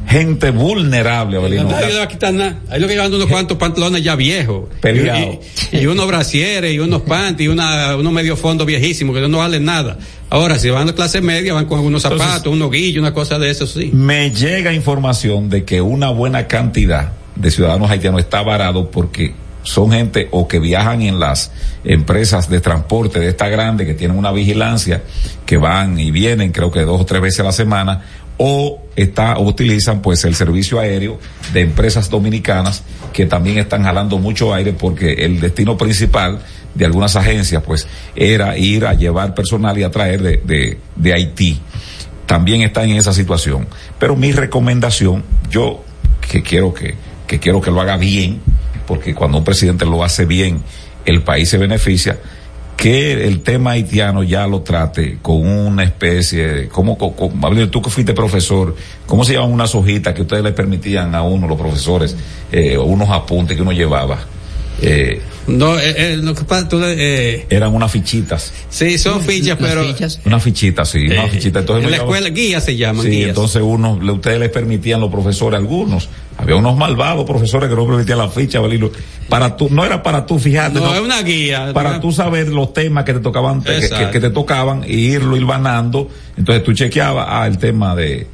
[0.10, 1.70] gente vulnerable, Abelino.
[1.74, 4.68] Ahí lo que llevan unos cuantos pantalones ya viejos.
[4.82, 5.40] Peleado.
[5.72, 9.38] Y, y, unos brasieres y unos panties y una, unos medio fondos viejísimos que no
[9.38, 9.98] valen nada.
[10.30, 13.40] Ahora, si van a clase media, van con algunos zapatos, Entonces, unos guillos, una cosa
[13.40, 13.90] de eso, sí.
[13.94, 19.92] Me llega información de que una buena cantidad de ciudadanos haitianos está varado porque son
[19.92, 21.52] gente o que viajan en las
[21.84, 25.04] empresas de transporte de esta grande que tienen una vigilancia
[25.46, 28.02] que van y vienen creo que dos o tres veces a la semana
[28.38, 31.20] o está utilizan pues el servicio aéreo
[31.52, 36.40] de empresas dominicanas que también están jalando mucho aire porque el destino principal
[36.74, 41.14] de algunas agencias pues era ir a llevar personal y a traer de, de, de
[41.14, 41.60] Haití.
[42.26, 43.68] También está en esa situación.
[44.00, 45.84] Pero mi recomendación yo
[46.22, 46.94] que quiero que,
[47.26, 48.42] que quiero que lo haga bien
[48.88, 50.64] porque cuando un presidente lo hace bien
[51.06, 52.18] el país se beneficia
[52.78, 58.14] que el tema haitiano ya lo trate con una especie, como, como tú que fuiste
[58.14, 58.76] profesor,
[59.08, 62.16] ¿cómo se llaman unas hojitas que ustedes le permitían a uno, los profesores,
[62.52, 64.20] eh, unos apuntes que uno llevaba?
[64.80, 68.54] Eh, no, eh, eh, lo que pasa, tú, eh, eran unas fichitas.
[68.70, 69.84] Sí, son fichas, pero.
[69.86, 70.20] Fichas?
[70.26, 71.60] Una fichita, sí, una fichita.
[71.60, 73.06] Entonces, en la escuela, guías se llaman.
[73.06, 73.30] Sí, guías.
[73.30, 76.10] entonces uno, ustedes les permitían los profesores algunos.
[76.38, 78.92] Había unos malvados profesores que no permitían la ficha, Valilo.
[79.28, 80.80] Para tú, no era para tú fijarte.
[80.80, 81.72] No, no es una guía.
[81.74, 82.00] Para una...
[82.00, 86.10] tú saber los temas que te tocaban, que, que, que, te tocaban, y irlo hilvanando.
[86.38, 88.28] Entonces tú chequeabas, ah, el tema de,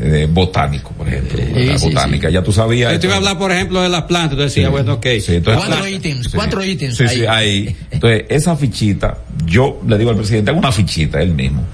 [0.00, 2.34] de botánico, por ejemplo, sí, la sí, botánica, sí.
[2.34, 2.92] ya tú sabías.
[2.92, 5.06] Yo te iba a hablar, por ejemplo, de las plantas, tú decías, bueno, ok.
[5.06, 6.96] Entonces, cuatro ítems, cuatro ítems.
[6.96, 7.76] Sí, sí, ahí.
[7.90, 11.64] Entonces, esa fichita, yo le digo al presidente, hago una fichita él mismo.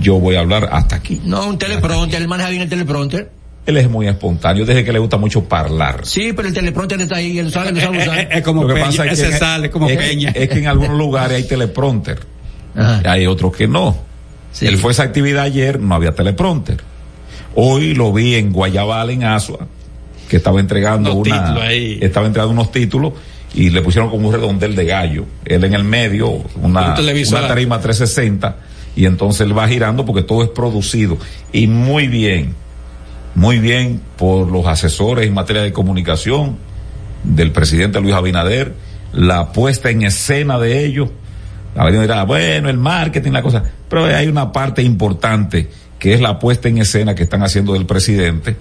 [0.00, 1.20] Yo voy a hablar hasta aquí.
[1.24, 3.30] No, un teleprompter, él maneja bien el teleprompter.
[3.66, 6.00] Él es muy espontáneo, desde que le gusta mucho hablar.
[6.02, 8.18] Sí, pero el teleprompter está ahí, él sabe, lo sabe usar.
[8.18, 10.30] Es, es, como lo que peña, pasa es que, sale como es, peña.
[10.34, 12.18] Es que en algunos lugares hay teleprompter.
[12.76, 13.02] Ajá.
[13.10, 13.96] Hay otros que no.
[14.52, 14.66] Sí.
[14.66, 16.82] Él fue a esa actividad ayer, no había teleprompter.
[17.54, 19.66] Hoy lo vi en Guayabal, en Asua,
[20.28, 23.14] que estaba entregando unos una, estaba entregando unos títulos
[23.54, 25.24] y le pusieron como un redondel de gallo.
[25.44, 26.28] Él en el medio,
[26.60, 28.56] una, un una tarima 360,
[28.96, 31.16] y entonces él va girando porque todo es producido.
[31.52, 32.54] Y muy bien,
[33.34, 36.56] muy bien por los asesores en materia de comunicación
[37.24, 38.74] del presidente Luis Abinader,
[39.12, 41.10] la puesta en escena de ellos.
[41.76, 46.38] Abinader dirá, bueno, el marketing, la cosa, pero hay una parte importante que es la
[46.38, 48.56] puesta en escena que están haciendo del presidente,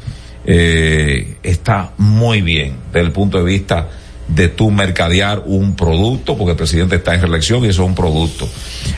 [0.45, 3.87] eh, está muy bien desde el punto de vista
[4.27, 7.95] de tu mercadear un producto, porque el presidente está en reelección y eso es un
[7.95, 8.47] producto.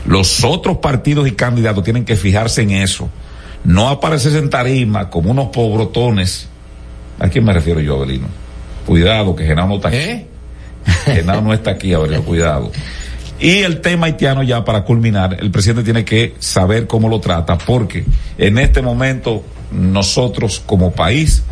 [0.05, 3.09] Los otros partidos y candidatos tienen que fijarse en eso.
[3.65, 6.47] No aparecerse en tarima como unos pobrotones.
[7.19, 8.27] ¿A quién me refiero yo, Abelino?
[8.85, 9.97] Cuidado, que Genaro no está aquí.
[9.97, 10.27] ¿Eh?
[11.05, 12.71] Genaro no está aquí, Abelino, cuidado.
[13.39, 17.57] Y el tema haitiano ya para culminar, el presidente tiene que saber cómo lo trata,
[17.57, 18.05] porque
[18.37, 21.43] en este momento nosotros como país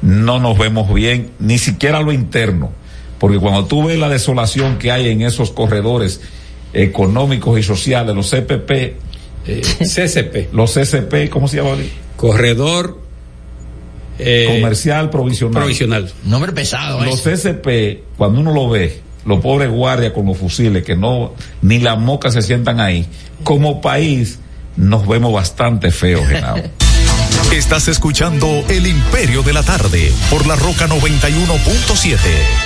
[0.00, 2.70] no nos vemos bien, ni siquiera lo interno,
[3.18, 6.20] porque cuando tú ves la desolación que hay en esos corredores
[6.72, 8.96] económicos y sociales, los CPP,
[9.46, 11.76] eh, CCP, los CCP, ¿cómo se llama?
[12.16, 12.98] Corredor
[14.18, 15.62] eh, comercial provisional.
[15.62, 16.12] Provisional.
[16.24, 17.04] Nombre pesado.
[17.04, 21.78] Los SP, cuando uno lo ve, los pobres guardias con los fusiles, que no, ni
[21.78, 23.06] las mocas se sientan ahí,
[23.44, 24.38] como país
[24.76, 26.62] nos vemos bastante feos, Genao.
[27.52, 32.65] Estás escuchando El Imperio de la Tarde por la Roca 91.7.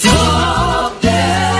[0.00, 1.59] Top 10.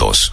[0.00, 0.32] minutos.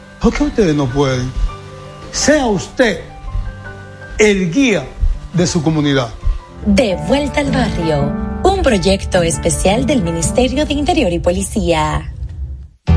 [0.21, 1.31] ¿por qué ustedes no pueden?
[2.11, 3.01] Sea usted
[4.19, 4.85] el guía
[5.33, 6.09] de su comunidad.
[6.65, 12.13] De vuelta al barrio, un proyecto especial del Ministerio de Interior y Policía.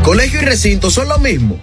[0.02, 1.58] Colegio y recinto son lo mismo.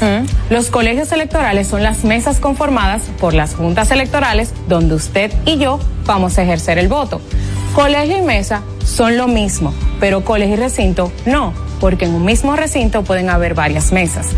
[0.00, 0.52] Mm.
[0.52, 5.78] Los colegios electorales son las mesas conformadas por las juntas electorales donde usted y yo
[6.04, 7.20] vamos a ejercer el voto.
[7.74, 12.56] Colegio y mesa son lo mismo, pero colegio y recinto no, porque en un mismo
[12.56, 14.30] recinto pueden haber varias mesas.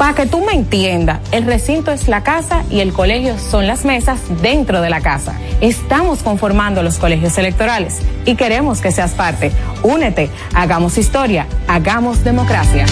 [0.00, 3.84] Para que tú me entiendas, el recinto es la casa y el colegio son las
[3.84, 5.38] mesas dentro de la casa.
[5.60, 9.52] Estamos conformando los colegios electorales y queremos que seas parte.
[9.82, 12.86] Únete, hagamos historia, hagamos democracia.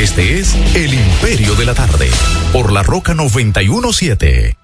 [0.00, 2.08] Este es El Imperio de la Tarde,
[2.54, 4.56] por la Roca 917.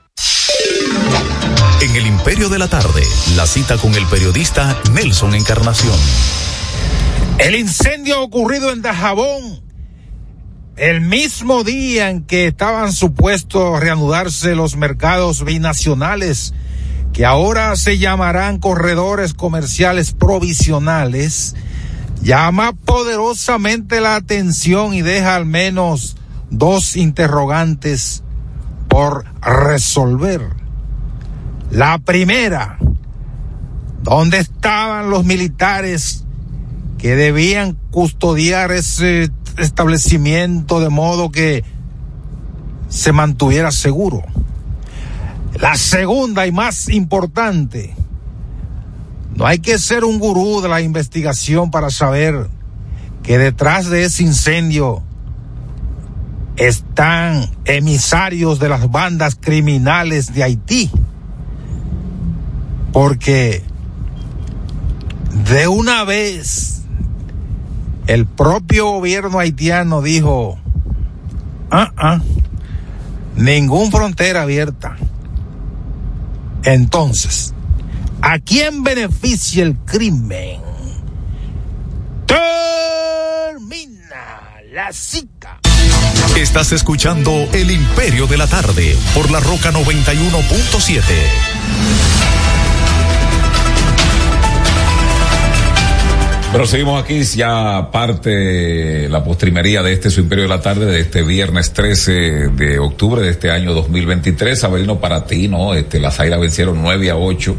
[1.83, 3.03] En El Imperio de la Tarde,
[3.37, 5.99] la cita con el periodista Nelson Encarnación.
[7.39, 9.61] El incendio ocurrido en Dajabón,
[10.77, 16.55] el mismo día en que estaban supuestos reanudarse los mercados binacionales,
[17.13, 21.57] que ahora se llamarán corredores comerciales provisionales,
[22.23, 26.17] llama poderosamente la atención y deja al menos
[26.51, 28.23] dos interrogantes
[28.89, 30.51] por resolver.
[31.73, 32.79] La primera,
[34.03, 36.24] ¿dónde estaban los militares
[37.05, 41.63] que debían custodiar ese establecimiento de modo que
[42.89, 44.23] se mantuviera seguro.
[45.61, 47.95] La segunda y más importante,
[49.37, 52.49] no hay que ser un gurú de la investigación para saber
[53.23, 55.03] que detrás de ese incendio
[56.57, 60.91] están emisarios de las bandas criminales de Haití.
[62.95, 63.63] Porque
[65.45, 66.75] de una vez
[68.07, 70.59] el propio gobierno haitiano dijo,
[71.71, 72.21] ah, ah,
[73.37, 74.97] ningún frontera abierta.
[76.65, 77.55] Entonces,
[78.23, 80.61] ¿a quién beneficia el crimen?
[82.27, 82.47] Termina
[84.73, 85.61] la cita.
[86.37, 91.54] Estás escuchando El Imperio de la Tarde por la Roca 91.7.
[96.55, 101.01] Pero seguimos aquí, ya parte la postrimería de este su Imperio de la Tarde, de
[101.01, 102.13] este viernes 13
[102.51, 104.63] de octubre de este año 2023.
[104.63, 105.75] Avelino, para ti, ¿no?
[105.75, 107.57] Este, las Águilas vencieron 9 a 8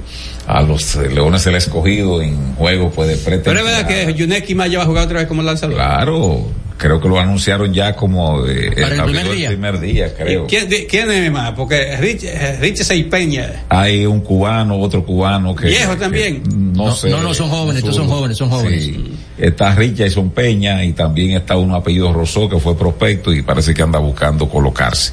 [0.47, 3.43] a los Leones del Escogido en juego, puede pretender.
[3.43, 5.76] Pero es verdad que Yuneki Maya va a jugar otra vez como lanzador.
[5.76, 6.45] Claro,
[6.77, 9.47] creo que lo anunciaron ya como eh, Para el primer el día.
[9.49, 10.45] primer día, creo.
[10.47, 11.52] ¿Quién, de- quién es más?
[11.52, 15.68] Porque Rich, eh, Rich Seipeña, Hay un cubano, otro cubano que.
[15.68, 16.43] viejo también.
[16.73, 17.10] No, No, sé.
[17.10, 18.84] no, no, son jóvenes, estos son jóvenes, son jóvenes.
[18.84, 19.11] Sí.
[19.38, 23.81] Está Richardson Peña y también está uno apellido Rosó que fue prospecto y parece que
[23.81, 25.11] anda buscando colocarse.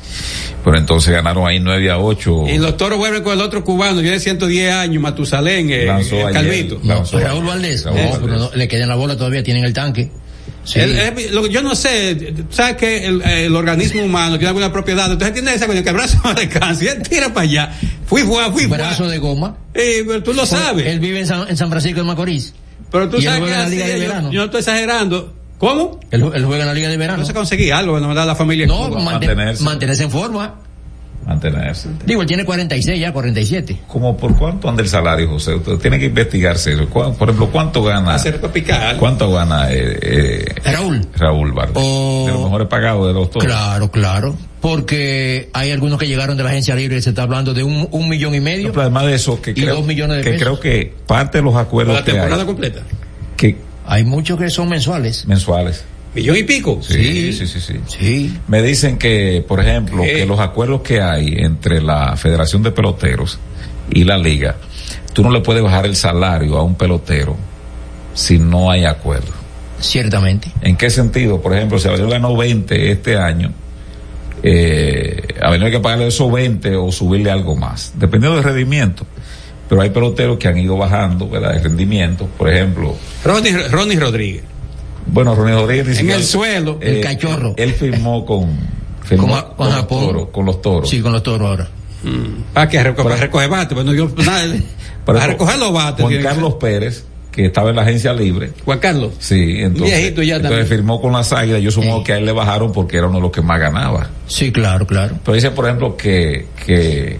[0.64, 2.44] Pero entonces ganaron ahí 9 a 8.
[2.48, 6.22] Y los toros vuelven con el otro cubano, tiene 110 años, Matusalén, eh, Lanzó eh,
[6.26, 6.80] ayer, Calvito.
[6.84, 8.18] lanzó Raúl Valdés, Raúl no, Valdés.
[8.22, 10.08] pero no, le quedan la bola todavía, tienen el tanque.
[10.64, 10.78] Sí.
[10.78, 14.48] El- el- lo que yo no sé, tú sabes que el, el organismo humano tiene
[14.48, 17.40] alguna propiedad, entonces tiene esa cosa que el brazo no descansa, y él tira para
[17.42, 17.72] allá,
[18.06, 18.66] fui, fui, fui, fui.
[18.66, 19.56] brazo de goma.
[19.74, 20.86] Eh, pero tú lo sabes.
[20.86, 22.54] Él vive en San, en San Francisco de Macorís.
[22.90, 25.34] Pero tú sabes que así de yo, no estoy exagerando.
[25.58, 26.00] ¿Cómo?
[26.10, 27.20] Él, él juega en la Liga de Verano.
[27.20, 28.66] No se conseguir algo, no me da la familia.
[28.66, 29.62] No, mantenerse.
[29.62, 30.56] mantenerse en forma.
[31.26, 31.88] Mantenerse.
[32.04, 33.78] Digo, él tiene 46 ya, 47.
[33.86, 35.54] ¿Cómo por cuánto anda el salario, José?
[35.54, 36.88] Usted tiene que investigarse eso.
[36.88, 38.14] ¿Cuá- Por ejemplo, ¿cuánto gana?
[38.14, 38.96] Hacer tropical.
[38.98, 41.00] ¿Cuánto gana eh, eh, Raúl.
[41.16, 41.54] Raúl?
[41.74, 43.46] O- De los mejores pagados de los toros.
[43.46, 44.36] Claro, claro.
[44.60, 47.88] Porque hay algunos que llegaron de la agencia libre y se está hablando de un,
[47.90, 48.68] un millón y medio.
[48.68, 50.42] No, pero además de eso, que Y creo, dos millones de que pesos.
[50.58, 52.80] creo que parte de los acuerdos la que hay, temporada completa.
[53.36, 55.26] que Hay muchos que son mensuales.
[55.26, 55.84] mensuales.
[56.14, 56.78] Millón y pico.
[56.82, 57.80] Sí, sí, sí, sí.
[57.86, 58.38] Sí.
[58.46, 60.14] Me dicen que, por ejemplo, ¿Qué?
[60.14, 63.38] que los acuerdos que hay entre la Federación de Peloteros
[63.90, 64.56] y la Liga,
[65.14, 67.36] tú no le puedes bajar el salario a un pelotero
[68.14, 69.32] si no hay acuerdo.
[69.80, 70.50] Ciertamente.
[70.60, 71.40] ¿En qué sentido?
[71.40, 73.52] Por ejemplo, si Avenida ganó 20 este año,
[74.42, 79.06] eh, hay que pagarle esos 20 o subirle algo más, dependiendo del rendimiento.
[79.68, 81.56] Pero hay peloteros que han ido bajando, ¿verdad?
[81.56, 82.94] El rendimiento, por ejemplo,
[83.24, 84.44] Ronnie, Ronnie Rodríguez.
[85.12, 86.78] Bueno, Ronnie Rodríguez ni En el suelo.
[86.80, 87.54] eh, El cachorro.
[87.56, 88.48] Él firmó con,
[89.04, 90.06] firmó Con- con los Japón.
[90.06, 90.88] toros, con los toros.
[90.90, 91.68] Sí, con los toros ahora.
[92.52, 94.54] Para que reco- para recoger bate, pues no dio nada.
[95.04, 96.04] Para recoger los bates.
[96.04, 96.54] Juan Carlos.
[96.54, 98.50] Pérez, que estaba en la agencia libre.
[98.64, 99.12] Juan Carlos.
[99.20, 100.78] Sí, entonces, Viejito ya entonces también.
[100.78, 101.62] firmó con las águilas.
[101.62, 102.04] Yo supongo Sí.
[102.04, 104.10] que a él le bajaron porque era uno de los que más ganaba.
[104.26, 105.16] Sí, claro, claro.
[105.24, 107.18] Pero dice, por ejemplo, que, que,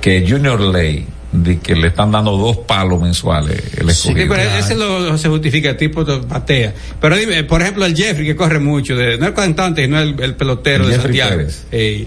[0.00, 4.74] que Junior Ley, de que le están dando dos palos mensuales el Sí, pero ese
[4.74, 6.74] lo, se justifica, el tipo de batea.
[7.00, 10.18] Pero dime, por ejemplo, el Jeffrey que corre mucho, de, no el cantante, sino el,
[10.20, 11.36] el pelotero El de Jeffrey Santiago.
[11.42, 11.66] Pérez.
[11.70, 12.06] Eh,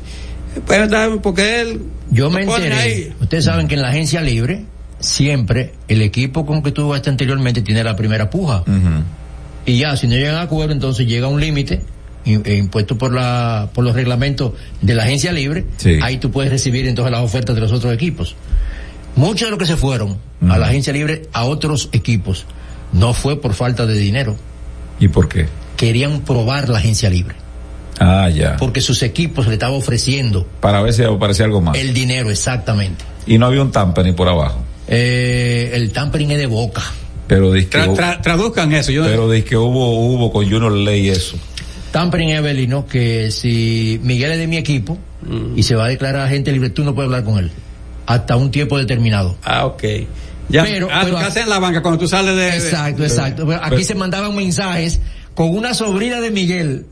[0.66, 0.90] pues,
[1.22, 1.82] porque él.
[2.10, 2.74] Yo me enteré.
[2.74, 3.14] ahí.
[3.22, 4.66] Ustedes saben que en la agencia libre,
[5.00, 8.64] siempre el equipo con que tú jugaste anteriormente tiene la primera puja.
[9.66, 11.82] Y ya, si no llegan a acuerdo, entonces llega un límite
[12.26, 15.66] e impuesto por la por los reglamentos de la agencia libre.
[15.78, 16.00] Sí.
[16.02, 18.36] Ahí tú puedes recibir entonces las ofertas de los otros equipos.
[19.16, 20.18] Muchos de los que se fueron
[20.50, 22.46] a la agencia libre a otros equipos
[22.94, 24.36] no fue por falta de dinero.
[25.00, 25.48] ¿Y por qué?
[25.78, 27.36] Querían probar la agencia libre.
[28.00, 28.56] Ah, ya.
[28.58, 31.78] Porque sus equipos le estaban ofreciendo Para ver si aparecía algo más.
[31.78, 33.04] el dinero exactamente.
[33.28, 34.60] Y no había un tamper ni por abajo.
[34.88, 36.82] Eh, el tampering es de boca.
[37.28, 38.92] Pero dice que, Tra- hubo- tra- traduzcan eso.
[38.92, 41.38] Yo, pero dice que hubo, hubo con Junior Ley eso.
[41.92, 44.98] Tampering es Belino que si Miguel es de mi equipo
[45.56, 47.52] y se va a declarar agente libre, tú no puedes hablar con él.
[48.14, 49.36] Hasta un tiempo determinado.
[49.44, 49.84] ah, ok.
[50.50, 52.42] Ya, Pero- ah, pero- ¿qué hacen en la banca cuando tú sales de.
[52.42, 53.46] de- Exacto, exacto.
[53.48, 55.00] Pero aquí pero- se mandaban mensajes
[55.34, 56.86] con una sobrina de Miguel,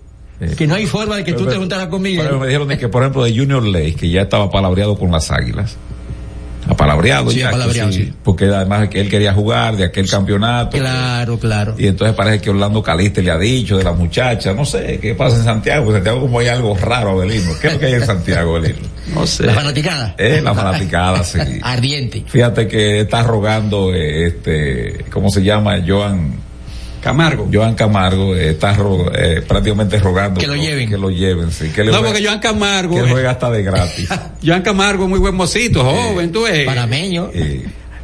[0.58, 2.24] que no hay forma de que tú te juntaras con Miguel.
[2.26, 5.12] Pero me dijeron de que, por ejemplo, de Junior Ley, que ya estaba palabreado con
[5.12, 5.76] las águilas.
[6.70, 7.48] Apalabreado Sí, ya.
[7.50, 8.14] apalabreado, sí.
[8.24, 10.78] Porque además que él quería jugar de aquel campeonato.
[10.78, 11.76] Claro, claro.
[11.78, 15.16] Y entonces parece que Orlando Caliste le ha dicho de la muchacha, no sé, ¿qué
[15.16, 15.88] pasa en Santiago?
[15.88, 17.52] En Santiago como hay algo raro, Abelino.
[17.60, 18.88] ¿Qué es lo que hay en Santiago, Abelino?
[19.14, 19.46] No sé.
[19.46, 20.16] La fanaticada.
[20.18, 21.40] Eh, la fanaticada, sí.
[21.64, 22.24] Ardiente.
[22.28, 25.78] Fíjate que está rogando, eh, este, ¿cómo se llama?
[25.86, 26.34] Joan,
[27.00, 27.50] Camargo.
[27.52, 30.90] Joan Camargo eh, está ro- eh, prácticamente rogando Que lo lleven.
[30.90, 31.70] Que lo lleven, sí.
[31.70, 32.96] Que le No, porque Joan Camargo.
[32.96, 34.10] que eh, juega hasta de gratis.
[34.46, 36.66] Joan Camargo, muy buen mocito, joven, tú ves.
[36.66, 37.30] Panameño.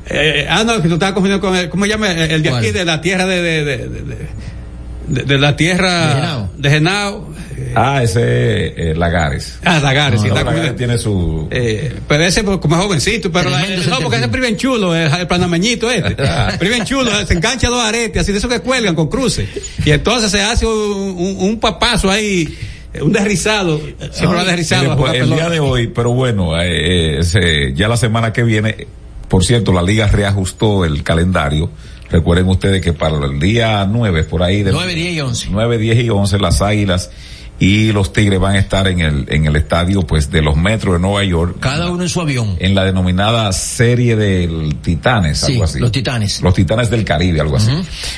[0.07, 2.11] Eh, ah, no, que tú estabas confundiendo con el, ¿cómo se llama?
[2.11, 2.61] El de ¿Cuál?
[2.63, 4.15] aquí, de la tierra de, de, de, de,
[5.07, 7.33] de- la ¿De tierra de Genao.
[7.73, 9.59] Ah, ese eh, Lagares.
[9.63, 11.47] Ah, Lagares, sí, No, Lagares tiene su...
[11.51, 14.93] Eh, pero ese pues, como es jovencito, pero la- no, porque ese es bien chulo,
[14.95, 16.15] el, el panameñito este.
[16.59, 19.47] Pero bien chulo, se engancha dos aretes, así de esos que cuelgan con cruces.
[19.85, 22.57] Y entonces se hace un, un, un papazo ahí,
[23.01, 23.79] un desrizado,
[24.11, 27.87] siempre lo ha desrizado pues, el día de hoy, pero bueno, eh, eh, se- ya
[27.87, 28.87] la semana que viene,
[29.29, 31.69] por cierto, la liga reajustó el calendario.
[32.09, 35.47] Recuerden ustedes que para el día 9, por ahí de 9, 10 y 11.
[35.51, 37.09] 9, 10 y 11, las Águilas
[37.57, 40.95] y los Tigres van a estar en el, en el estadio, pues, de los Metros
[40.95, 41.55] de Nueva York.
[41.61, 42.57] Cada uno en su avión.
[42.59, 45.79] En la denominada serie del Titanes, Sí, algo así.
[45.79, 46.41] los Titanes.
[46.41, 47.71] Los Titanes del Caribe, algo así.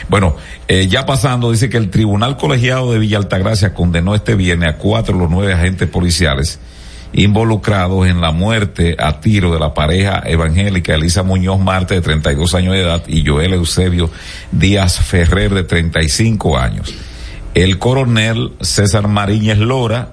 [0.09, 0.35] Bueno,
[0.67, 4.77] eh, ya pasando, dice que el Tribunal Colegiado de Villa Altagracia condenó este viernes a
[4.77, 6.59] cuatro de los nueve agentes policiales
[7.13, 12.53] involucrados en la muerte a tiro de la pareja evangélica Elisa Muñoz Marte de 32
[12.55, 14.09] años de edad y Joel Eusebio
[14.51, 16.93] Díaz Ferrer de 35 años.
[17.53, 20.11] El coronel César Mariñez Lora,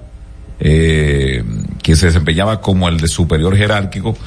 [0.59, 1.43] eh,
[1.83, 4.17] que se desempeñaba como el de superior jerárquico,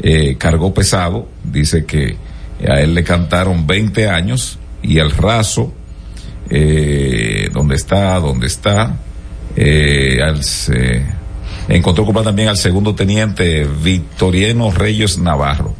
[0.00, 2.16] eh, cargó pesado, dice que
[2.68, 5.72] a él le cantaron 20 años y el raso,
[6.50, 8.96] eh, donde está, donde está,
[9.56, 11.02] eh, al, se-
[11.68, 15.74] encontró culpable también al segundo teniente Victoriano Reyes Navarro.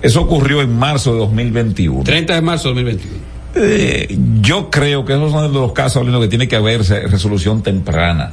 [0.00, 2.04] Eso ocurrió en marzo de 2021.
[2.04, 3.32] 30 de marzo de 2021.
[3.54, 6.82] Eh, yo creo que esos son de los casos en los que tiene que haber
[6.82, 8.32] resolución temprana.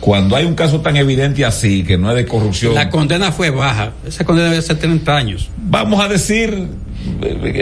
[0.00, 3.50] Cuando hay un caso tan evidente así, que no es de corrupción, La condena fue
[3.50, 3.92] baja.
[4.06, 5.48] Esa condena debe ser 30 años.
[5.56, 6.68] vamos a decir,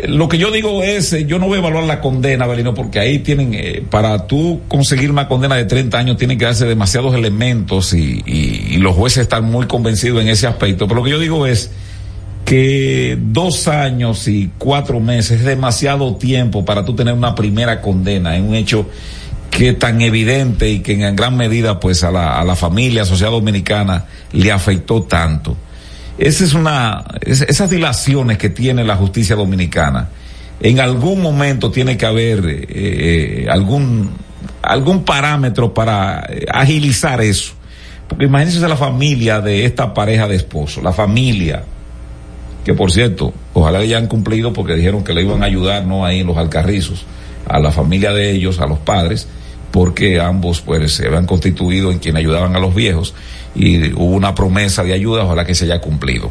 [0.08, 2.98] lo que yo digo es, eh, yo no voy a evaluar la condena, Belino, porque
[2.98, 7.14] ahí tienen, eh, para tú conseguir una condena de 30 años, tienen que darse demasiados
[7.14, 10.86] elementos y, y- y los jueces están muy convencidos en ese aspecto.
[10.88, 11.70] Pero lo que yo digo es
[12.44, 18.36] que dos años y cuatro meses es demasiado tiempo para tú tener una primera condena
[18.36, 18.86] en un hecho
[19.56, 23.30] que tan evidente y que en gran medida pues a la, a la familia, sociedad
[23.30, 25.56] dominicana le afectó tanto.
[26.18, 30.08] Esa es una, es- esas dilaciones que tiene la justicia dominicana,
[30.60, 34.10] en algún momento tiene que haber eh, eh, algún,
[34.60, 37.52] algún parámetro para eh, agilizar eso.
[38.08, 41.62] Porque imagínense la familia de esta pareja de esposos, la familia,
[42.64, 45.84] que por cierto, ojalá que ya han cumplido porque dijeron que le iban a ayudar,
[45.86, 46.04] ¿no?
[46.04, 47.04] Ahí en los alcarrizos,
[47.48, 49.28] a la familia de ellos, a los padres,
[49.74, 53.12] porque ambos pues se habían constituido en quien ayudaban a los viejos
[53.56, 56.30] y hubo una promesa de ayuda, ojalá que se haya cumplido.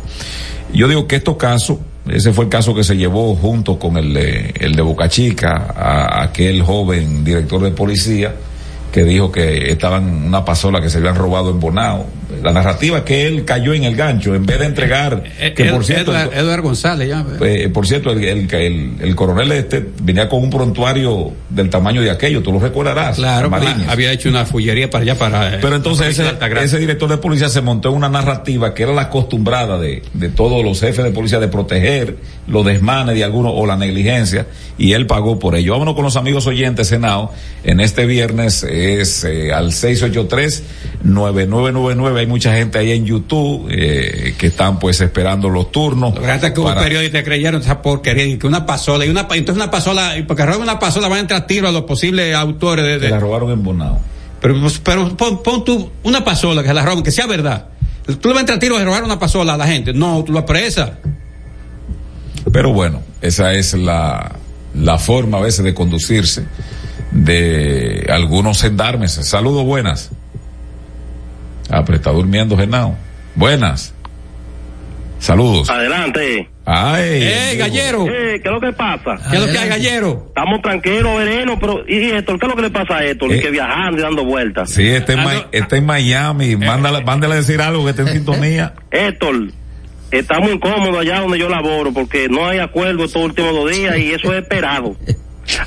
[0.74, 4.14] Yo digo que estos casos, ese fue el caso que se llevó junto con el
[4.14, 8.34] de, el de Boca Chica, a aquel joven director de policía,
[8.94, 12.06] que dijo que estaban una pasola que se habían robado en Bonao.
[12.44, 15.24] La narrativa es que él cayó en el gancho en vez de entregar,
[15.56, 17.26] que por cierto, Edward, Edward González, ya.
[17.42, 22.02] eh, por cierto, el, el, el- el coronel este venía con un prontuario del tamaño
[22.02, 23.16] de aquello, tú lo recordarás.
[23.16, 23.50] Claro,
[23.90, 25.56] había hecho una fullería para allá, para.
[25.56, 26.24] eh, Pero entonces ese,
[26.64, 30.30] ese director de policía se montó en una narrativa que era la acostumbrada de, de
[30.30, 32.18] todos los jefes de policía de proteger
[32.48, 34.48] los desmanes de algunos o la negligencia
[34.78, 35.72] y él pagó por ello.
[35.74, 37.32] Vámonos con los amigos oyentes, Senado.
[37.64, 39.72] En este viernes es eh, al
[41.04, 42.28] 683-9999.
[42.34, 46.18] Mucha gente ahí en YouTube eh, que están pues esperando los turnos.
[46.18, 49.56] Hasta que para- periodistas que creyeron esa porquería y que una pasola y una entonces
[49.56, 53.00] una pasola y porque roban una pasola van a entrar tiro a los posibles autores
[53.00, 54.00] de, la robaron en Bonao.
[54.42, 57.68] pero pues, pero pon, pon tú una pasola que se la roban que sea verdad
[58.20, 60.32] tú le vas a entrar tiro a robar una pasola a la gente no tú
[60.34, 60.90] lo apresas
[62.52, 64.32] Pero bueno, esa es la,
[64.74, 66.46] la forma a veces de conducirse
[67.12, 69.12] de algunos gendarmes.
[69.14, 70.10] Saludos, buenas.
[71.74, 72.96] Ah, pero está durmiendo Genao.
[73.34, 73.96] Buenas.
[75.18, 75.70] Saludos.
[75.70, 76.48] Adelante.
[76.66, 77.24] Ay.
[77.24, 78.06] ¡Eh, gallero!
[78.08, 79.18] Eh, ¿Qué es lo que pasa?
[79.30, 80.26] ¿Qué es lo que hay, gallero?
[80.28, 82.40] Estamos tranquilos, veneno, pero ¿y Héctor?
[82.40, 83.34] ¿Qué es lo que le pasa a Héctor?
[83.34, 83.42] Eh.
[83.42, 84.70] Que viajando y dando vueltas.
[84.70, 86.56] Sí, está en, está en Miami.
[86.58, 88.74] Mándale, mándale a decir algo que esté en sintonía.
[88.92, 89.48] Héctor,
[90.12, 94.12] estamos incómodos allá donde yo laboro porque no hay acuerdo estos últimos dos días y
[94.12, 94.96] eso es esperado.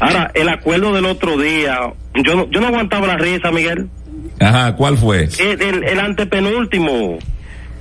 [0.01, 1.81] Ahora, el acuerdo del otro día,
[2.15, 3.89] yo no, yo no aguantaba la risa, Miguel.
[4.41, 5.29] Ajá, ¿cuál fue?
[5.39, 7.19] El, el, el antepenúltimo,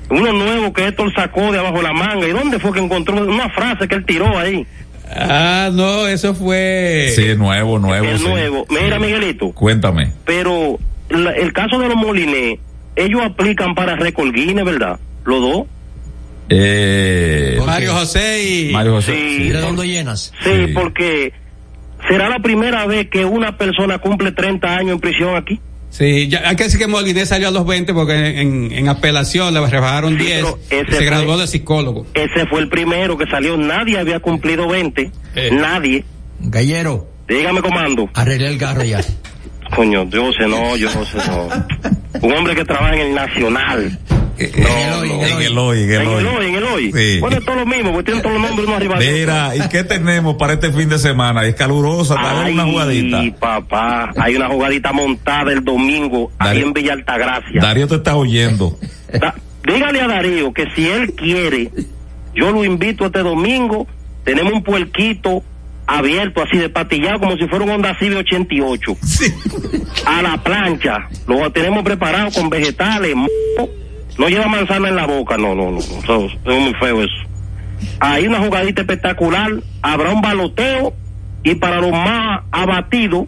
[0.09, 2.27] uno nuevo que Héctor sacó de abajo la manga.
[2.27, 4.65] ¿Y dónde fue que encontró una frase que él tiró ahí?
[5.15, 8.05] ah no eso fue Sí, nuevo, nuevo.
[8.07, 8.27] el sí.
[8.27, 8.65] nuevo.
[8.69, 10.11] Mira, Miguelito, Cuéntame.
[10.25, 10.79] pero
[11.09, 12.57] la- el caso de los Molinés,
[12.95, 13.95] ellos aplican para
[14.33, 14.99] Guinness, ¿verdad?
[15.25, 15.63] Los dos.
[16.49, 19.13] Eh, Mario José y Mario José.
[19.15, 20.31] Sí, Redondo llenas.
[20.43, 21.33] Sí, porque
[22.07, 25.59] ¿Será la primera vez que una persona cumple 30 años en prisión aquí?
[25.97, 29.53] Sí, ya, hay que decir que Molinés salió a los 20 porque en, en apelación
[29.53, 30.45] le rebajaron 10.
[30.89, 32.05] se graduó de psicólogo.
[32.13, 33.55] Ese fue el primero que salió.
[33.55, 35.09] Nadie había cumplido 20.
[35.35, 35.49] Eh.
[35.53, 36.03] Nadie.
[36.41, 37.07] Gallero.
[37.29, 38.09] Dígame, comando.
[38.13, 38.99] Arreglé el carro ya.
[39.73, 41.47] Coño, yo sé no, yo no sé no.
[42.27, 43.97] Un hombre que trabaja en el Nacional.
[44.37, 46.47] Eh, eh, en el hoy, en el hoy.
[46.47, 47.21] En el hoy, en.
[47.21, 48.95] Bueno, es todo lo mismo, porque tienen todos los nombres uno arriba.
[48.97, 51.45] Mira, ¿y qué tenemos para este fin de semana?
[51.45, 53.21] Es calurosa, está una jugadita.
[53.21, 57.61] Sí, papá, hay una jugadita montada el domingo ahí en Villa Altagracia.
[57.61, 58.77] Darío te está oyendo.
[59.65, 61.71] dígale a Darío que si él quiere,
[62.33, 63.87] yo lo invito este domingo,
[64.23, 65.43] tenemos un puerquito
[65.87, 68.97] abierto así de patillado como si fuera un Honda Civic 88.
[69.03, 69.33] Sí.
[70.05, 71.07] A la plancha.
[71.27, 73.15] Lo tenemos preparado con vegetales,
[74.17, 77.15] no lleva manzana en la boca, no, no, no, no, es muy feo eso.
[77.99, 79.51] Hay una jugadita espectacular,
[79.81, 80.93] habrá un baloteo
[81.43, 83.25] y para los más abatidos,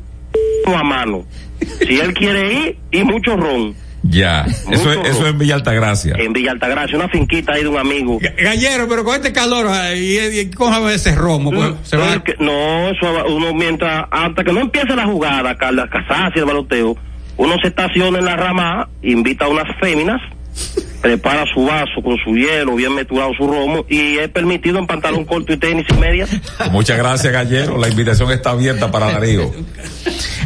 [0.65, 1.25] a mano.
[1.79, 3.73] Si él quiere ir, y mucho ron.
[4.03, 6.15] Ya, eso es, eso es en Villa Altagracia.
[6.17, 8.19] En Villa Altagracia, una finquita ahí de un amigo.
[8.37, 12.23] Gallero, pero con este calor, y, y cójame ese romo, pues, se va.
[12.39, 15.89] no, eso uno mientras, hasta que no empiece la jugada, Carla
[16.35, 16.95] y el baloteo,
[17.37, 20.21] uno se estaciona en la rama, invita a unas féminas,
[21.01, 25.23] prepara su vaso con su hielo, bien meturado su romo y es permitido en pantalón
[25.25, 26.27] corto y tenis y media.
[26.71, 27.77] Muchas gracias, Gallero.
[27.77, 29.51] La invitación está abierta para Darío.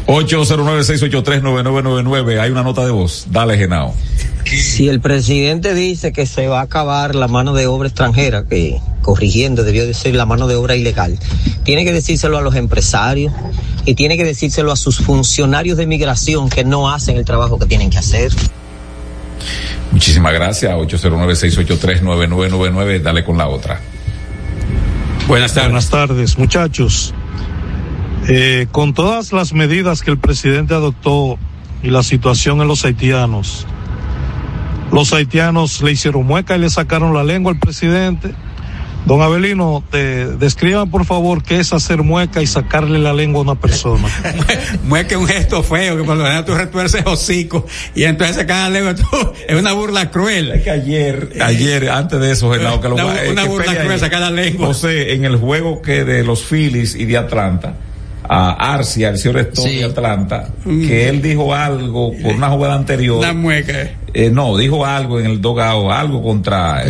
[0.07, 2.39] 809-683-9999.
[2.39, 3.27] Hay una nota de voz.
[3.31, 3.95] Dale, Genao.
[4.45, 8.81] Si el presidente dice que se va a acabar la mano de obra extranjera, que
[9.01, 11.17] corrigiendo debió decir la mano de obra ilegal,
[11.63, 13.33] tiene que decírselo a los empresarios
[13.85, 17.65] y tiene que decírselo a sus funcionarios de migración que no hacen el trabajo que
[17.65, 18.31] tienen que hacer.
[19.91, 20.73] Muchísimas gracias.
[20.73, 23.01] 809-683-9999.
[23.01, 23.79] Dale con la otra.
[25.27, 25.69] Buenas tardes.
[25.69, 27.13] Buenas tardes, muchachos.
[28.27, 31.37] Eh, con todas las medidas que el presidente adoptó
[31.83, 33.65] y la situación en los haitianos,
[34.91, 38.33] los haitianos le hicieron mueca y le sacaron la lengua al presidente
[39.05, 43.43] Don Abelino, te, describan por favor qué es hacer mueca y sacarle la lengua a
[43.43, 44.07] una persona.
[44.83, 47.65] mueca es un gesto feo, que por lo general tú retuerces hocico
[47.95, 50.51] y entonces sacar la lengua tú, es una burla cruel.
[50.51, 54.21] Es que ayer, ayer, antes de eso, Genao, que lo Una, una burla cruel sacar
[54.21, 54.67] la lengua.
[54.67, 57.73] José, en el juego que de los Phillies y de Atlanta,
[58.23, 60.87] a Arcia, el señor Stone de Atlanta, mm.
[60.87, 63.17] que él dijo algo por una jugada anterior.
[63.17, 63.73] Una mueca.
[64.13, 66.83] Eh, no, dijo algo en el dogado, algo contra,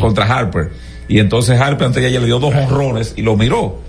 [0.00, 3.80] contra Harper y entonces Harper antes de ella le dio dos honrones y lo miró.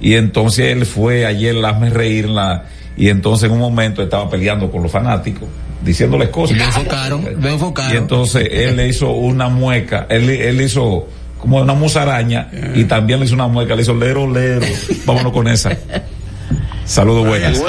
[0.00, 2.64] Y entonces él fue ayer, hazme reír, la,
[2.96, 5.46] y entonces en un momento estaba peleando con los fanáticos,
[5.84, 6.56] diciéndoles cosas.
[6.56, 7.92] Me enfocaron, me enfocaron.
[7.92, 11.08] Y entonces él le hizo una mueca, él, él hizo
[11.38, 14.66] como una musaraña y también le hizo una mueca, le hizo lero, lero.
[15.04, 15.76] Vámonos con esa.
[16.86, 17.62] Saludos buenas.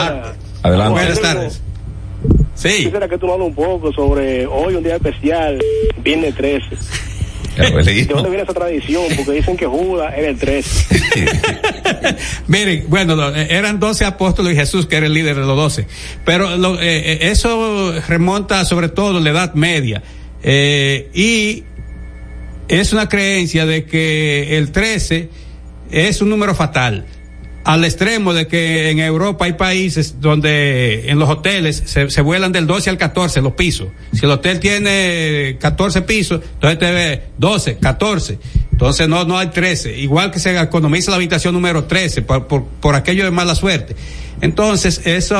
[0.63, 0.91] Adelante.
[0.93, 1.61] Buenas tardes.
[2.55, 2.85] Sí.
[2.85, 5.59] Quisiera que tú hables un poco sobre hoy, un día especial,
[6.01, 6.77] viernes 13.
[7.55, 9.03] ¿De dónde viene esa tradición?
[9.15, 10.85] Porque dicen que Judas era el 13.
[12.47, 15.85] Miren, bueno, eran 12 apóstoles y Jesús que era el líder de los 12.
[16.25, 20.01] Pero lo, eh, eh, eso remonta sobre todo a la Edad Media.
[20.41, 21.63] Eh, y
[22.67, 25.29] es una creencia de que el 13
[25.91, 27.05] es un número fatal
[27.63, 32.51] al extremo de que en Europa hay países donde en los hoteles se, se, vuelan
[32.51, 33.87] del 12 al 14 los pisos.
[34.11, 38.39] Si el hotel tiene 14 pisos, entonces te ve 12, 14.
[38.71, 39.97] Entonces no, no hay 13.
[39.97, 43.95] Igual que se economiza la habitación número 13 por, por, por aquello de mala suerte.
[44.43, 45.37] Entonces, eso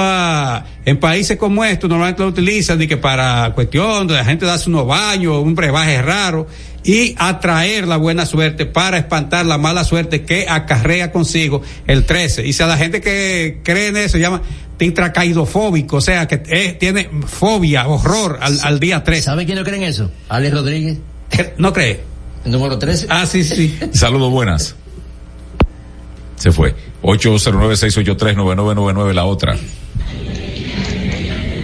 [0.86, 4.70] en países como estos normalmente lo utilizan de que para cuestión de la gente darse
[4.70, 6.48] unos baños, un brebaje raro
[6.86, 12.48] y atraer la buena suerte para espantar la mala suerte que acarrea consigo el 13.
[12.48, 14.42] Y si a la gente que cree en eso se llama
[14.78, 19.22] tetracaidofóbico, o sea, que eh, tiene fobia, horror al, al día 13.
[19.22, 20.12] ¿Sabe quién no cree en eso?
[20.30, 21.00] Alex Rodríguez.
[21.58, 22.00] ¿No cree?
[22.46, 23.08] El número 13.
[23.10, 23.78] Ah, sí, sí.
[23.92, 24.78] Saludos, buenas.
[26.44, 26.76] Se fue.
[27.04, 29.56] 809-683-9999, la otra.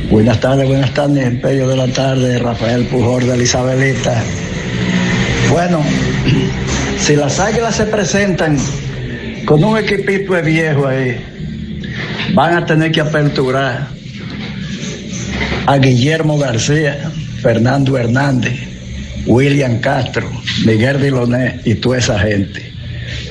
[0.10, 4.23] Buenas tardes, buenas tardes, Imperio de la Tarde, Rafael Pujor de Isabelita.
[5.49, 5.84] Bueno,
[6.97, 8.57] si las águilas se presentan
[9.43, 11.26] con un equipito de viejo ahí,
[12.34, 13.89] van a tener que aperturar
[15.65, 17.11] a Guillermo García,
[17.41, 18.57] Fernando Hernández,
[19.26, 20.31] William Castro,
[20.65, 22.69] Miguel Diloné y toda esa gente.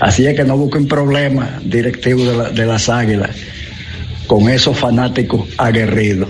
[0.01, 3.31] Así es que no busquen problemas directivos de, las águilas
[4.27, 6.29] con esos fanáticos aguerridos.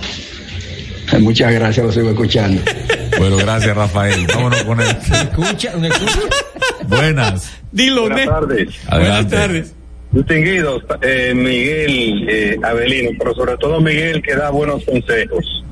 [1.21, 2.63] Muchas gracias, lo sigo escuchando.
[3.19, 4.29] Bueno, gracias, Rafael.
[4.33, 5.77] Vámonos con escucha?
[5.77, 6.21] ¿Me escucha?
[6.87, 7.51] Buenas.
[7.73, 8.69] Dilo, Buenas tardes.
[8.89, 9.75] Buenas tardes.
[10.13, 15.65] distinguidos, eh, Miguel eh, Avelino, pero sobre todo Miguel que da buenos consejos.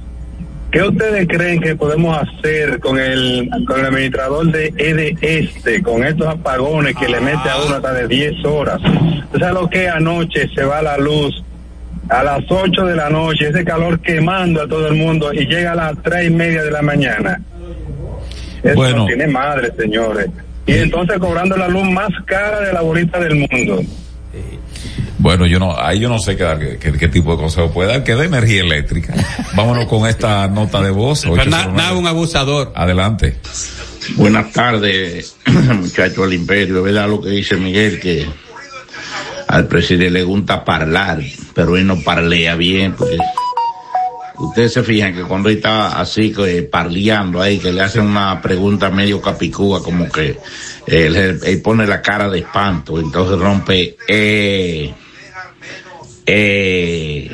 [0.76, 6.04] ¿Qué ustedes creen que podemos hacer con el, con el administrador de EDE Este, con
[6.04, 8.82] estos apagones que le mete a uno hasta de 10 horas?
[9.32, 11.42] ¿Tú sabes lo que anoche se va la luz
[12.10, 15.72] a las 8 de la noche, ese calor quemando a todo el mundo y llega
[15.72, 17.40] a las tres y media de la mañana?
[18.62, 18.98] Eso Bueno.
[18.98, 20.28] no tiene madre, señores.
[20.66, 23.80] Y entonces cobrando la luz más cara de la bolita del mundo.
[25.18, 27.88] Bueno, yo no, ahí yo no sé qué, dar, qué, qué- tipo de consejo puede
[27.90, 29.14] dar, que de energía eléctrica.
[29.54, 31.22] Vámonos con esta nota de voz.
[31.22, 31.76] Pero na- 809.
[31.76, 32.72] nada, un abusador.
[32.74, 33.36] Adelante.
[34.16, 36.78] Buenas tardes, muchachos del imperio.
[36.78, 38.26] Es verdad lo que dice Miguel, que
[39.48, 41.20] al presidente le gusta hablar,
[41.54, 43.16] pero él no parlea bien, porque
[44.38, 48.40] ustedes se fijan que cuando él está así, que parleando ahí, que le hacen una
[48.42, 50.38] pregunta medio capicúa, como que
[50.86, 54.92] él, él pone la cara de espanto, entonces rompe, eh,
[56.26, 57.30] eh,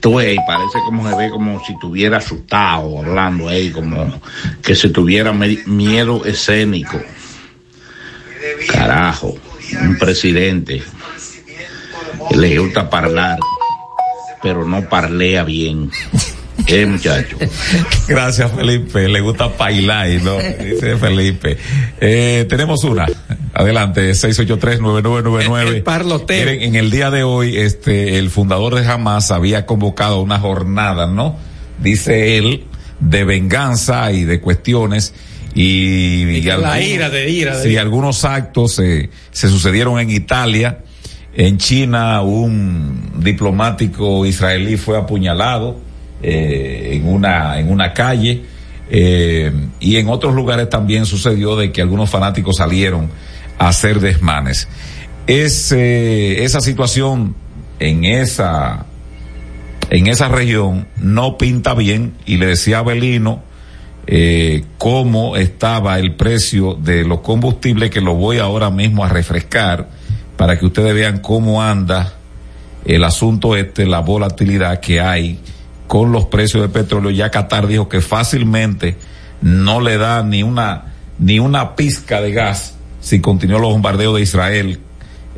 [0.00, 4.20] tú ves, y parece como se ve como si estuviera asustado hablando ahí, como
[4.62, 7.00] que se tuviera miedo escénico.
[8.68, 9.36] Carajo,
[9.82, 10.82] un presidente
[12.34, 13.38] le gusta hablar,
[14.42, 15.90] pero no parlea bien.
[16.66, 17.38] Eh, muchacho.
[18.06, 19.08] Gracias, Felipe.
[19.08, 20.36] Le gusta bailar, ¿no?
[20.38, 21.56] Dice Felipe.
[22.00, 23.06] Eh, tenemos una.
[23.54, 25.82] Adelante, 683-9999.
[25.82, 26.44] parloteo.
[26.46, 31.06] Miren, en el día de hoy, este, el fundador de Hamas había convocado una jornada,
[31.06, 31.36] ¿no?
[31.78, 32.64] Dice él,
[33.00, 35.14] de venganza y de cuestiones.
[35.54, 37.82] Y, y la ira, de ira, de Sí, ira.
[37.82, 40.78] algunos actos eh, se sucedieron en Italia.
[41.34, 45.78] En China, un diplomático israelí fue apuñalado
[46.22, 48.42] eh, en una en una calle
[48.90, 53.08] eh, y en otros lugares también sucedió de que algunos fanáticos salieron
[53.58, 54.68] a hacer desmanes.
[55.26, 57.36] Es, eh, esa situación
[57.78, 58.86] en esa
[59.90, 63.42] en esa región no pinta bien y le decía a Belino
[64.06, 69.88] eh, cómo estaba el precio de los combustibles que lo voy ahora mismo a refrescar
[70.36, 72.14] para que ustedes vean cómo anda
[72.84, 75.40] el asunto este, la volatilidad que hay
[75.90, 77.10] con los precios de petróleo.
[77.10, 78.94] Ya Qatar dijo que fácilmente
[79.42, 80.84] no le da ni una
[81.18, 84.78] ni una pizca de gas si continúa los bombardeos de Israel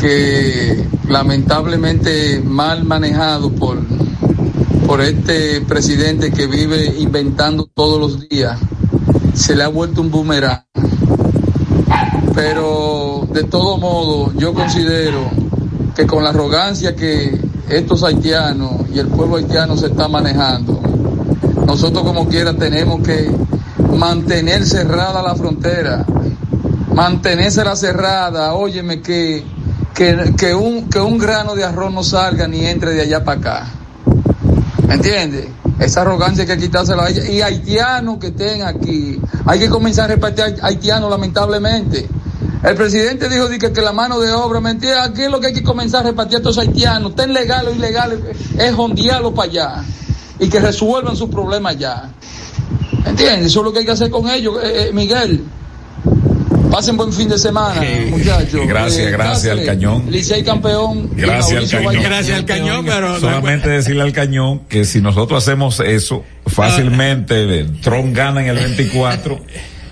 [0.00, 3.78] que lamentablemente mal manejado por,
[4.86, 8.58] por este presidente que vive inventando todos los días,
[9.34, 10.64] se le ha vuelto un boomerang.
[12.34, 15.30] Pero de todo modo, yo considero
[15.94, 20.80] que con la arrogancia que estos haitianos y el pueblo haitiano se está manejando,
[21.66, 23.30] nosotros como quiera tenemos que
[23.96, 26.06] mantener cerrada la frontera,
[26.94, 29.44] mantenérsela cerrada, óyeme que,
[29.94, 33.40] que, que un, que un grano de arroz no salga ni entre de allá para
[33.40, 33.66] acá.
[34.86, 35.46] ¿Me entiendes?
[35.78, 37.30] Esa arrogancia hay que quitársela a ella.
[37.30, 42.08] Y haitianos que estén aquí, hay que comenzar a repartir haitianos lamentablemente.
[42.62, 45.48] El presidente dijo di que, que la mano de obra, mentira, aquí es lo que
[45.48, 48.18] hay que comenzar a repartir a estos haitianos, estén legales o ilegales,
[48.58, 49.84] es hondearlos para allá
[50.38, 52.10] y que resuelvan sus problemas ya.
[53.06, 53.46] ¿Entiendes?
[53.46, 55.44] Eso es lo que hay que hacer con ellos, eh, eh, Miguel.
[56.70, 57.80] Pasen buen fin de semana,
[58.10, 58.60] muchachos.
[58.66, 60.04] Gracias, Eh, gracias al cañón.
[60.08, 61.10] Licey campeón.
[61.16, 61.84] y Gracias al cañón.
[61.86, 62.04] Vallejo.
[62.04, 67.60] Gracias al cañón, pero no- Solamente decirle al cañón que si nosotros hacemos eso, fácilmente
[67.60, 69.40] eh, Trump gana en el 24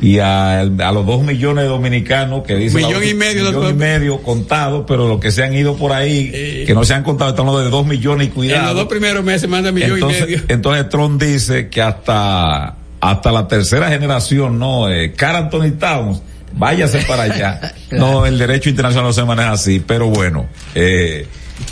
[0.01, 3.73] y a, a los dos millones de dominicanos que dicen Millón y medio, millón doctor.
[3.73, 7.03] y medio contados, pero los que se han ido por ahí, que no se han
[7.03, 8.75] contado, están los de dos millones y en los cuidado.
[8.75, 10.43] dos primeros meses manda millón entonces, y medio.
[10.49, 16.21] entonces Trump dice que hasta hasta la tercera generación, no, eh, Cara Anthony Towns,
[16.59, 17.61] váyase para allá.
[17.91, 21.27] No, el derecho internacional no se maneja así, pero bueno, eh,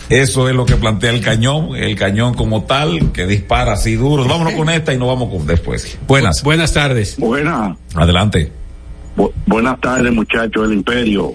[0.09, 4.25] eso es lo que plantea el cañón, el cañón como tal, que dispara así duro.
[4.25, 5.99] Vámonos con esta y nos vamos con después.
[6.07, 6.43] Buenas.
[6.43, 7.17] Buenas tardes.
[7.19, 7.77] Buenas.
[7.95, 8.51] Adelante.
[9.15, 11.35] Bu- buenas tardes, muchachos del Imperio.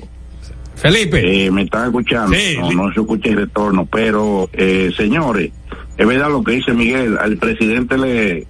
[0.76, 1.46] Felipe.
[1.46, 2.36] Eh, me están escuchando.
[2.36, 5.52] Sí, no, no se escucha el retorno, pero, eh, señores,
[5.96, 7.18] es verdad lo que dice Miguel.
[7.20, 8.48] Al presidente le,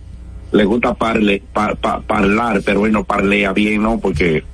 [0.53, 3.99] le gusta parle, pa- pa- parlar, pero él no parlea bien, ¿no?
[3.99, 4.45] Porque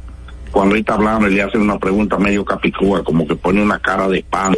[0.52, 3.80] cuando él está hablando, él le hace una pregunta medio capicúa, como que pone una
[3.80, 4.54] cara de pan.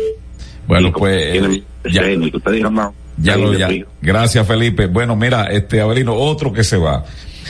[0.68, 2.02] Bueno, pues, Tiene- ya-
[2.36, 3.70] Ustedes digan, no, Ya lo, ya.
[4.02, 4.88] Gracias, Felipe.
[4.88, 7.04] Bueno, mira, este Avelino, otro que se va.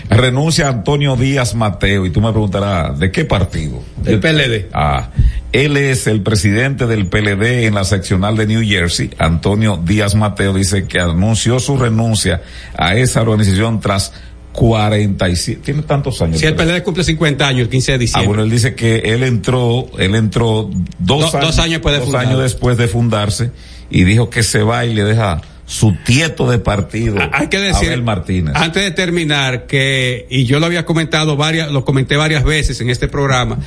[0.10, 3.82] Renuncia Antonio Díaz Mateo y tú me preguntarás, ¿de qué partido?
[3.98, 4.70] Del PLD.
[4.74, 5.10] Ah,
[5.52, 9.10] él es el presidente del PLD en la seccional de New Jersey.
[9.20, 12.42] Antonio Díaz Mateo dice que anunció su renuncia
[12.78, 14.14] a esa organización tras
[14.60, 16.38] 47, tiene tantos años.
[16.40, 18.28] Si el PLD cumple 50 años el 15 de Ah, diciembre.
[18.28, 20.70] bueno, él dice que él entró, él entró
[21.00, 23.52] dos, Do- años, dos años después de dos años después de fundarse
[23.90, 27.88] y dijo que se va y le deja su tieto de partido Hay que decir,
[27.90, 28.54] Abel Martínez.
[28.56, 32.90] antes de terminar, que, y yo lo había comentado varias, lo comenté varias veces en
[32.90, 33.60] este programa,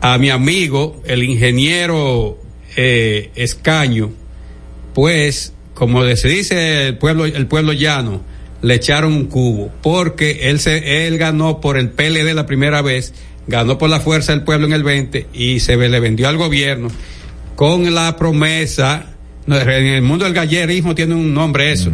[0.00, 2.38] a mi amigo, el ingeniero
[2.76, 4.10] eh, Escaño,
[4.94, 8.22] pues, como se dice el pueblo, el pueblo llano,
[8.62, 13.12] le echaron un cubo, porque él se, él ganó por el PLD la primera vez,
[13.46, 16.88] ganó por la fuerza del pueblo en el 20 y se le vendió al gobierno
[17.54, 19.14] con la promesa,
[19.46, 21.90] en el mundo del gallerismo tiene un nombre eso,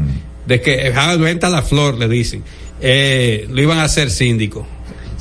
[0.47, 2.43] de que eh, venta la flor, le dicen,
[2.80, 4.66] eh, lo iban a hacer síndico.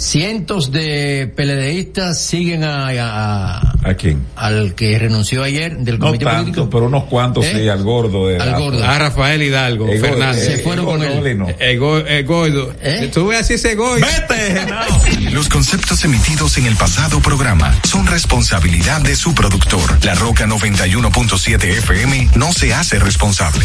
[0.01, 4.25] Cientos de PLDistas siguen a, a- ¿A quién?
[4.35, 6.69] al que renunció ayer del No comité tanto, político.
[6.71, 7.51] pero unos cuantos ¿Eh?
[7.55, 8.27] sí, al gordo.
[8.27, 8.83] De Al gordo.
[8.83, 10.41] A Rafael Hidalgo, El Fernández.
[10.49, 11.45] eh, Se fueron con él.
[11.59, 12.73] el, go- el gordo.
[13.13, 14.03] Tú ves así ese gordo.
[15.31, 20.03] Los conceptos emitidos en el pasado programa son responsabilidad de su productor.
[20.03, 23.63] La Roca 91.7 FM no se hace responsable.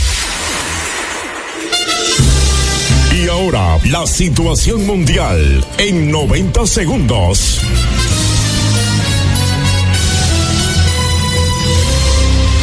[3.26, 7.58] Y ahora, la situación mundial en 90 segundos.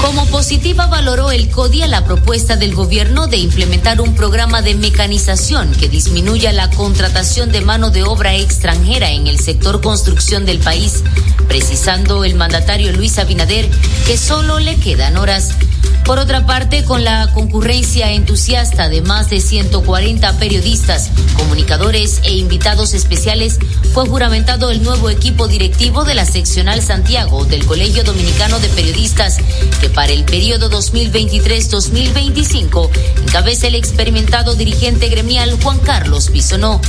[0.02, 5.69] Como positiva valoró el CODIA la propuesta del gobierno de implementar un programa de mecanización
[5.73, 11.03] que disminuya la contratación de mano de obra extranjera en el sector construcción del país,
[11.49, 13.69] precisando el mandatario Luis Abinader
[14.07, 15.57] que solo le quedan horas.
[16.05, 22.93] Por otra parte, con la concurrencia entusiasta de más de 140 periodistas, comunicadores e invitados
[22.93, 23.57] especiales,
[23.93, 29.38] fue juramentado el nuevo equipo directivo de la seccional Santiago del Colegio Dominicano de Periodistas,
[29.80, 32.89] que para el periodo 2023-2025
[33.26, 36.81] encabeza el experimentado dirigente gremial Juan Carlos Bisonó.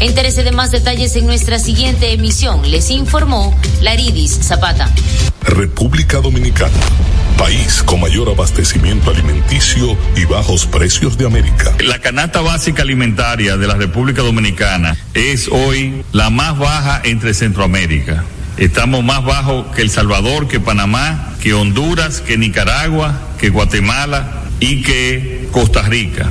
[0.00, 4.90] Entérese de más detalles en nuestra siguiente emisión, les informó Laridis Zapata.
[5.42, 6.72] República Dominicana,
[7.36, 11.74] país con mayor abastecimiento alimenticio y bajos precios de América.
[11.80, 18.24] La canasta básica alimentaria de la República Dominicana es hoy la más baja entre Centroamérica.
[18.56, 24.82] Estamos más bajo que El Salvador, que Panamá, que Honduras, que Nicaragua, que Guatemala y
[24.82, 26.30] que Costa Rica.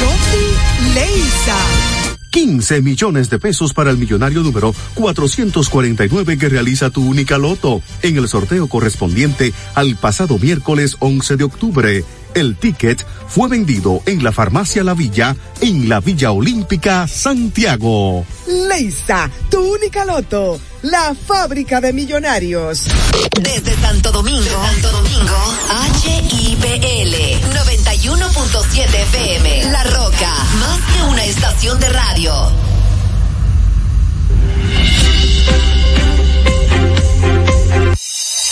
[0.00, 1.56] Noti Leisa.
[2.30, 8.16] 15 millones de pesos para el millonario número 449 que realiza tu única loto en
[8.16, 12.04] el sorteo correspondiente al pasado miércoles 11 de octubre.
[12.34, 18.24] El ticket fue vendido en la farmacia La Villa en la Villa Olímpica Santiago.
[18.68, 22.84] Leisa, tu única loto, la fábrica de millonarios.
[23.40, 25.36] Desde Santo Domingo, Santo Domingo,
[26.02, 27.14] HIPL
[27.54, 29.72] 91.7 FM.
[29.72, 32.67] La Roca, más que una estación de radio.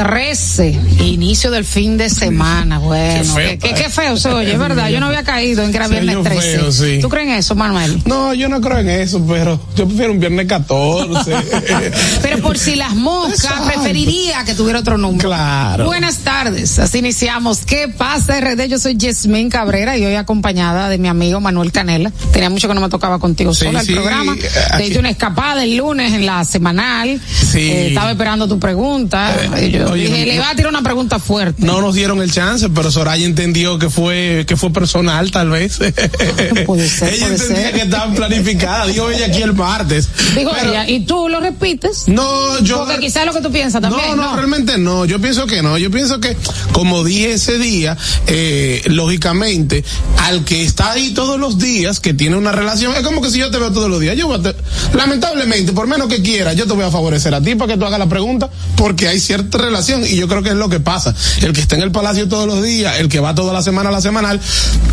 [0.00, 2.78] 3 inicio del fin de semana.
[2.78, 4.88] Bueno, qué feo, qué, qué se oye, es ¿verdad?
[4.90, 6.98] Yo no había caído en que era viernes 13.
[6.98, 8.02] ¿Tú crees en eso, Manuel?
[8.04, 11.32] No, yo no creo en eso, pero yo prefiero un viernes 14.
[12.22, 15.28] pero por si las moscas, preferiría que tuviera otro número.
[15.28, 15.86] Claro.
[15.86, 17.60] Buenas tardes, así iniciamos.
[17.64, 18.68] ¿Qué pasa, RD?
[18.68, 22.10] Yo soy Yasmín Cabrera y hoy acompañada de mi amigo Manuel Canela.
[22.32, 24.34] Tenía mucho que no me tocaba contigo sí, sola el programa.
[24.34, 27.20] Eh, Te hice una escapada el lunes en la semanal.
[27.54, 29.34] Eh, estaba esperando tu pregunta.
[29.56, 31.64] Eh, yo oye, dije, no, le va a tirar una pregunta fuerte.
[31.64, 35.78] No nos dieron el chance, pero Soraya entendió que fue que fue personal, tal vez.
[36.66, 37.72] puede ser, ella puede entendía ser.
[37.74, 38.88] que estaban planificadas.
[38.88, 40.08] Dijo ella aquí el martes.
[40.36, 42.08] Digo Pero- ella, ¿y tú lo repites?
[42.08, 42.78] No, yo.
[42.84, 44.16] Porque quizás lo que tú piensas también.
[44.16, 45.04] No, no, realmente no.
[45.04, 45.78] Yo pienso que no.
[45.78, 46.36] Yo pienso que,
[46.72, 47.96] como dije ese día,
[48.26, 49.84] eh, lógicamente,
[50.18, 53.38] al que está ahí todos los días, que tiene una relación, es como que si
[53.38, 54.16] yo te veo todos los días.
[54.16, 54.54] Yo voy a te-
[54.96, 57.84] lamentablemente, por menos que quiera, yo te voy a favorecer a ti para que tú
[57.86, 61.14] hagas la pregunta, porque hay cierta relación y yo creo que es lo que pasa.
[61.42, 63.88] El que está en el palacio todos los días, el que va toda la semana
[63.88, 64.40] a la semanal,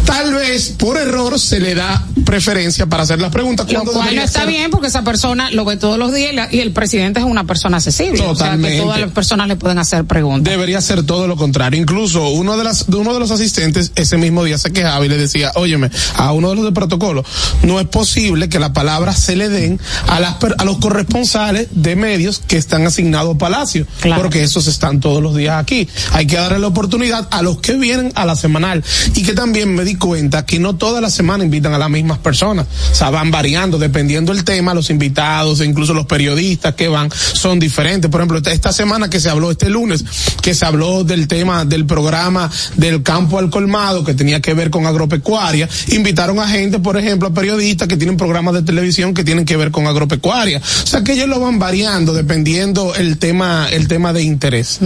[0.05, 3.71] tal vez por error se le da preferencia para hacer las preguntas.
[3.71, 6.35] Lo cual no está ser- bien porque esa persona lo ve todos los días y,
[6.35, 8.13] la- y el presidente es una persona accesible.
[8.21, 8.77] O sea Totalmente.
[8.77, 10.51] que todas las personas le pueden hacer preguntas.
[10.51, 11.79] Debería ser todo lo contrario.
[11.79, 15.17] Incluso uno de las, uno de los asistentes ese mismo día se quejaba y le
[15.17, 17.23] decía, óyeme, a uno de los de protocolo,
[17.63, 21.95] no es posible que la palabra se le den a las, a los corresponsales de
[21.95, 23.85] medios que están asignados a Palacio.
[24.17, 25.87] Porque esos están todos los días aquí.
[26.13, 28.83] Hay que darle la oportunidad a los que vienen a la semanal.
[29.15, 32.19] Y que también me di cuenta que no todas las semanas invitan a las mismas
[32.19, 32.67] personas.
[32.91, 37.09] O sea, van variando dependiendo del tema, los invitados e incluso los periodistas que van
[37.11, 38.09] son diferentes.
[38.09, 40.05] Por ejemplo, esta- semana que se habló este lunes,
[40.41, 44.69] que se habló del tema del programa del campo al colmado que tenía que ver
[44.69, 49.23] con agropecuaria, invitaron a gente, por ejemplo, a periodistas que tienen programas de televisión que
[49.23, 50.59] tienen que ver con agropecuaria.
[50.59, 54.77] O sea, que ellos lo van variando dependiendo el tema, el tema de interés.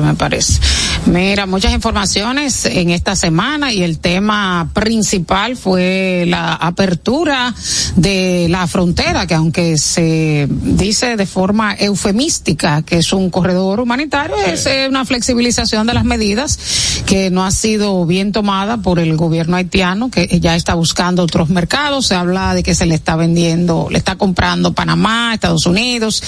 [0.00, 0.60] Me parece.
[1.06, 7.54] Mira, muchas informaciones en esta semana y el tema principal fue la apertura
[7.96, 14.36] de la frontera, que aunque se dice de forma eufemística que es un corredor humanitario,
[14.36, 16.58] es eh, una flexibilización de las medidas
[17.06, 21.48] que no ha sido bien tomada por el gobierno haitiano, que ya está buscando otros
[21.48, 22.06] mercados.
[22.06, 26.22] Se habla de que se le está vendiendo, le está comprando Panamá, Estados Unidos,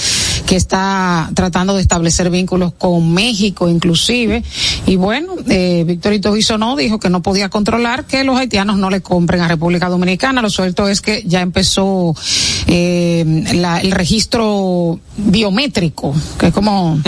[0.45, 4.43] que está tratando de establecer vínculos con México inclusive.
[4.85, 9.01] Y bueno, eh, Victorito Bisonó dijo que no podía controlar que los haitianos no le
[9.01, 10.41] compren a República Dominicana.
[10.41, 12.15] Lo suelto es que ya empezó
[12.67, 16.99] eh, la- el registro biométrico, que es como,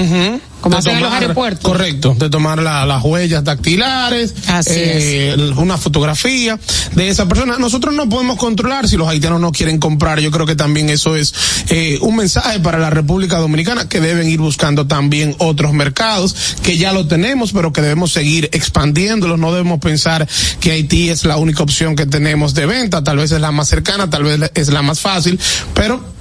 [0.66, 1.72] como De hacen en los aeropuertos.
[1.72, 6.58] Correcto, de tomar la- las huellas dactilares, Así eh, una fotografía
[6.96, 7.58] de esa persona.
[7.60, 10.20] Nosotros no podemos controlar si los haitianos no quieren comprar.
[10.22, 11.36] Yo creo que también eso es
[11.70, 16.78] eh, un mensaje para la República Dominicana que deben ir buscando también otros mercados que
[16.80, 19.38] ya lo tenemos, pero que debemos seguir expandiéndolos.
[19.38, 20.28] No debemos pensar
[20.60, 23.04] que Haití es la única opción que tenemos de venta.
[23.04, 25.40] Tal vez es la más cercana, tal vez es la más fácil,
[25.76, 26.16] pero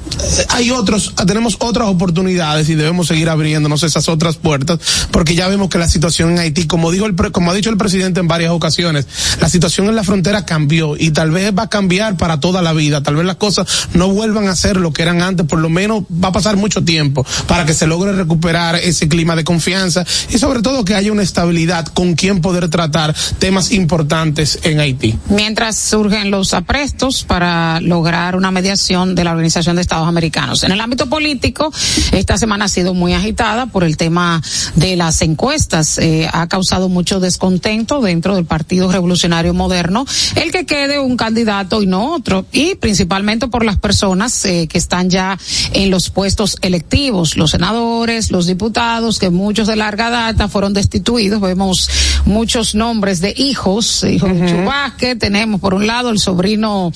[0.51, 4.79] hay otros, tenemos otras oportunidades y debemos seguir abriéndonos esas otras puertas,
[5.11, 7.77] porque ya vemos que la situación en Haití, como dijo el, como ha dicho el
[7.77, 9.07] presidente en varias ocasiones,
[9.41, 12.73] la situación en la frontera cambió y tal vez va a cambiar para toda la
[12.73, 13.03] vida.
[13.03, 16.05] Tal vez las cosas no vuelvan a ser lo que eran antes, por lo menos
[16.05, 20.39] va a pasar mucho tiempo para que se logre recuperar ese clima de confianza y
[20.39, 25.19] sobre todo que haya una estabilidad con quien poder tratar temas importantes en Haití.
[25.29, 30.65] Mientras surgen los aprestos para lograr una mediación de la Organización de Estados Americanos.
[30.65, 31.73] En el ámbito político,
[32.11, 34.43] esta semana ha sido muy agitada por el tema
[34.75, 35.99] de las encuestas.
[35.99, 40.05] Eh, ha causado mucho descontento dentro del Partido Revolucionario Moderno
[40.35, 44.79] el que quede un candidato y no otro, y principalmente por las personas eh, que
[44.79, 45.39] están ya
[45.73, 51.41] en los puestos electivos, los senadores, los diputados, que muchos de larga data fueron destituidos.
[51.41, 51.89] Vemos
[52.25, 56.93] muchos nombres de hijos, hijos de Chubasque, tenemos por un lado el sobrino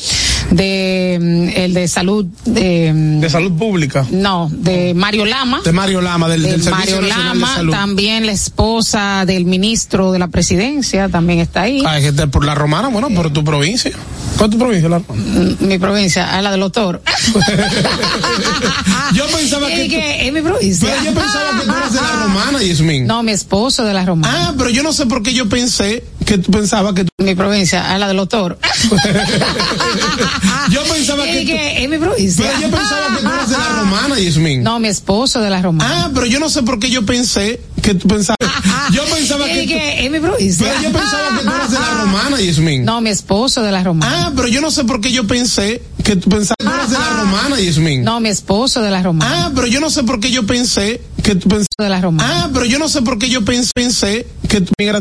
[0.51, 4.05] de mm, el de salud de, mm, De salud pública.
[4.10, 7.73] no de Mario Lama De Mario Lama, del, de del Servicio de Salud.
[7.73, 12.44] también la esposa del ministro de la presidencia también está ahí Ah, es que por
[12.44, 13.93] la romana, bueno, por tu provincia.
[14.36, 14.89] ¿Cuál es tu provincia?
[14.89, 15.55] La romana?
[15.60, 17.02] Mm, mi provincia a la del doctor
[19.15, 22.12] yo pensaba que, que es mi provincia Pero yo pensaba que tú eras de la
[22.24, 23.06] romana, Yasmin.
[23.06, 26.05] no mi esposo de la romana Ah, pero yo no sé por qué yo pensé
[26.29, 27.11] que tú pensabas que tú...
[27.25, 28.59] mi provincia a la del doctor
[30.71, 32.45] Yo pensaba que que es mi provincia.
[32.47, 34.63] Pero yo pensaba que tú eras de la romana, Yasmin.
[34.63, 36.05] no mi esposo de la romana.
[36.05, 38.37] Ah, pero yo no sé por qué yo pensé que tú pensabas...
[38.93, 40.67] Yo pensaba que que es mi provincia.
[40.67, 42.85] Pero yo pensaba que tú eras de la romana, Yasmin.
[42.85, 44.27] no mi esposo de la romana.
[44.27, 46.91] Ah, pero yo no sé por qué yo pensé que tú pensabas que tú eras
[46.91, 48.03] de la romana, Yasmin.
[48.03, 49.47] no mi esposo de la romana.
[49.47, 51.67] Ah, pero yo no sé por qué yo pensé que tú pensabas...
[51.79, 52.45] de la romana.
[52.45, 54.97] Ah, pero yo no sé por qué yo pensé, pensé que tú migraste